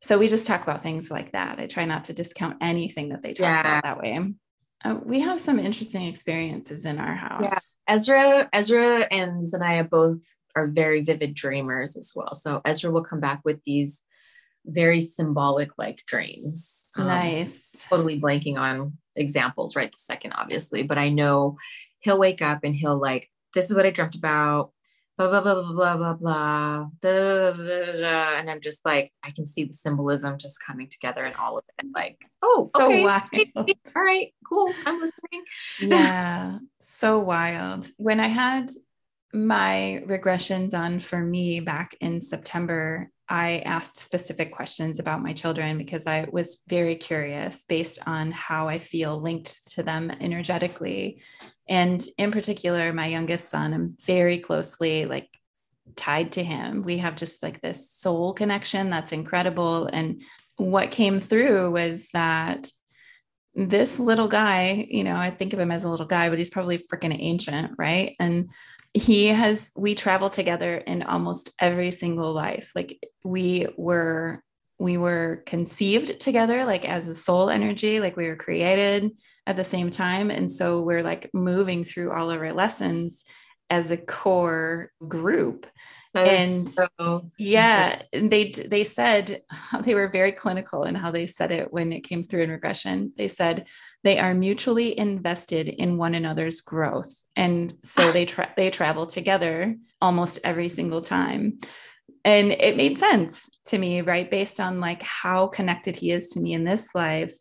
so 0.00 0.18
we 0.18 0.28
just 0.28 0.46
talk 0.46 0.62
about 0.62 0.82
things 0.82 1.10
like 1.10 1.32
that 1.32 1.58
i 1.58 1.66
try 1.66 1.84
not 1.84 2.04
to 2.04 2.12
discount 2.12 2.56
anything 2.60 3.10
that 3.10 3.22
they 3.22 3.32
talk 3.32 3.44
yeah. 3.44 3.60
about 3.60 3.82
that 3.82 3.98
way 3.98 4.18
uh, 4.82 4.96
we 5.04 5.20
have 5.20 5.38
some 5.38 5.58
interesting 5.58 6.06
experiences 6.06 6.86
in 6.86 6.98
our 6.98 7.14
house 7.14 7.42
yeah. 7.42 7.94
ezra 7.94 8.48
ezra 8.52 9.06
and 9.10 9.42
zanaya 9.42 9.88
both 9.88 10.22
are 10.56 10.66
very 10.66 11.02
vivid 11.02 11.34
dreamers 11.34 11.96
as 11.96 12.12
well 12.16 12.34
so 12.34 12.60
ezra 12.64 12.90
will 12.90 13.04
come 13.04 13.20
back 13.20 13.40
with 13.44 13.62
these 13.64 14.02
very 14.66 15.00
symbolic 15.00 15.70
like 15.78 16.04
dreams. 16.06 16.86
Um, 16.96 17.06
nice. 17.06 17.86
Totally 17.88 18.20
blanking 18.20 18.58
on 18.58 18.98
examples 19.16 19.76
right 19.76 19.90
the 19.90 19.98
second, 19.98 20.32
obviously, 20.32 20.82
but 20.82 20.98
I 20.98 21.08
know 21.08 21.56
he'll 22.00 22.18
wake 22.18 22.42
up 22.42 22.60
and 22.64 22.74
he'll 22.74 23.00
like, 23.00 23.28
this 23.54 23.70
is 23.70 23.76
what 23.76 23.86
I 23.86 23.90
dreamt 23.90 24.14
about. 24.14 24.72
Blah 25.16 25.28
blah 25.28 25.40
blah 25.42 25.54
blah 25.54 25.72
blah 25.72 25.96
blah 25.96 26.14
blah. 26.14 26.86
Da, 27.02 27.52
da, 27.52 27.92
da, 28.00 28.38
and 28.38 28.50
I'm 28.50 28.60
just 28.60 28.84
like, 28.86 29.12
I 29.22 29.32
can 29.32 29.46
see 29.46 29.64
the 29.64 29.74
symbolism 29.74 30.38
just 30.38 30.64
coming 30.64 30.88
together 30.88 31.22
in 31.22 31.34
all 31.34 31.58
of 31.58 31.64
it. 31.78 31.86
Like, 31.94 32.24
oh, 32.40 32.70
so 32.74 32.86
okay, 32.86 33.04
wild. 33.04 33.22
all 33.56 34.02
right, 34.02 34.32
cool. 34.48 34.72
I'm 34.86 34.98
listening. 34.98 35.44
yeah, 35.80 36.58
so 36.78 37.18
wild. 37.18 37.90
When 37.98 38.18
I 38.18 38.28
had 38.28 38.70
my 39.32 40.02
regression 40.06 40.68
done 40.68 41.00
for 41.00 41.20
me 41.20 41.60
back 41.60 41.94
in 42.00 42.20
September, 42.20 43.10
I 43.30 43.58
asked 43.60 43.96
specific 43.96 44.52
questions 44.52 44.98
about 44.98 45.22
my 45.22 45.32
children 45.32 45.78
because 45.78 46.06
I 46.08 46.26
was 46.32 46.62
very 46.68 46.96
curious 46.96 47.64
based 47.64 48.00
on 48.06 48.32
how 48.32 48.68
I 48.68 48.78
feel 48.78 49.20
linked 49.20 49.72
to 49.74 49.84
them 49.84 50.10
energetically. 50.10 51.22
And 51.68 52.04
in 52.18 52.32
particular, 52.32 52.92
my 52.92 53.06
youngest 53.06 53.48
son, 53.48 53.72
I'm 53.72 53.96
very 54.04 54.38
closely 54.38 55.06
like 55.06 55.28
tied 55.94 56.32
to 56.32 56.42
him. 56.42 56.82
We 56.82 56.98
have 56.98 57.14
just 57.14 57.40
like 57.40 57.60
this 57.60 57.90
soul 57.90 58.34
connection 58.34 58.90
that's 58.90 59.12
incredible. 59.12 59.86
And 59.86 60.22
what 60.56 60.90
came 60.90 61.20
through 61.20 61.70
was 61.70 62.08
that 62.12 62.68
this 63.54 64.00
little 64.00 64.28
guy, 64.28 64.86
you 64.90 65.04
know, 65.04 65.16
I 65.16 65.30
think 65.30 65.52
of 65.52 65.60
him 65.60 65.70
as 65.70 65.84
a 65.84 65.90
little 65.90 66.06
guy, 66.06 66.28
but 66.30 66.38
he's 66.38 66.50
probably 66.50 66.78
freaking 66.78 67.16
ancient, 67.16 67.72
right? 67.78 68.16
And 68.18 68.50
he 68.92 69.28
has 69.28 69.72
we 69.76 69.94
travel 69.94 70.30
together 70.30 70.76
in 70.76 71.02
almost 71.02 71.52
every 71.58 71.90
single 71.90 72.32
life. 72.32 72.72
Like 72.74 73.04
we 73.24 73.66
were 73.76 74.42
we 74.78 74.96
were 74.96 75.42
conceived 75.44 76.18
together 76.20 76.64
like 76.64 76.88
as 76.88 77.06
a 77.06 77.14
soul 77.14 77.50
energy 77.50 78.00
like 78.00 78.16
we 78.16 78.26
were 78.26 78.36
created 78.36 79.10
at 79.46 79.56
the 79.56 79.64
same 79.64 79.90
time. 79.90 80.30
And 80.30 80.50
so 80.50 80.82
we're 80.82 81.02
like 81.02 81.30
moving 81.34 81.84
through 81.84 82.12
all 82.12 82.30
of 82.30 82.40
our 82.40 82.52
lessons 82.52 83.24
as 83.68 83.90
a 83.90 83.96
core 83.96 84.90
group. 85.06 85.66
And 86.14 86.68
so 86.68 87.30
yeah 87.38 88.02
they 88.12 88.50
they 88.50 88.82
said 88.82 89.42
they 89.82 89.94
were 89.94 90.08
very 90.08 90.32
clinical 90.32 90.82
in 90.84 90.96
how 90.96 91.12
they 91.12 91.26
said 91.26 91.52
it 91.52 91.72
when 91.72 91.92
it 91.92 92.00
came 92.00 92.22
through 92.22 92.42
in 92.42 92.50
regression. 92.50 93.12
They 93.16 93.28
said 93.28 93.68
they 94.02 94.18
are 94.18 94.34
mutually 94.34 94.98
invested 94.98 95.68
in 95.68 95.98
one 95.98 96.14
another's 96.14 96.60
growth. 96.60 97.22
And 97.36 97.74
so 97.82 98.12
they 98.12 98.24
tra- 98.24 98.52
they 98.56 98.70
travel 98.70 99.06
together 99.06 99.76
almost 100.00 100.40
every 100.44 100.68
single 100.68 101.02
time. 101.02 101.58
And 102.24 102.52
it 102.52 102.76
made 102.76 102.98
sense 102.98 103.48
to 103.66 103.78
me 103.78 104.00
right 104.02 104.30
based 104.30 104.60
on 104.60 104.80
like 104.80 105.02
how 105.02 105.46
connected 105.48 105.96
he 105.96 106.10
is 106.10 106.30
to 106.30 106.40
me 106.40 106.52
in 106.52 106.64
this 106.64 106.94
life 106.94 107.34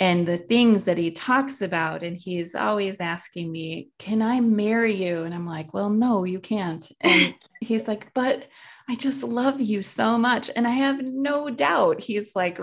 and 0.00 0.26
the 0.26 0.38
things 0.38 0.86
that 0.86 0.96
he 0.96 1.10
talks 1.10 1.60
about. 1.60 2.02
And 2.02 2.16
he's 2.16 2.54
always 2.54 3.00
asking 3.00 3.52
me, 3.52 3.90
Can 3.98 4.22
I 4.22 4.40
marry 4.40 4.94
you? 4.94 5.22
And 5.22 5.34
I'm 5.34 5.46
like, 5.46 5.72
Well, 5.74 5.90
no, 5.90 6.24
you 6.24 6.40
can't. 6.40 6.90
And 7.02 7.34
he's 7.60 7.86
like, 7.86 8.12
But 8.14 8.48
I 8.88 8.96
just 8.96 9.22
love 9.22 9.60
you 9.60 9.82
so 9.82 10.16
much. 10.18 10.50
And 10.56 10.66
I 10.66 10.70
have 10.70 11.00
no 11.02 11.50
doubt 11.50 12.00
he's 12.00 12.34
like 12.34 12.58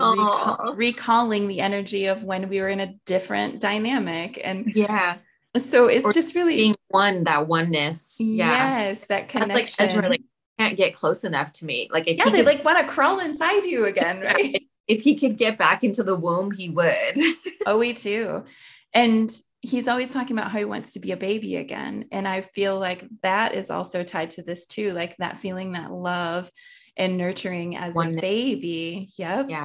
recalling 0.74 1.46
the 1.48 1.60
energy 1.60 2.06
of 2.06 2.24
when 2.24 2.48
we 2.48 2.60
were 2.60 2.68
in 2.68 2.80
a 2.80 2.94
different 3.06 3.60
dynamic. 3.60 4.40
And 4.42 4.70
yeah. 4.74 5.18
So 5.56 5.86
it's 5.86 6.04
Or 6.04 6.12
just 6.12 6.34
really 6.34 6.56
being 6.56 6.74
one, 6.88 7.24
that 7.24 7.46
oneness. 7.46 8.16
Yeah. 8.18 8.80
yes, 8.80 9.06
that 9.06 9.28
That's 9.28 9.32
connection. 9.32 9.54
like 9.78 9.90
Ezra 9.90 10.08
like 10.08 10.22
can't 10.58 10.76
get 10.76 10.92
close 10.92 11.22
enough 11.22 11.52
to 11.54 11.64
me. 11.64 11.88
Like 11.90 12.08
if 12.08 12.18
yeah, 12.18 12.24
they 12.24 12.38
could, 12.38 12.46
like 12.46 12.64
want 12.64 12.78
to 12.78 12.92
crawl 12.92 13.20
inside 13.20 13.64
you 13.64 13.84
again, 13.84 14.20
right? 14.24 14.62
If 14.88 15.02
he 15.02 15.14
could 15.14 15.36
get 15.36 15.58
back 15.58 15.84
into 15.84 16.02
the 16.02 16.16
womb, 16.16 16.50
he 16.50 16.70
would. 16.70 16.94
oh, 17.66 17.78
we 17.78 17.92
too. 17.92 18.44
And 18.92 19.30
he's 19.60 19.88
always 19.88 20.12
talking 20.12 20.36
about 20.36 20.50
how 20.50 20.58
he 20.58 20.64
wants 20.64 20.94
to 20.94 21.00
be 21.00 21.12
a 21.12 21.16
baby 21.16 21.56
again. 21.56 22.06
And 22.10 22.26
I 22.26 22.40
feel 22.40 22.78
like 22.78 23.04
that 23.22 23.54
is 23.54 23.70
also 23.70 24.02
tied 24.02 24.30
to 24.32 24.42
this 24.42 24.66
too, 24.66 24.92
like 24.92 25.16
that 25.18 25.38
feeling 25.38 25.72
that 25.72 25.92
love 25.92 26.50
and 26.96 27.18
nurturing 27.18 27.76
as 27.76 27.94
Oneness. 27.94 28.18
a 28.18 28.20
baby. 28.22 29.08
Yep. 29.18 29.46
Yeah. 29.50 29.64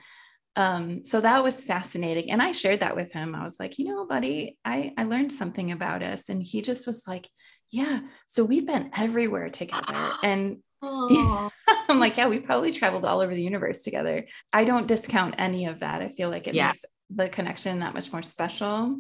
Um, 0.55 1.03
so 1.03 1.21
that 1.21 1.43
was 1.43 1.65
fascinating. 1.65 2.32
And 2.32 2.41
I 2.41 2.51
shared 2.51 2.82
that 2.82 2.95
with 2.95 3.11
him. 3.11 3.34
I 3.34 3.43
was 3.43 3.59
like, 3.59 3.80
you 3.80 3.86
know, 3.86 4.05
buddy, 4.05 4.57
I, 4.63 4.93
I 4.97 5.03
learned 5.03 5.34
something 5.34 5.71
about 5.71 6.03
us. 6.03 6.30
And 6.30 6.43
he 6.43 6.61
just 6.61 6.86
was 6.86 7.07
like, 7.07 7.28
yeah. 7.69 8.01
So 8.28 8.43
we've 8.43 8.65
been 8.65 8.91
everywhere 8.95 9.49
together. 9.49 10.11
And 10.24 10.57
I'm 11.89 11.99
like, 11.99 12.17
yeah, 12.17 12.27
we've 12.27 12.43
probably 12.43 12.71
traveled 12.71 13.05
all 13.05 13.21
over 13.21 13.34
the 13.34 13.41
universe 13.41 13.84
together. 13.84 14.25
I 14.51 14.65
don't 14.65 14.88
discount 14.88 15.36
any 15.38 15.65
of 15.65 15.79
that. 15.79 16.01
I 16.01 16.09
feel 16.09 16.29
like 16.29 16.47
it 16.47 16.55
Yeah. 16.55 16.67
makes 16.67 16.86
the 17.09 17.29
connection 17.29 17.79
that 17.79 17.93
much 17.93 18.11
more 18.11 18.23
special. 18.23 18.97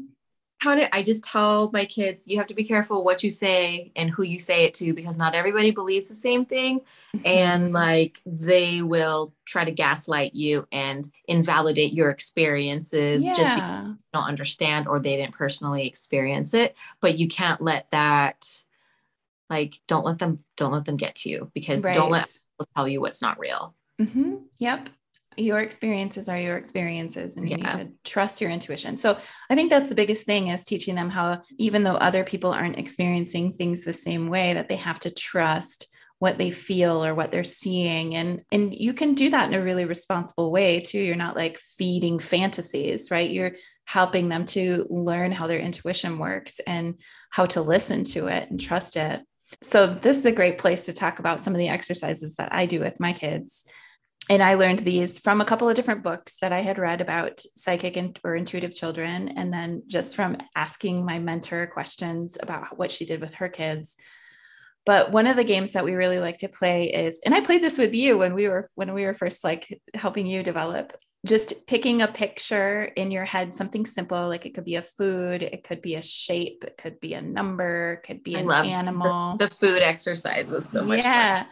How 0.59 0.75
did 0.75 0.87
I 0.93 1.03
just 1.03 1.25
tell 1.25 1.69
my 1.73 1.83
kids 1.83 2.23
you 2.25 2.37
have 2.37 2.47
to 2.47 2.53
be 2.53 2.63
careful 2.63 3.03
what 3.03 3.21
you 3.21 3.29
say 3.29 3.91
and 3.97 4.09
who 4.09 4.23
you 4.23 4.39
say 4.39 4.63
it 4.63 4.73
to 4.75 4.93
because 4.93 5.17
not 5.17 5.35
everybody 5.35 5.71
believes 5.71 6.07
the 6.07 6.15
same 6.15 6.45
thing 6.45 6.79
and 7.25 7.73
like 7.83 8.21
they 8.25 8.81
will 8.81 9.33
try 9.43 9.65
to 9.65 9.71
gaslight 9.71 10.35
you 10.35 10.65
and 10.71 11.11
invalidate 11.27 11.91
your 11.91 12.11
experiences 12.11 13.25
just 13.25 13.39
because 13.39 13.47
yeah. 13.57 13.87
you 13.87 13.97
don't 14.13 14.23
understand 14.23 14.87
or 14.87 14.99
they 14.99 15.17
didn't 15.17 15.33
personally 15.33 15.85
experience 15.85 16.53
it 16.53 16.77
but 17.01 17.17
you 17.17 17.27
can't 17.27 17.59
let 17.59 17.89
that 17.89 18.62
like 19.53 19.75
don't 19.87 20.05
let 20.05 20.19
them 20.19 20.43
don't 20.57 20.73
let 20.73 20.85
them 20.85 20.97
get 20.97 21.15
to 21.15 21.29
you 21.29 21.51
because 21.53 21.83
don't 21.83 22.09
let 22.09 22.25
people 22.25 22.67
tell 22.75 22.87
you 22.87 22.99
what's 23.01 23.21
not 23.21 23.39
real 23.39 23.75
hmm 23.99 24.35
Yep. 24.59 24.89
Your 25.35 25.59
experiences 25.59 26.29
are 26.29 26.37
your 26.39 26.57
experiences, 26.57 27.37
and 27.37 27.49
you 27.49 27.57
Yeah. 27.57 27.63
need 27.63 27.71
to 27.79 27.91
trust 28.11 28.39
your 28.39 28.51
intuition. 28.51 28.97
So 28.97 29.17
I 29.49 29.55
think 29.55 29.71
that's 29.71 29.89
the 29.89 29.95
biggest 29.95 30.27
thing 30.27 30.49
is 30.49 30.63
teaching 30.63 30.93
them 30.95 31.09
how, 31.09 31.41
even 31.57 31.83
though 31.83 31.95
other 31.95 32.23
people 32.23 32.51
aren't 32.51 32.77
experiencing 32.77 33.53
things 33.53 33.81
the 33.81 33.93
same 34.07 34.29
way, 34.29 34.53
that 34.53 34.69
they 34.69 34.75
have 34.75 34.99
to 34.99 35.09
trust 35.09 35.87
what 36.19 36.37
they 36.37 36.51
feel 36.51 37.03
or 37.03 37.15
what 37.15 37.31
they're 37.31 37.43
seeing. 37.43 38.15
And 38.15 38.43
and 38.51 38.73
you 38.73 38.93
can 38.93 39.15
do 39.15 39.31
that 39.31 39.47
in 39.49 39.59
a 39.59 39.63
really 39.63 39.85
responsible 39.85 40.51
way 40.51 40.79
too. 40.79 40.99
You're 40.99 41.25
not 41.25 41.35
like 41.35 41.57
feeding 41.57 42.19
fantasies, 42.19 43.09
right? 43.09 43.29
You're 43.29 43.53
helping 43.85 44.29
them 44.29 44.45
to 44.45 44.85
learn 44.89 45.31
how 45.31 45.47
their 45.47 45.59
intuition 45.59 46.19
works 46.19 46.61
and 46.65 46.85
how 47.31 47.45
to 47.47 47.61
listen 47.61 48.03
to 48.13 48.27
it 48.27 48.49
and 48.51 48.59
trust 48.59 48.95
it. 48.97 49.21
So 49.61 49.87
this 49.87 50.17
is 50.17 50.25
a 50.25 50.31
great 50.31 50.57
place 50.57 50.81
to 50.83 50.93
talk 50.93 51.19
about 51.19 51.39
some 51.39 51.53
of 51.53 51.59
the 51.59 51.69
exercises 51.69 52.35
that 52.35 52.53
I 52.53 52.65
do 52.65 52.79
with 52.79 52.99
my 52.99 53.13
kids 53.13 53.65
and 54.29 54.41
I 54.41 54.53
learned 54.53 54.79
these 54.79 55.19
from 55.19 55.41
a 55.41 55.45
couple 55.45 55.67
of 55.67 55.75
different 55.75 56.03
books 56.03 56.37
that 56.39 56.53
I 56.53 56.61
had 56.61 56.77
read 56.77 57.01
about 57.01 57.41
psychic 57.57 57.97
and, 57.97 58.17
or 58.23 58.35
intuitive 58.35 58.73
children, 58.73 59.29
and 59.29 59.51
then 59.51 59.83
just 59.87 60.15
from 60.15 60.37
asking 60.55 61.05
my 61.05 61.19
mentor 61.19 61.67
questions 61.67 62.37
about 62.41 62.77
what 62.77 62.91
she 62.91 63.05
did 63.05 63.19
with 63.19 63.35
her 63.35 63.49
kids. 63.49 63.97
But 64.85 65.11
one 65.11 65.27
of 65.27 65.35
the 65.35 65.43
games 65.43 65.73
that 65.73 65.83
we 65.83 65.93
really 65.93 66.19
like 66.19 66.37
to 66.37 66.47
play 66.47 66.89
is, 66.89 67.19
and 67.25 67.33
I 67.33 67.41
played 67.41 67.63
this 67.63 67.77
with 67.77 67.93
you 67.93 68.17
when 68.17 68.33
we 68.33 68.47
were 68.47 68.69
when 68.75 68.93
we 68.93 69.03
were 69.03 69.13
first 69.13 69.43
like 69.43 69.81
helping 69.93 70.25
you 70.25 70.41
develop, 70.41 70.93
just 71.25 71.67
picking 71.67 72.01
a 72.01 72.07
picture 72.07 72.83
in 72.83 73.09
your 73.09 73.23
head, 73.23 73.53
something 73.53 73.85
simple, 73.85 74.27
like 74.27 74.45
it 74.45 74.53
could 74.53 74.65
be 74.65 74.75
a 74.75 74.81
food, 74.81 75.41
it 75.41 75.63
could 75.63 75.81
be 75.81 75.95
a 75.95 76.01
shape, 76.01 76.63
it 76.65 76.77
could 76.77 76.99
be 76.99 77.13
a 77.13 77.21
number, 77.21 77.93
it 77.93 78.07
could 78.07 78.23
be 78.23 78.35
I 78.35 78.39
an 78.39 78.47
the- 78.47 78.55
animal. 78.55 79.37
the 79.39 79.47
food 79.47 79.81
exercise 79.81 80.51
was 80.51 80.67
so 80.67 80.83
much 80.83 81.01
fun 81.01 81.11
yeah. 81.11 81.45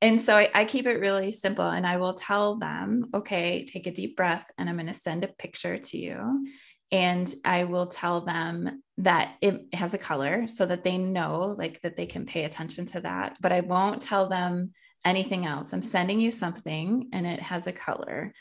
And 0.00 0.20
so 0.20 0.36
I, 0.36 0.48
I 0.54 0.64
keep 0.64 0.86
it 0.86 1.00
really 1.00 1.30
simple 1.32 1.68
and 1.68 1.86
I 1.86 1.96
will 1.96 2.14
tell 2.14 2.56
them, 2.56 3.10
okay, 3.14 3.64
take 3.64 3.86
a 3.86 3.90
deep 3.90 4.16
breath 4.16 4.48
and 4.56 4.68
I'm 4.68 4.76
going 4.76 4.86
to 4.86 4.94
send 4.94 5.24
a 5.24 5.28
picture 5.28 5.76
to 5.76 5.98
you. 5.98 6.46
And 6.92 7.32
I 7.44 7.64
will 7.64 7.88
tell 7.88 8.24
them 8.24 8.82
that 8.98 9.34
it 9.42 9.74
has 9.74 9.94
a 9.94 9.98
color 9.98 10.46
so 10.46 10.64
that 10.66 10.84
they 10.84 10.96
know, 10.96 11.54
like, 11.58 11.82
that 11.82 11.96
they 11.96 12.06
can 12.06 12.24
pay 12.26 12.44
attention 12.44 12.86
to 12.86 13.00
that. 13.00 13.36
But 13.40 13.52
I 13.52 13.60
won't 13.60 14.00
tell 14.00 14.28
them 14.28 14.70
anything 15.04 15.46
else. 15.46 15.72
I'm 15.72 15.82
sending 15.82 16.20
you 16.20 16.30
something 16.30 17.08
and 17.12 17.26
it 17.26 17.40
has 17.40 17.66
a 17.66 17.72
color. 17.72 18.32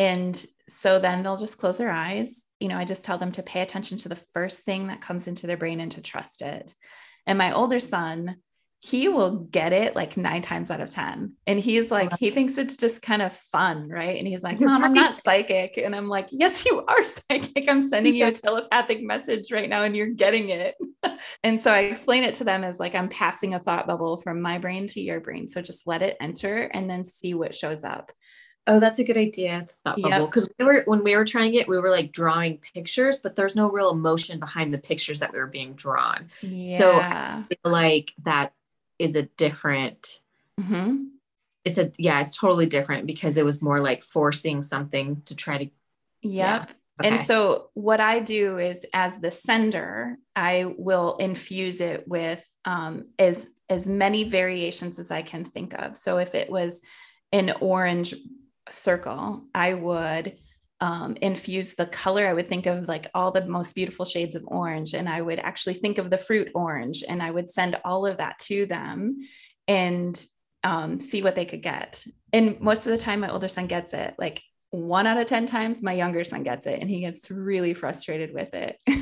And 0.00 0.46
so 0.66 0.98
then 0.98 1.22
they'll 1.22 1.36
just 1.36 1.58
close 1.58 1.76
their 1.76 1.90
eyes. 1.90 2.44
You 2.58 2.68
know, 2.68 2.78
I 2.78 2.86
just 2.86 3.04
tell 3.04 3.18
them 3.18 3.32
to 3.32 3.42
pay 3.42 3.60
attention 3.60 3.98
to 3.98 4.08
the 4.08 4.16
first 4.16 4.62
thing 4.62 4.86
that 4.86 5.02
comes 5.02 5.26
into 5.26 5.46
their 5.46 5.58
brain 5.58 5.78
and 5.78 5.92
to 5.92 6.00
trust 6.00 6.40
it. 6.40 6.74
And 7.26 7.36
my 7.36 7.52
older 7.52 7.78
son, 7.78 8.36
he 8.78 9.08
will 9.08 9.40
get 9.40 9.74
it 9.74 9.94
like 9.94 10.16
nine 10.16 10.40
times 10.40 10.70
out 10.70 10.80
of 10.80 10.88
10. 10.88 11.34
And 11.46 11.60
he's 11.60 11.90
like, 11.90 12.16
he 12.16 12.30
thinks 12.30 12.56
it's 12.56 12.78
just 12.78 13.02
kind 13.02 13.20
of 13.20 13.36
fun. 13.36 13.90
Right. 13.90 14.16
And 14.16 14.26
he's 14.26 14.42
like, 14.42 14.58
Mom, 14.58 14.82
I'm 14.82 14.94
not 14.94 15.16
psychic. 15.16 15.76
And 15.76 15.94
I'm 15.94 16.08
like, 16.08 16.28
Yes, 16.30 16.64
you 16.64 16.82
are 16.88 17.04
psychic. 17.30 17.68
I'm 17.68 17.82
sending 17.82 18.14
you 18.14 18.28
a 18.28 18.32
telepathic 18.32 19.02
message 19.02 19.52
right 19.52 19.68
now 19.68 19.82
and 19.82 19.94
you're 19.94 20.06
getting 20.06 20.48
it. 20.48 20.76
and 21.44 21.60
so 21.60 21.70
I 21.70 21.80
explain 21.80 22.24
it 22.24 22.36
to 22.36 22.44
them 22.44 22.64
as 22.64 22.80
like, 22.80 22.94
I'm 22.94 23.10
passing 23.10 23.52
a 23.52 23.60
thought 23.60 23.86
bubble 23.86 24.16
from 24.16 24.40
my 24.40 24.56
brain 24.56 24.86
to 24.86 25.00
your 25.02 25.20
brain. 25.20 25.46
So 25.46 25.60
just 25.60 25.86
let 25.86 26.00
it 26.00 26.16
enter 26.22 26.70
and 26.72 26.88
then 26.88 27.04
see 27.04 27.34
what 27.34 27.54
shows 27.54 27.84
up. 27.84 28.12
Oh, 28.66 28.78
that's 28.78 28.98
a 28.98 29.04
good 29.04 29.16
idea. 29.16 29.66
Thought 29.84 30.00
bubble. 30.00 30.26
Because 30.26 30.48
we 30.58 30.64
were 30.64 30.82
when 30.86 31.02
we 31.02 31.16
were 31.16 31.24
trying 31.24 31.54
it, 31.54 31.66
we 31.68 31.78
were 31.78 31.90
like 31.90 32.12
drawing 32.12 32.58
pictures, 32.58 33.18
but 33.18 33.34
there's 33.34 33.56
no 33.56 33.70
real 33.70 33.90
emotion 33.90 34.38
behind 34.38 34.72
the 34.72 34.78
pictures 34.78 35.20
that 35.20 35.32
we 35.32 35.38
were 35.38 35.46
being 35.46 35.72
drawn. 35.74 36.30
So- 36.40 36.48
Yeah. 36.48 37.42
I 37.50 37.54
feel 37.54 37.72
like 37.72 38.12
that 38.24 38.52
is 38.98 39.16
a 39.16 39.22
different. 39.22 40.20
Mhm. 40.60 41.08
It's 41.64 41.78
a 41.78 41.90
yeah, 41.98 42.20
it's 42.20 42.36
totally 42.36 42.66
different 42.66 43.06
because 43.06 43.36
it 43.36 43.44
was 43.44 43.60
more 43.62 43.80
like 43.80 44.02
forcing 44.02 44.62
something 44.62 45.22
to 45.24 45.34
try 45.34 45.58
to. 45.58 45.64
Yep. 45.64 45.72
Yeah. 46.22 46.66
And 47.02 47.18
so 47.20 47.70
what 47.72 47.98
I 48.00 48.18
do 48.20 48.58
is 48.58 48.84
as 48.92 49.18
the 49.20 49.30
sender, 49.30 50.18
I 50.36 50.66
will 50.76 51.16
infuse 51.16 51.80
it 51.80 52.06
with 52.06 52.46
um, 52.66 53.06
as 53.18 53.48
as 53.70 53.88
many 53.88 54.24
variations 54.24 54.98
as 54.98 55.10
I 55.10 55.22
can 55.22 55.44
think 55.44 55.72
of. 55.74 55.96
So 55.96 56.18
if 56.18 56.34
it 56.34 56.50
was 56.50 56.82
an 57.32 57.54
orange 57.60 58.14
circle, 58.72 59.44
I 59.54 59.74
would 59.74 60.36
um, 60.80 61.16
infuse 61.20 61.74
the 61.74 61.86
color. 61.86 62.26
I 62.26 62.32
would 62.32 62.48
think 62.48 62.66
of 62.66 62.88
like 62.88 63.08
all 63.14 63.30
the 63.30 63.44
most 63.44 63.74
beautiful 63.74 64.04
shades 64.04 64.34
of 64.34 64.44
orange, 64.46 64.94
and 64.94 65.08
I 65.08 65.20
would 65.20 65.38
actually 65.38 65.74
think 65.74 65.98
of 65.98 66.10
the 66.10 66.18
fruit 66.18 66.50
orange, 66.54 67.04
and 67.06 67.22
I 67.22 67.30
would 67.30 67.50
send 67.50 67.76
all 67.84 68.06
of 68.06 68.18
that 68.18 68.38
to 68.40 68.66
them, 68.66 69.18
and 69.68 70.26
um, 70.64 71.00
see 71.00 71.22
what 71.22 71.34
they 71.34 71.44
could 71.44 71.62
get. 71.62 72.04
And 72.32 72.60
most 72.60 72.86
of 72.86 72.92
the 72.92 72.98
time, 72.98 73.20
my 73.20 73.30
older 73.30 73.48
son 73.48 73.66
gets 73.66 73.94
it. 73.94 74.14
Like 74.18 74.42
one 74.70 75.06
out 75.06 75.18
of 75.18 75.26
10 75.26 75.46
times, 75.46 75.82
my 75.82 75.92
younger 75.92 76.24
son 76.24 76.42
gets 76.42 76.66
it 76.66 76.80
and 76.80 76.88
he 76.88 77.00
gets 77.00 77.30
really 77.30 77.74
frustrated 77.74 78.32
with 78.32 78.54
it. 78.54 78.78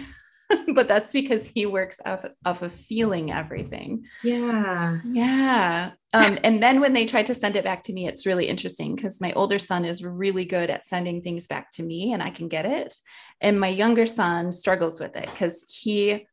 but 0.74 0.88
that's 0.88 1.12
because 1.12 1.48
he 1.48 1.66
works 1.66 2.00
off, 2.04 2.24
off 2.44 2.62
of 2.62 2.72
feeling 2.72 3.32
everything. 3.32 4.06
Yeah. 4.22 5.00
Yeah. 5.04 5.92
Um, 6.14 6.38
and 6.42 6.62
then 6.62 6.80
when 6.80 6.94
they 6.94 7.04
try 7.04 7.22
to 7.22 7.34
send 7.34 7.56
it 7.56 7.64
back 7.64 7.82
to 7.84 7.92
me, 7.92 8.06
it's 8.08 8.26
really 8.26 8.48
interesting 8.48 8.94
because 8.94 9.20
my 9.20 9.32
older 9.32 9.58
son 9.58 9.84
is 9.84 10.02
really 10.02 10.46
good 10.46 10.70
at 10.70 10.86
sending 10.86 11.20
things 11.20 11.46
back 11.46 11.70
to 11.72 11.82
me 11.82 12.12
and 12.12 12.22
I 12.22 12.30
can 12.30 12.48
get 12.48 12.64
it. 12.64 12.94
And 13.40 13.60
my 13.60 13.68
younger 13.68 14.06
son 14.06 14.52
struggles 14.52 15.00
with 15.00 15.16
it 15.16 15.30
because 15.30 15.64
he 15.82 16.26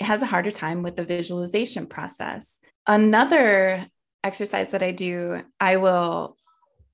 has 0.00 0.22
a 0.22 0.26
harder 0.26 0.50
time 0.50 0.82
with 0.82 0.96
the 0.96 1.04
visualization 1.04 1.86
process. 1.86 2.60
Another 2.86 3.86
exercise 4.22 4.70
that 4.70 4.82
I 4.82 4.90
do, 4.90 5.42
I 5.58 5.78
will 5.78 6.36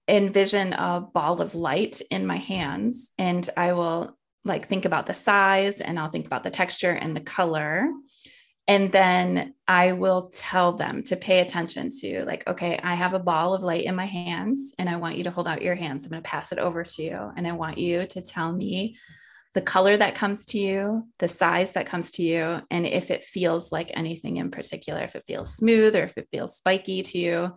envision 0.06 0.72
a 0.72 1.00
ball 1.00 1.40
of 1.40 1.54
light 1.54 2.00
in 2.10 2.26
my 2.26 2.36
hands 2.36 3.10
and 3.16 3.48
I 3.56 3.72
will 3.72 4.16
like 4.44 4.68
think 4.68 4.84
about 4.84 5.06
the 5.06 5.14
size 5.14 5.80
and 5.80 5.98
I'll 5.98 6.08
think 6.08 6.26
about 6.26 6.42
the 6.42 6.50
texture 6.50 6.92
and 6.92 7.16
the 7.16 7.20
color. 7.20 7.88
And 8.68 8.92
then 8.92 9.54
I 9.66 9.92
will 9.92 10.30
tell 10.32 10.74
them 10.74 11.02
to 11.04 11.16
pay 11.16 11.40
attention 11.40 11.90
to, 12.00 12.24
like, 12.24 12.46
okay, 12.46 12.78
I 12.80 12.94
have 12.94 13.14
a 13.14 13.18
ball 13.18 13.52
of 13.52 13.64
light 13.64 13.84
in 13.84 13.96
my 13.96 14.04
hands 14.04 14.72
and 14.78 14.88
I 14.88 14.96
want 14.96 15.16
you 15.16 15.24
to 15.24 15.30
hold 15.30 15.48
out 15.48 15.62
your 15.62 15.74
hands. 15.74 16.04
I'm 16.04 16.10
going 16.10 16.22
to 16.22 16.28
pass 16.28 16.52
it 16.52 16.58
over 16.60 16.84
to 16.84 17.02
you. 17.02 17.32
And 17.36 17.48
I 17.48 17.52
want 17.52 17.78
you 17.78 18.06
to 18.06 18.22
tell 18.22 18.52
me 18.52 18.94
the 19.54 19.60
color 19.60 19.96
that 19.96 20.14
comes 20.14 20.46
to 20.46 20.58
you, 20.58 21.08
the 21.18 21.26
size 21.26 21.72
that 21.72 21.86
comes 21.86 22.12
to 22.12 22.22
you, 22.22 22.60
and 22.70 22.86
if 22.86 23.10
it 23.10 23.24
feels 23.24 23.72
like 23.72 23.90
anything 23.94 24.36
in 24.36 24.52
particular, 24.52 25.02
if 25.02 25.16
it 25.16 25.24
feels 25.26 25.52
smooth 25.56 25.96
or 25.96 26.04
if 26.04 26.16
it 26.16 26.28
feels 26.30 26.54
spiky 26.54 27.02
to 27.02 27.18
you. 27.18 27.54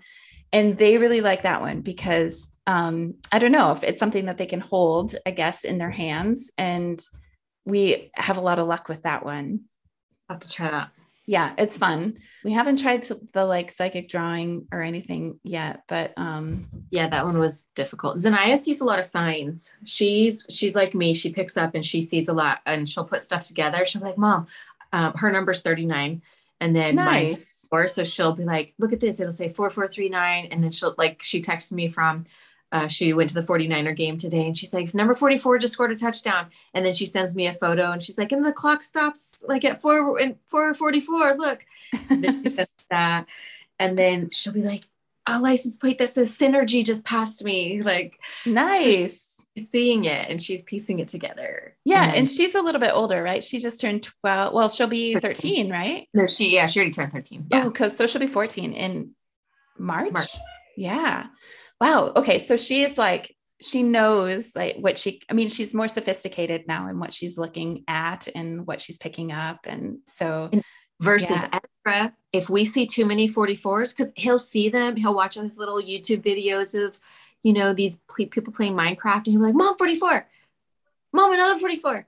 And 0.52 0.76
they 0.76 0.98
really 0.98 1.22
like 1.22 1.44
that 1.44 1.62
one 1.62 1.82
because 1.82 2.50
um, 2.68 3.16
I 3.32 3.40
don't 3.40 3.52
know 3.52 3.72
if 3.72 3.84
it's 3.84 4.00
something 4.00 4.26
that 4.26 4.38
they 4.38 4.46
can 4.46 4.62
hold, 4.62 5.16
I 5.26 5.32
guess, 5.32 5.64
in 5.64 5.78
their 5.78 5.92
hands. 5.92 6.52
And 6.58 7.02
we 7.66 8.12
have 8.16 8.38
a 8.38 8.42
lot 8.42 8.60
of 8.60 8.68
luck 8.68 8.88
with 8.90 9.04
that 9.04 9.26
one. 9.26 9.62
I'll 10.30 10.36
have 10.36 10.42
to 10.42 10.50
try 10.50 10.72
that. 10.72 10.90
Yeah, 11.26 11.54
it's 11.58 11.78
fun. 11.78 12.18
We 12.44 12.52
haven't 12.52 12.80
tried 12.82 13.04
to, 13.04 13.20
the 13.32 13.46
like 13.46 13.72
psychic 13.72 14.10
drawing 14.10 14.68
or 14.74 14.82
anything 14.82 15.40
yet, 15.44 15.84
but 15.88 16.12
um 16.18 16.68
Yeah, 16.92 17.08
that 17.08 17.24
one 17.24 17.40
was 17.40 17.68
difficult. 17.76 18.18
Zanaya 18.18 18.58
sees 18.58 18.82
a 18.82 18.86
lot 18.86 19.00
of 19.00 19.06
signs. 19.06 19.72
She's 19.86 20.46
she's 20.50 20.76
like 20.76 20.94
me. 20.94 21.14
She 21.14 21.32
picks 21.32 21.56
up 21.56 21.76
and 21.76 21.86
she 21.86 22.02
sees 22.02 22.28
a 22.28 22.34
lot 22.34 22.60
and 22.66 22.90
she'll 22.90 23.06
put 23.06 23.22
stuff 23.22 23.44
together. 23.44 23.86
She'll 23.86 24.02
be 24.02 24.08
like, 24.08 24.18
Mom, 24.18 24.48
Um, 24.92 25.14
her 25.16 25.32
number's 25.32 25.62
39. 25.62 26.22
And 26.60 26.76
then 26.76 26.96
Nice. 26.96 27.30
mine's 27.30 27.68
four. 27.70 27.88
So 27.88 28.04
she'll 28.04 28.36
be 28.36 28.44
like, 28.44 28.74
look 28.78 28.92
at 28.92 29.00
this. 29.00 29.20
It'll 29.22 29.32
say 29.32 29.48
4439. 29.48 30.48
And 30.52 30.62
then 30.62 30.72
she'll 30.72 30.94
like, 30.98 31.22
she 31.24 31.42
texted 31.42 31.72
me 31.72 31.88
from, 31.88 32.26
uh, 32.74 32.88
she 32.88 33.14
went 33.14 33.30
to 33.30 33.36
the 33.36 33.44
49er 33.44 33.96
game 33.96 34.18
today 34.18 34.48
and 34.48 34.58
she's 34.58 34.74
like, 34.74 34.94
number 34.96 35.14
44 35.14 35.60
just 35.60 35.74
scored 35.74 35.92
a 35.92 35.96
touchdown. 35.96 36.48
And 36.74 36.84
then 36.84 36.94
she 36.94 37.06
sends 37.06 37.36
me 37.36 37.46
a 37.46 37.54
photo 37.54 37.92
and 37.92 38.02
she's 38.02 38.18
like, 38.18 38.32
and 38.32 38.44
the 38.44 38.52
clock 38.52 38.82
stops 38.82 39.44
like 39.48 39.64
at 39.64 39.80
four 39.80 40.20
and 40.20 40.38
444. 40.48 41.36
Look. 41.38 41.66
And 42.10 42.24
then 42.24 42.44
that. 42.90 43.28
And 43.78 43.98
then 43.98 44.32
she'll 44.32 44.54
be 44.54 44.64
like, 44.64 44.88
a 45.28 45.40
license 45.40 45.78
plate 45.78 46.00
that 46.00 46.10
says 46.10 46.36
synergy 46.36 46.84
just 46.84 47.06
passed 47.06 47.46
me. 47.46 47.84
Like 47.84 48.20
nice. 48.46 48.84
she's 48.84 49.70
seeing 49.70 50.06
it 50.06 50.30
and 50.30 50.42
she's 50.42 50.64
piecing 50.64 50.98
it 50.98 51.08
together. 51.08 51.76
Yeah, 51.86 52.06
And 52.06 52.16
and 52.16 52.30
she's 52.30 52.56
a 52.56 52.62
little 52.62 52.82
bit 52.82 52.92
older, 52.92 53.22
right? 53.22 53.44
She 53.44 53.60
just 53.60 53.80
turned 53.80 54.02
12. 54.04 54.52
Well, 54.52 54.68
she'll 54.68 54.88
be 54.88 55.14
13, 55.14 55.70
right? 55.72 56.08
no, 56.16 56.26
she 56.26 56.56
yeah, 56.56 56.66
she 56.66 56.80
already 56.80 56.92
turned 56.92 57.12
13. 57.12 57.50
Oh, 57.54 57.70
because 57.70 57.96
so 57.96 58.08
she'll 58.08 58.20
be 58.20 58.28
14 58.28 58.74
in 58.74 59.12
March. 59.78 60.12
March. 60.12 60.36
Yeah. 60.76 61.28
Wow. 61.84 62.14
Okay. 62.16 62.40
So 62.40 62.56
she 62.56 62.84
is 62.84 62.98
like, 62.98 63.36
she 63.62 63.84
knows 63.84 64.56
like 64.56 64.78
what 64.78 64.98
she, 64.98 65.22
I 65.30 65.34
mean, 65.34 65.50
she's 65.50 65.74
more 65.74 65.90
sophisticated 65.90 66.66
now 66.66 66.88
in 66.88 66.98
what 66.98 67.12
she's 67.12 67.38
looking 67.38 67.84
at 67.90 68.30
and 68.34 68.66
what 68.66 68.80
she's 68.80 68.98
picking 68.98 69.34
up. 69.34 69.66
And 69.66 69.98
so, 70.08 70.50
Versus 71.02 71.30
Yeah. 71.32 71.60
Ezra, 71.86 72.14
if 72.32 72.50
we 72.50 72.64
see 72.64 72.86
too 72.86 73.06
many 73.06 73.28
44s, 73.28 73.90
because 73.96 74.14
he'll 74.16 74.40
see 74.40 74.70
them, 74.70 74.96
he'll 74.96 75.14
watch 75.14 75.36
those 75.36 75.58
little 75.58 75.82
YouTube 75.82 76.24
videos 76.24 76.74
of, 76.82 76.98
you 77.42 77.52
know, 77.52 77.74
these 77.74 78.00
people 78.32 78.54
playing 78.54 78.74
Minecraft 78.74 79.26
and 79.26 79.28
he'll 79.28 79.40
be 79.40 79.48
like, 79.48 79.56
Mom, 79.56 79.78
44. 79.78 80.26
Mom, 81.12 81.34
another 81.34 81.60
44. 81.60 82.08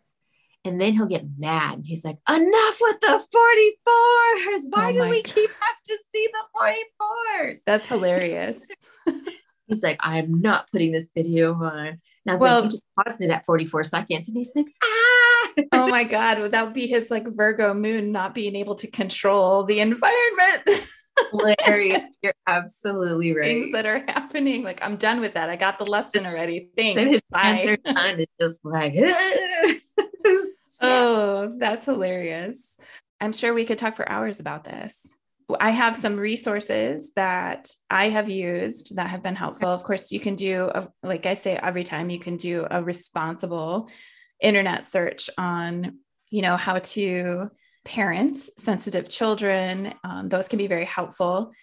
And 0.64 0.80
then 0.80 0.94
he'll 0.94 1.06
get 1.06 1.26
mad. 1.38 1.82
He's 1.86 2.06
like, 2.06 2.18
enough 2.30 2.78
with 2.80 3.02
the 3.02 3.26
44s. 3.36 4.64
Why 4.70 4.90
Oh 4.90 4.92
do 4.94 5.10
we 5.10 5.22
God. 5.22 5.34
keep 5.34 5.50
have 5.50 5.84
to 5.88 5.98
see 6.14 6.30
the 6.32 6.46
44s? 6.62 7.60
that's 7.66 7.88
hilarious. 7.88 8.66
He's 9.68 9.84
like, 9.84 9.98
I'm 10.00 10.42
not 10.42 10.72
putting 10.72 10.92
this 10.92 11.12
video 11.14 11.54
on. 11.56 12.00
Now, 12.26 12.38
well, 12.38 12.64
he 12.64 12.70
just 12.70 12.86
paused 12.96 13.22
it 13.22 13.30
at 13.30 13.46
44 13.46 13.84
seconds 13.84 14.28
and 14.28 14.38
he's 14.38 14.52
like, 14.56 14.68
ah. 14.84 15.64
oh 15.74 15.88
my 15.88 16.04
God. 16.04 16.40
Would 16.40 16.52
that 16.52 16.74
be 16.74 16.88
his 16.88 17.12
like 17.12 17.28
Virgo 17.28 17.74
moon 17.74 18.12
not 18.12 18.34
being 18.34 18.56
able 18.56 18.76
to 18.76 18.88
control 18.88 19.64
the 19.64 19.80
environment? 19.80 20.70
Hilarious. 21.32 22.02
You're 22.22 22.34
absolutely 22.48 23.36
right. 23.36 23.46
Things 23.46 23.72
that 23.72 23.86
are 23.86 24.04
happening. 24.08 24.64
Like, 24.64 24.84
I'm 24.84 24.98
done 24.98 25.22
with 25.22 25.34
that. 25.34 25.50
I 25.50 25.56
got 25.56 25.80
the 25.80 25.86
lesson 25.86 26.26
already. 26.26 26.70
Thanks. 26.76 27.00
Then 27.00 27.08
his 27.08 27.22
answer 27.34 27.78
is 27.86 28.28
just 28.40 28.60
like, 28.64 28.96
Oh, 30.82 31.54
that's 31.58 31.86
hilarious. 31.86 32.78
I'm 33.22 33.34
sure 33.34 33.54
we 33.54 33.66
could 33.66 33.78
talk 33.78 33.96
for 33.96 34.08
hours 34.10 34.40
about 34.40 34.66
this. 34.66 35.16
I 35.60 35.72
have 35.72 35.96
some 35.96 36.18
resources 36.18 37.14
that 37.16 37.70
I 37.90 38.10
have 38.10 38.30
used 38.30 38.96
that 38.96 39.08
have 39.08 39.22
been 39.22 39.36
helpful. 39.36 39.70
Of 39.70 39.84
course, 39.84 40.12
you 40.12 40.20
can 40.20 40.36
do, 40.36 40.72
a, 40.74 40.88
like 41.04 41.26
I 41.26 41.36
say 41.36 41.56
every 41.56 41.84
time, 41.84 42.10
you 42.10 42.20
can 42.20 42.38
do 42.38 42.66
a 42.70 42.84
responsible 42.84 43.90
internet 44.42 44.86
search 44.86 45.30
on, 45.38 46.00
you 46.30 46.42
know, 46.42 46.58
how 46.58 46.80
to 46.80 47.50
parent 47.84 48.38
sensitive 48.38 49.08
children. 49.08 49.94
Um, 50.04 50.30
those 50.30 50.48
can 50.48 50.58
be 50.58 50.68
very 50.68 50.86
helpful. 50.86 51.54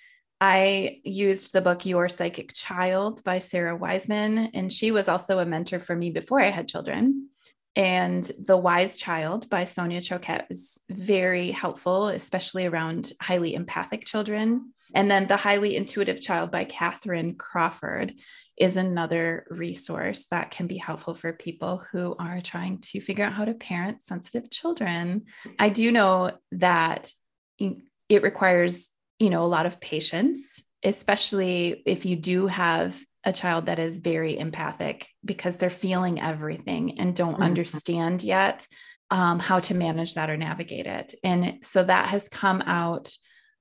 I 0.40 1.00
used 1.04 1.52
the 1.52 1.60
book 1.60 1.84
Your 1.84 2.08
Psychic 2.08 2.52
Child 2.54 3.22
by 3.24 3.40
Sara 3.40 3.76
Wiseman, 3.76 4.38
and 4.54 4.72
she 4.72 4.90
was 4.90 5.08
also 5.08 5.38
a 5.38 5.46
mentor 5.46 5.78
for 5.78 5.94
me 5.94 6.10
before 6.10 6.40
I 6.40 6.50
had 6.50 6.68
children. 6.68 7.28
And 7.74 8.30
The 8.38 8.56
Wise 8.56 8.96
Child 8.98 9.48
by 9.48 9.64
Sonia 9.64 10.00
Choquette 10.00 10.44
is 10.50 10.82
very 10.90 11.50
helpful, 11.50 12.08
especially 12.08 12.66
around 12.66 13.12
highly 13.20 13.54
empathic 13.54 14.04
children. 14.04 14.74
And 14.94 15.10
then 15.10 15.26
The 15.26 15.38
Highly 15.38 15.76
Intuitive 15.76 16.20
Child 16.20 16.50
by 16.50 16.64
Catherine 16.64 17.34
Crawford 17.36 18.12
is 18.58 18.76
another 18.76 19.46
resource 19.48 20.26
that 20.30 20.50
can 20.50 20.66
be 20.66 20.76
helpful 20.76 21.14
for 21.14 21.32
people 21.32 21.82
who 21.90 22.14
are 22.18 22.42
trying 22.42 22.78
to 22.80 23.00
figure 23.00 23.24
out 23.24 23.32
how 23.32 23.46
to 23.46 23.54
parent 23.54 24.04
sensitive 24.04 24.50
children. 24.50 25.24
I 25.58 25.70
do 25.70 25.90
know 25.90 26.32
that 26.52 27.10
it 27.58 28.22
requires, 28.22 28.90
you 29.18 29.30
know, 29.30 29.44
a 29.44 29.46
lot 29.46 29.64
of 29.64 29.80
patience, 29.80 30.62
especially 30.84 31.82
if 31.86 32.04
you 32.04 32.16
do 32.16 32.48
have 32.48 33.02
a 33.24 33.32
child 33.32 33.66
that 33.66 33.78
is 33.78 33.98
very 33.98 34.38
empathic 34.38 35.08
because 35.24 35.56
they're 35.56 35.70
feeling 35.70 36.20
everything 36.20 36.98
and 36.98 37.14
don't 37.14 37.38
Mhm. 37.38 37.44
understand 37.44 38.22
yet 38.22 38.66
um, 39.10 39.38
how 39.38 39.60
to 39.60 39.74
manage 39.74 40.14
that 40.14 40.30
or 40.30 40.38
navigate 40.38 40.86
it. 40.86 41.14
And 41.22 41.58
so 41.62 41.84
that 41.84 42.08
has 42.08 42.30
come 42.30 42.62
out 42.62 43.12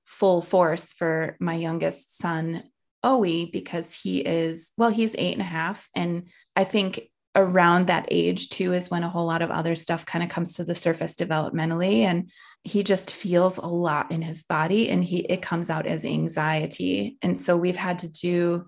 full 0.04 0.40
force 0.40 0.92
for 0.92 1.36
my 1.40 1.54
youngest 1.54 2.16
son, 2.16 2.64
Owie, 3.04 3.52
because 3.52 3.92
he 3.94 4.20
is, 4.20 4.72
well, 4.78 4.88
he's 4.90 5.14
eight 5.18 5.34
and 5.34 5.42
a 5.42 5.44
half. 5.44 5.88
And 5.94 6.28
I 6.56 6.64
think 6.64 7.02
around 7.34 7.86
that 7.86 8.06
age 8.10 8.48
too 8.50 8.72
is 8.74 8.90
when 8.90 9.02
a 9.02 9.08
whole 9.08 9.26
lot 9.26 9.42
of 9.42 9.50
other 9.50 9.74
stuff 9.74 10.04
kind 10.04 10.22
of 10.22 10.30
comes 10.30 10.54
to 10.54 10.64
the 10.64 10.74
surface 10.74 11.14
developmentally 11.16 12.00
and 12.02 12.30
he 12.62 12.82
just 12.82 13.10
feels 13.10 13.56
a 13.56 13.66
lot 13.66 14.10
in 14.10 14.20
his 14.20 14.42
body 14.42 14.90
and 14.90 15.02
he 15.02 15.20
it 15.20 15.40
comes 15.40 15.70
out 15.70 15.86
as 15.86 16.04
anxiety 16.04 17.16
and 17.22 17.38
so 17.38 17.56
we've 17.56 17.76
had 17.76 18.00
to 18.00 18.08
do 18.10 18.66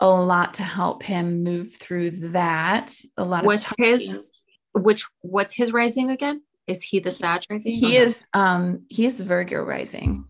a 0.00 0.08
lot 0.10 0.54
to 0.54 0.62
help 0.62 1.02
him 1.02 1.42
move 1.42 1.74
through 1.74 2.10
that 2.10 2.94
a 3.16 3.24
lot 3.24 3.44
What's 3.44 3.64
of 3.64 3.70
talking. 3.76 4.00
his, 4.00 4.30
which, 4.74 5.04
what's 5.22 5.54
his 5.54 5.72
rising 5.72 6.10
again? 6.10 6.42
Is 6.66 6.82
he 6.82 7.00
the 7.00 7.10
Sag 7.10 7.42
rising? 7.48 7.72
he 7.72 7.96
or 7.96 8.00
no? 8.00 8.04
is 8.06 8.26
um 8.34 8.82
he 8.88 9.06
is 9.06 9.20
virgo 9.20 9.62
rising 9.62 10.24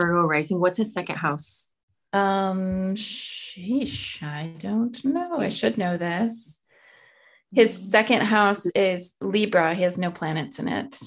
Virgo 0.00 0.26
rising. 0.26 0.58
What's 0.60 0.76
his 0.78 0.92
second 0.92 1.16
house? 1.16 1.68
um 2.14 2.94
sheesh 2.94 4.22
i 4.22 4.52
don't 4.58 5.02
know 5.02 5.38
i 5.38 5.48
should 5.48 5.78
know 5.78 5.96
this 5.96 6.60
his 7.52 7.90
second 7.90 8.20
house 8.20 8.66
is 8.74 9.14
libra 9.22 9.74
he 9.74 9.82
has 9.82 9.96
no 9.96 10.10
planets 10.10 10.58
in 10.58 10.68
it 10.68 11.00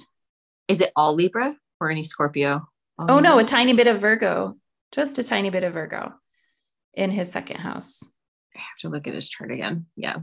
Is 0.68 0.82
it 0.82 0.92
all 0.96 1.14
Libra 1.14 1.56
or 1.80 1.92
any 1.92 2.02
Scorpio? 2.02 2.68
oh 2.98 3.20
no 3.20 3.38
a 3.38 3.44
tiny 3.44 3.74
bit 3.74 3.86
of 3.86 4.02
virgo 4.02 4.56
just 4.92 5.20
a 5.20 5.24
tiny 5.24 5.52
bit 5.52 5.64
of 5.64 5.74
virgo 5.74 6.12
in 6.96 7.12
his 7.12 7.32
second 7.32 7.58
house 7.58 8.02
I 8.56 8.60
have 8.60 8.78
to 8.82 8.90
look 8.90 9.06
at 9.08 9.14
his 9.14 9.28
chart 9.30 9.52
again. 9.52 9.86
Yeah. 9.98 10.18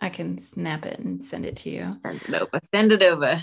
i 0.00 0.08
can 0.10 0.38
snap 0.38 0.84
it 0.86 0.98
and 0.98 1.22
send 1.22 1.46
it 1.46 1.56
to 1.56 1.70
you 1.70 1.96
Send 2.04 2.22
it 2.22 2.34
over. 2.42 2.58
Send 2.74 2.92
it 2.92 3.02
over. 3.02 3.42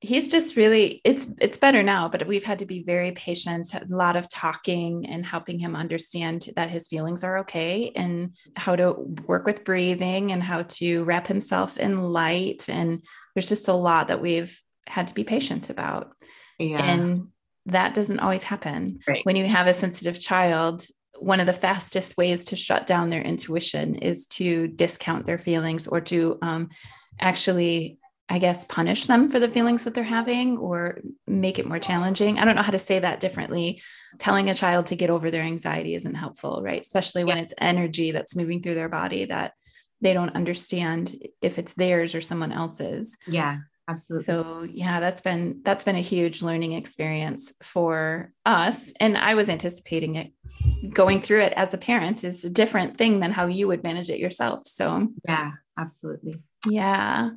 he's 0.00 0.28
just 0.28 0.56
really 0.56 1.00
it's 1.04 1.28
it's 1.40 1.58
better 1.58 1.82
now 1.82 2.08
but 2.08 2.26
we've 2.26 2.44
had 2.44 2.60
to 2.60 2.66
be 2.66 2.82
very 2.84 3.12
patient 3.12 3.74
a 3.74 3.84
lot 3.94 4.16
of 4.16 4.28
talking 4.28 5.06
and 5.06 5.26
helping 5.26 5.58
him 5.58 5.74
understand 5.76 6.48
that 6.56 6.70
his 6.70 6.86
feelings 6.88 7.24
are 7.24 7.38
okay 7.38 7.90
and 7.96 8.36
how 8.56 8.74
to 8.76 8.92
work 9.26 9.44
with 9.44 9.64
breathing 9.64 10.30
and 10.32 10.42
how 10.42 10.62
to 10.62 11.04
wrap 11.04 11.26
himself 11.26 11.76
in 11.78 12.00
light 12.12 12.68
and 12.68 13.02
there's 13.34 13.48
just 13.48 13.68
a 13.68 13.72
lot 13.88 14.08
that 14.08 14.22
we've 14.22 14.60
had 14.86 15.06
to 15.08 15.14
be 15.14 15.24
patient 15.24 15.68
about 15.68 16.12
Yeah. 16.58 16.82
and 16.82 17.28
that 17.66 17.92
doesn't 17.92 18.20
always 18.20 18.44
happen 18.44 19.00
Right. 19.06 19.20
when 19.24 19.36
you 19.36 19.46
have 19.46 19.66
a 19.66 19.74
sensitive 19.74 20.18
child 20.18 20.86
one 21.20 21.40
of 21.40 21.46
the 21.46 21.52
fastest 21.52 22.16
ways 22.16 22.46
to 22.46 22.56
shut 22.56 22.86
down 22.86 23.10
their 23.10 23.22
intuition 23.22 23.96
is 23.96 24.26
to 24.26 24.68
discount 24.68 25.26
their 25.26 25.38
feelings 25.38 25.86
or 25.86 26.00
to 26.00 26.38
um, 26.42 26.68
actually 27.18 27.98
i 28.28 28.38
guess 28.38 28.64
punish 28.66 29.06
them 29.06 29.28
for 29.28 29.40
the 29.40 29.48
feelings 29.48 29.84
that 29.84 29.94
they're 29.94 30.04
having 30.04 30.58
or 30.58 31.00
make 31.26 31.58
it 31.58 31.66
more 31.66 31.78
challenging. 31.78 32.38
I 32.38 32.44
don't 32.44 32.56
know 32.56 32.62
how 32.62 32.72
to 32.72 32.78
say 32.78 32.98
that 32.98 33.20
differently. 33.20 33.80
Telling 34.18 34.50
a 34.50 34.54
child 34.54 34.86
to 34.86 34.96
get 34.96 35.10
over 35.10 35.30
their 35.30 35.42
anxiety 35.42 35.94
isn't 35.94 36.14
helpful 36.14 36.60
right? 36.62 36.80
Especially 36.80 37.24
when 37.24 37.38
it's 37.38 37.54
energy 37.58 38.10
that's 38.10 38.36
moving 38.36 38.62
through 38.62 38.74
their 38.74 38.88
body 38.88 39.24
that 39.26 39.52
they 40.00 40.12
don't 40.12 40.36
understand 40.36 41.14
if 41.42 41.58
it's 41.58 41.74
theirs 41.74 42.14
or 42.14 42.20
someone 42.20 42.52
else's. 42.52 43.16
Yeah. 43.26 43.58
Absolutely. 43.88 44.24
so 44.24 44.66
yeah 44.70 45.00
that's 45.00 45.20
been 45.22 45.60
that's 45.64 45.82
been 45.84 45.96
a 45.96 46.00
huge 46.00 46.42
learning 46.42 46.72
experience 46.72 47.52
for 47.62 48.32
us 48.44 48.92
and 49.00 49.16
i 49.16 49.34
was 49.34 49.48
anticipating 49.48 50.16
it 50.16 50.32
going 50.90 51.22
through 51.22 51.40
it 51.40 51.52
as 51.56 51.72
a 51.72 51.78
parent 51.78 52.22
is 52.24 52.44
a 52.44 52.50
different 52.50 52.98
thing 52.98 53.20
than 53.20 53.32
how 53.32 53.46
you 53.46 53.66
would 53.66 53.82
manage 53.82 54.10
it 54.10 54.18
yourself 54.20 54.66
so 54.66 55.08
yeah. 55.26 55.52
Absolutely. 55.78 56.34
yeah 56.68 57.30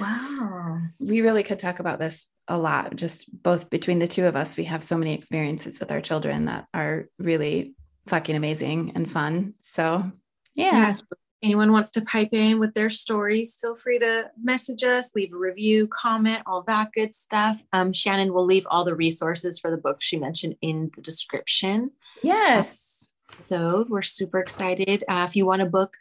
Wow. 0.00 0.78
we 1.00 1.22
really 1.22 1.42
could 1.42 1.58
talk 1.58 1.80
about 1.80 1.98
this 1.98 2.26
a 2.48 2.56
lot 2.56 2.94
just 2.94 3.26
both 3.42 3.68
between 3.70 3.98
the 3.98 4.06
two 4.06 4.26
of 4.26 4.36
us 4.36 4.56
we 4.56 4.64
have 4.64 4.82
so 4.84 4.96
many 4.96 5.14
experiences 5.14 5.80
with 5.80 5.90
our 5.90 6.00
children 6.00 6.44
that 6.44 6.66
are 6.72 7.06
really 7.18 7.74
fucking 8.06 8.36
amazing 8.36 8.92
and 8.94 9.10
fun 9.10 9.54
so 9.60 10.10
yeah 10.54 10.86
Yes. 10.88 11.02
If 11.42 11.48
anyone 11.48 11.70
wants 11.70 11.90
to 11.92 12.00
pipe 12.00 12.30
in 12.32 12.58
with 12.58 12.72
their 12.72 12.88
stories, 12.88 13.58
feel 13.60 13.74
free 13.74 13.98
to 13.98 14.30
message 14.42 14.82
us, 14.82 15.10
leave 15.14 15.34
a 15.34 15.36
review, 15.36 15.86
comment, 15.86 16.42
all 16.46 16.62
that 16.62 16.92
good 16.92 17.14
stuff. 17.14 17.62
Um, 17.74 17.92
Shannon 17.92 18.32
will 18.32 18.46
leave 18.46 18.66
all 18.70 18.84
the 18.84 18.94
resources 18.94 19.58
for 19.58 19.70
the 19.70 19.76
book 19.76 20.00
she 20.00 20.16
mentioned 20.16 20.56
in 20.62 20.90
the 20.96 21.02
description. 21.02 21.90
yes 22.22 23.12
So 23.36 23.84
we're 23.88 24.00
super 24.00 24.38
excited. 24.38 25.04
Uh, 25.08 25.26
if 25.28 25.36
you 25.36 25.44
want 25.44 25.60
to 25.60 25.66
book 25.66 25.94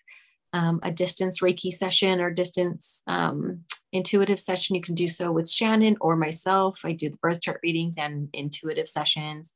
um, 0.54 0.80
a 0.84 0.92
distance 0.92 1.42
Reiki 1.42 1.72
session 1.72 2.22
or 2.22 2.32
distance 2.32 3.04
um, 3.08 3.66
intuitive 3.92 4.40
session, 4.40 4.76
you 4.76 4.82
can 4.82 4.96
do 4.96 5.10
so 5.10 5.32
with 5.32 5.50
Shannon 5.50 5.98
or 6.00 6.16
myself. 6.16 6.80
I 6.86 6.94
do 6.94 7.10
the 7.10 7.18
birth 7.18 7.42
chart 7.42 7.60
readings 7.62 7.98
and 7.98 8.30
intuitive 8.32 8.88
sessions. 8.88 9.54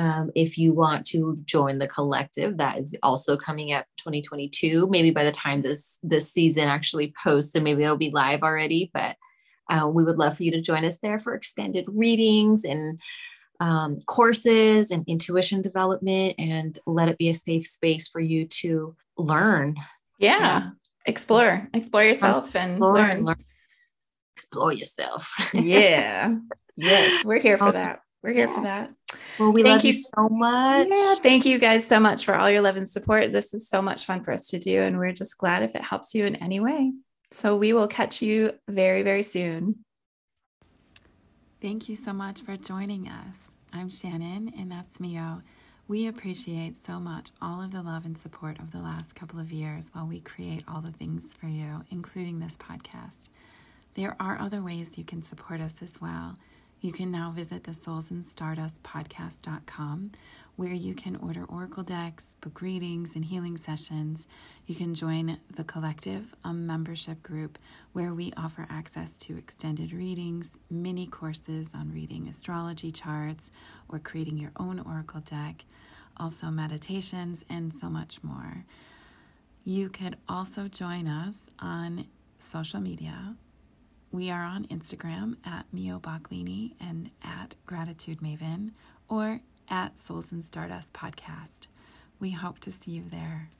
Um, 0.00 0.30
if 0.34 0.56
you 0.56 0.72
want 0.72 1.06
to 1.08 1.38
join 1.44 1.76
the 1.76 1.86
collective, 1.86 2.56
that 2.56 2.78
is 2.78 2.96
also 3.02 3.36
coming 3.36 3.74
up 3.74 3.84
2022. 3.98 4.88
Maybe 4.88 5.10
by 5.10 5.24
the 5.24 5.30
time 5.30 5.60
this 5.60 5.98
this 6.02 6.32
season 6.32 6.68
actually 6.68 7.12
posts, 7.22 7.54
and 7.54 7.64
maybe 7.64 7.82
it'll 7.82 7.98
be 7.98 8.10
live 8.10 8.42
already. 8.42 8.90
But 8.94 9.16
uh, 9.68 9.88
we 9.88 10.02
would 10.02 10.16
love 10.16 10.38
for 10.38 10.42
you 10.42 10.52
to 10.52 10.62
join 10.62 10.86
us 10.86 10.96
there 11.02 11.18
for 11.18 11.34
extended 11.34 11.84
readings 11.86 12.64
and 12.64 12.98
um, 13.60 13.98
courses 14.06 14.90
and 14.90 15.04
intuition 15.06 15.60
development, 15.60 16.36
and 16.38 16.78
let 16.86 17.10
it 17.10 17.18
be 17.18 17.28
a 17.28 17.34
safe 17.34 17.66
space 17.66 18.08
for 18.08 18.20
you 18.20 18.46
to 18.46 18.96
learn. 19.18 19.76
Yeah, 20.18 20.70
explore, 21.04 21.68
explore 21.74 22.04
yourself, 22.04 22.56
and 22.56 22.72
explore 22.72 22.94
learn. 22.94 23.10
And 23.18 23.26
learn. 23.26 23.44
Explore 24.34 24.72
yourself. 24.72 25.34
yeah. 25.52 26.36
Yes, 26.74 27.22
we're 27.22 27.38
here 27.38 27.58
for 27.58 27.72
that. 27.72 28.00
We're 28.22 28.32
here 28.32 28.48
for 28.48 28.62
that. 28.62 28.92
Well, 29.38 29.52
we 29.52 29.62
thank 29.62 29.78
love 29.78 29.84
you 29.86 29.92
so 29.94 30.28
much. 30.28 30.88
Yeah, 30.90 31.14
thank 31.22 31.46
you 31.46 31.58
guys 31.58 31.86
so 31.86 31.98
much 31.98 32.24
for 32.24 32.34
all 32.34 32.50
your 32.50 32.60
love 32.60 32.76
and 32.76 32.88
support. 32.88 33.32
This 33.32 33.54
is 33.54 33.68
so 33.68 33.80
much 33.80 34.04
fun 34.04 34.22
for 34.22 34.32
us 34.32 34.48
to 34.48 34.58
do, 34.58 34.82
and 34.82 34.98
we're 34.98 35.12
just 35.12 35.38
glad 35.38 35.62
if 35.62 35.74
it 35.74 35.82
helps 35.82 36.14
you 36.14 36.26
in 36.26 36.36
any 36.36 36.60
way. 36.60 36.92
So 37.30 37.56
we 37.56 37.72
will 37.72 37.88
catch 37.88 38.20
you 38.20 38.52
very, 38.68 39.02
very 39.02 39.22
soon. 39.22 39.84
Thank 41.62 41.88
you 41.88 41.96
so 41.96 42.12
much 42.12 42.42
for 42.42 42.56
joining 42.56 43.08
us. 43.08 43.50
I'm 43.72 43.88
Shannon, 43.88 44.52
and 44.58 44.70
that's 44.70 45.00
Mio. 45.00 45.40
We 45.88 46.06
appreciate 46.06 46.76
so 46.76 47.00
much 47.00 47.30
all 47.40 47.62
of 47.62 47.70
the 47.70 47.82
love 47.82 48.04
and 48.04 48.16
support 48.16 48.58
of 48.58 48.72
the 48.72 48.78
last 48.78 49.14
couple 49.14 49.40
of 49.40 49.50
years 49.50 49.90
while 49.92 50.06
we 50.06 50.20
create 50.20 50.62
all 50.68 50.80
the 50.80 50.92
things 50.92 51.34
for 51.34 51.46
you, 51.46 51.84
including 51.90 52.38
this 52.38 52.56
podcast. 52.56 53.28
There 53.94 54.14
are 54.20 54.38
other 54.38 54.62
ways 54.62 54.98
you 54.98 55.04
can 55.04 55.22
support 55.22 55.60
us 55.60 55.76
as 55.82 56.00
well. 56.00 56.36
You 56.82 56.92
can 56.92 57.10
now 57.10 57.30
visit 57.30 57.64
the 57.64 57.74
Souls 57.74 58.10
and 58.10 58.26
Stardust 58.26 58.82
podcast.com 58.82 60.12
where 60.56 60.72
you 60.72 60.94
can 60.94 61.16
order 61.16 61.44
oracle 61.44 61.82
decks, 61.82 62.36
book 62.40 62.62
readings, 62.62 63.14
and 63.14 63.26
healing 63.26 63.58
sessions. 63.58 64.26
You 64.66 64.74
can 64.74 64.94
join 64.94 65.38
the 65.54 65.64
collective, 65.64 66.34
a 66.42 66.54
membership 66.54 67.22
group 67.22 67.58
where 67.92 68.14
we 68.14 68.32
offer 68.34 68.66
access 68.70 69.18
to 69.18 69.36
extended 69.36 69.92
readings, 69.92 70.56
mini 70.70 71.06
courses 71.06 71.72
on 71.74 71.92
reading 71.92 72.28
astrology 72.28 72.90
charts 72.90 73.50
or 73.90 73.98
creating 73.98 74.38
your 74.38 74.52
own 74.56 74.80
oracle 74.80 75.20
deck, 75.20 75.66
also 76.16 76.46
meditations, 76.46 77.44
and 77.50 77.74
so 77.74 77.90
much 77.90 78.22
more. 78.22 78.64
You 79.64 79.90
could 79.90 80.16
also 80.28 80.68
join 80.68 81.06
us 81.06 81.50
on 81.58 82.06
social 82.38 82.80
media 82.80 83.36
we 84.12 84.30
are 84.30 84.42
on 84.42 84.64
Instagram 84.66 85.36
at 85.44 85.66
Mio 85.72 86.00
Bocklini 86.00 86.74
and 86.80 87.10
at 87.22 87.54
Gratitude 87.66 88.20
Maven 88.20 88.72
or 89.08 89.40
at 89.68 89.98
Souls 89.98 90.32
and 90.32 90.44
Stardust 90.44 90.92
Podcast. 90.92 91.68
We 92.18 92.30
hope 92.32 92.58
to 92.60 92.72
see 92.72 92.90
you 92.92 93.04
there. 93.08 93.50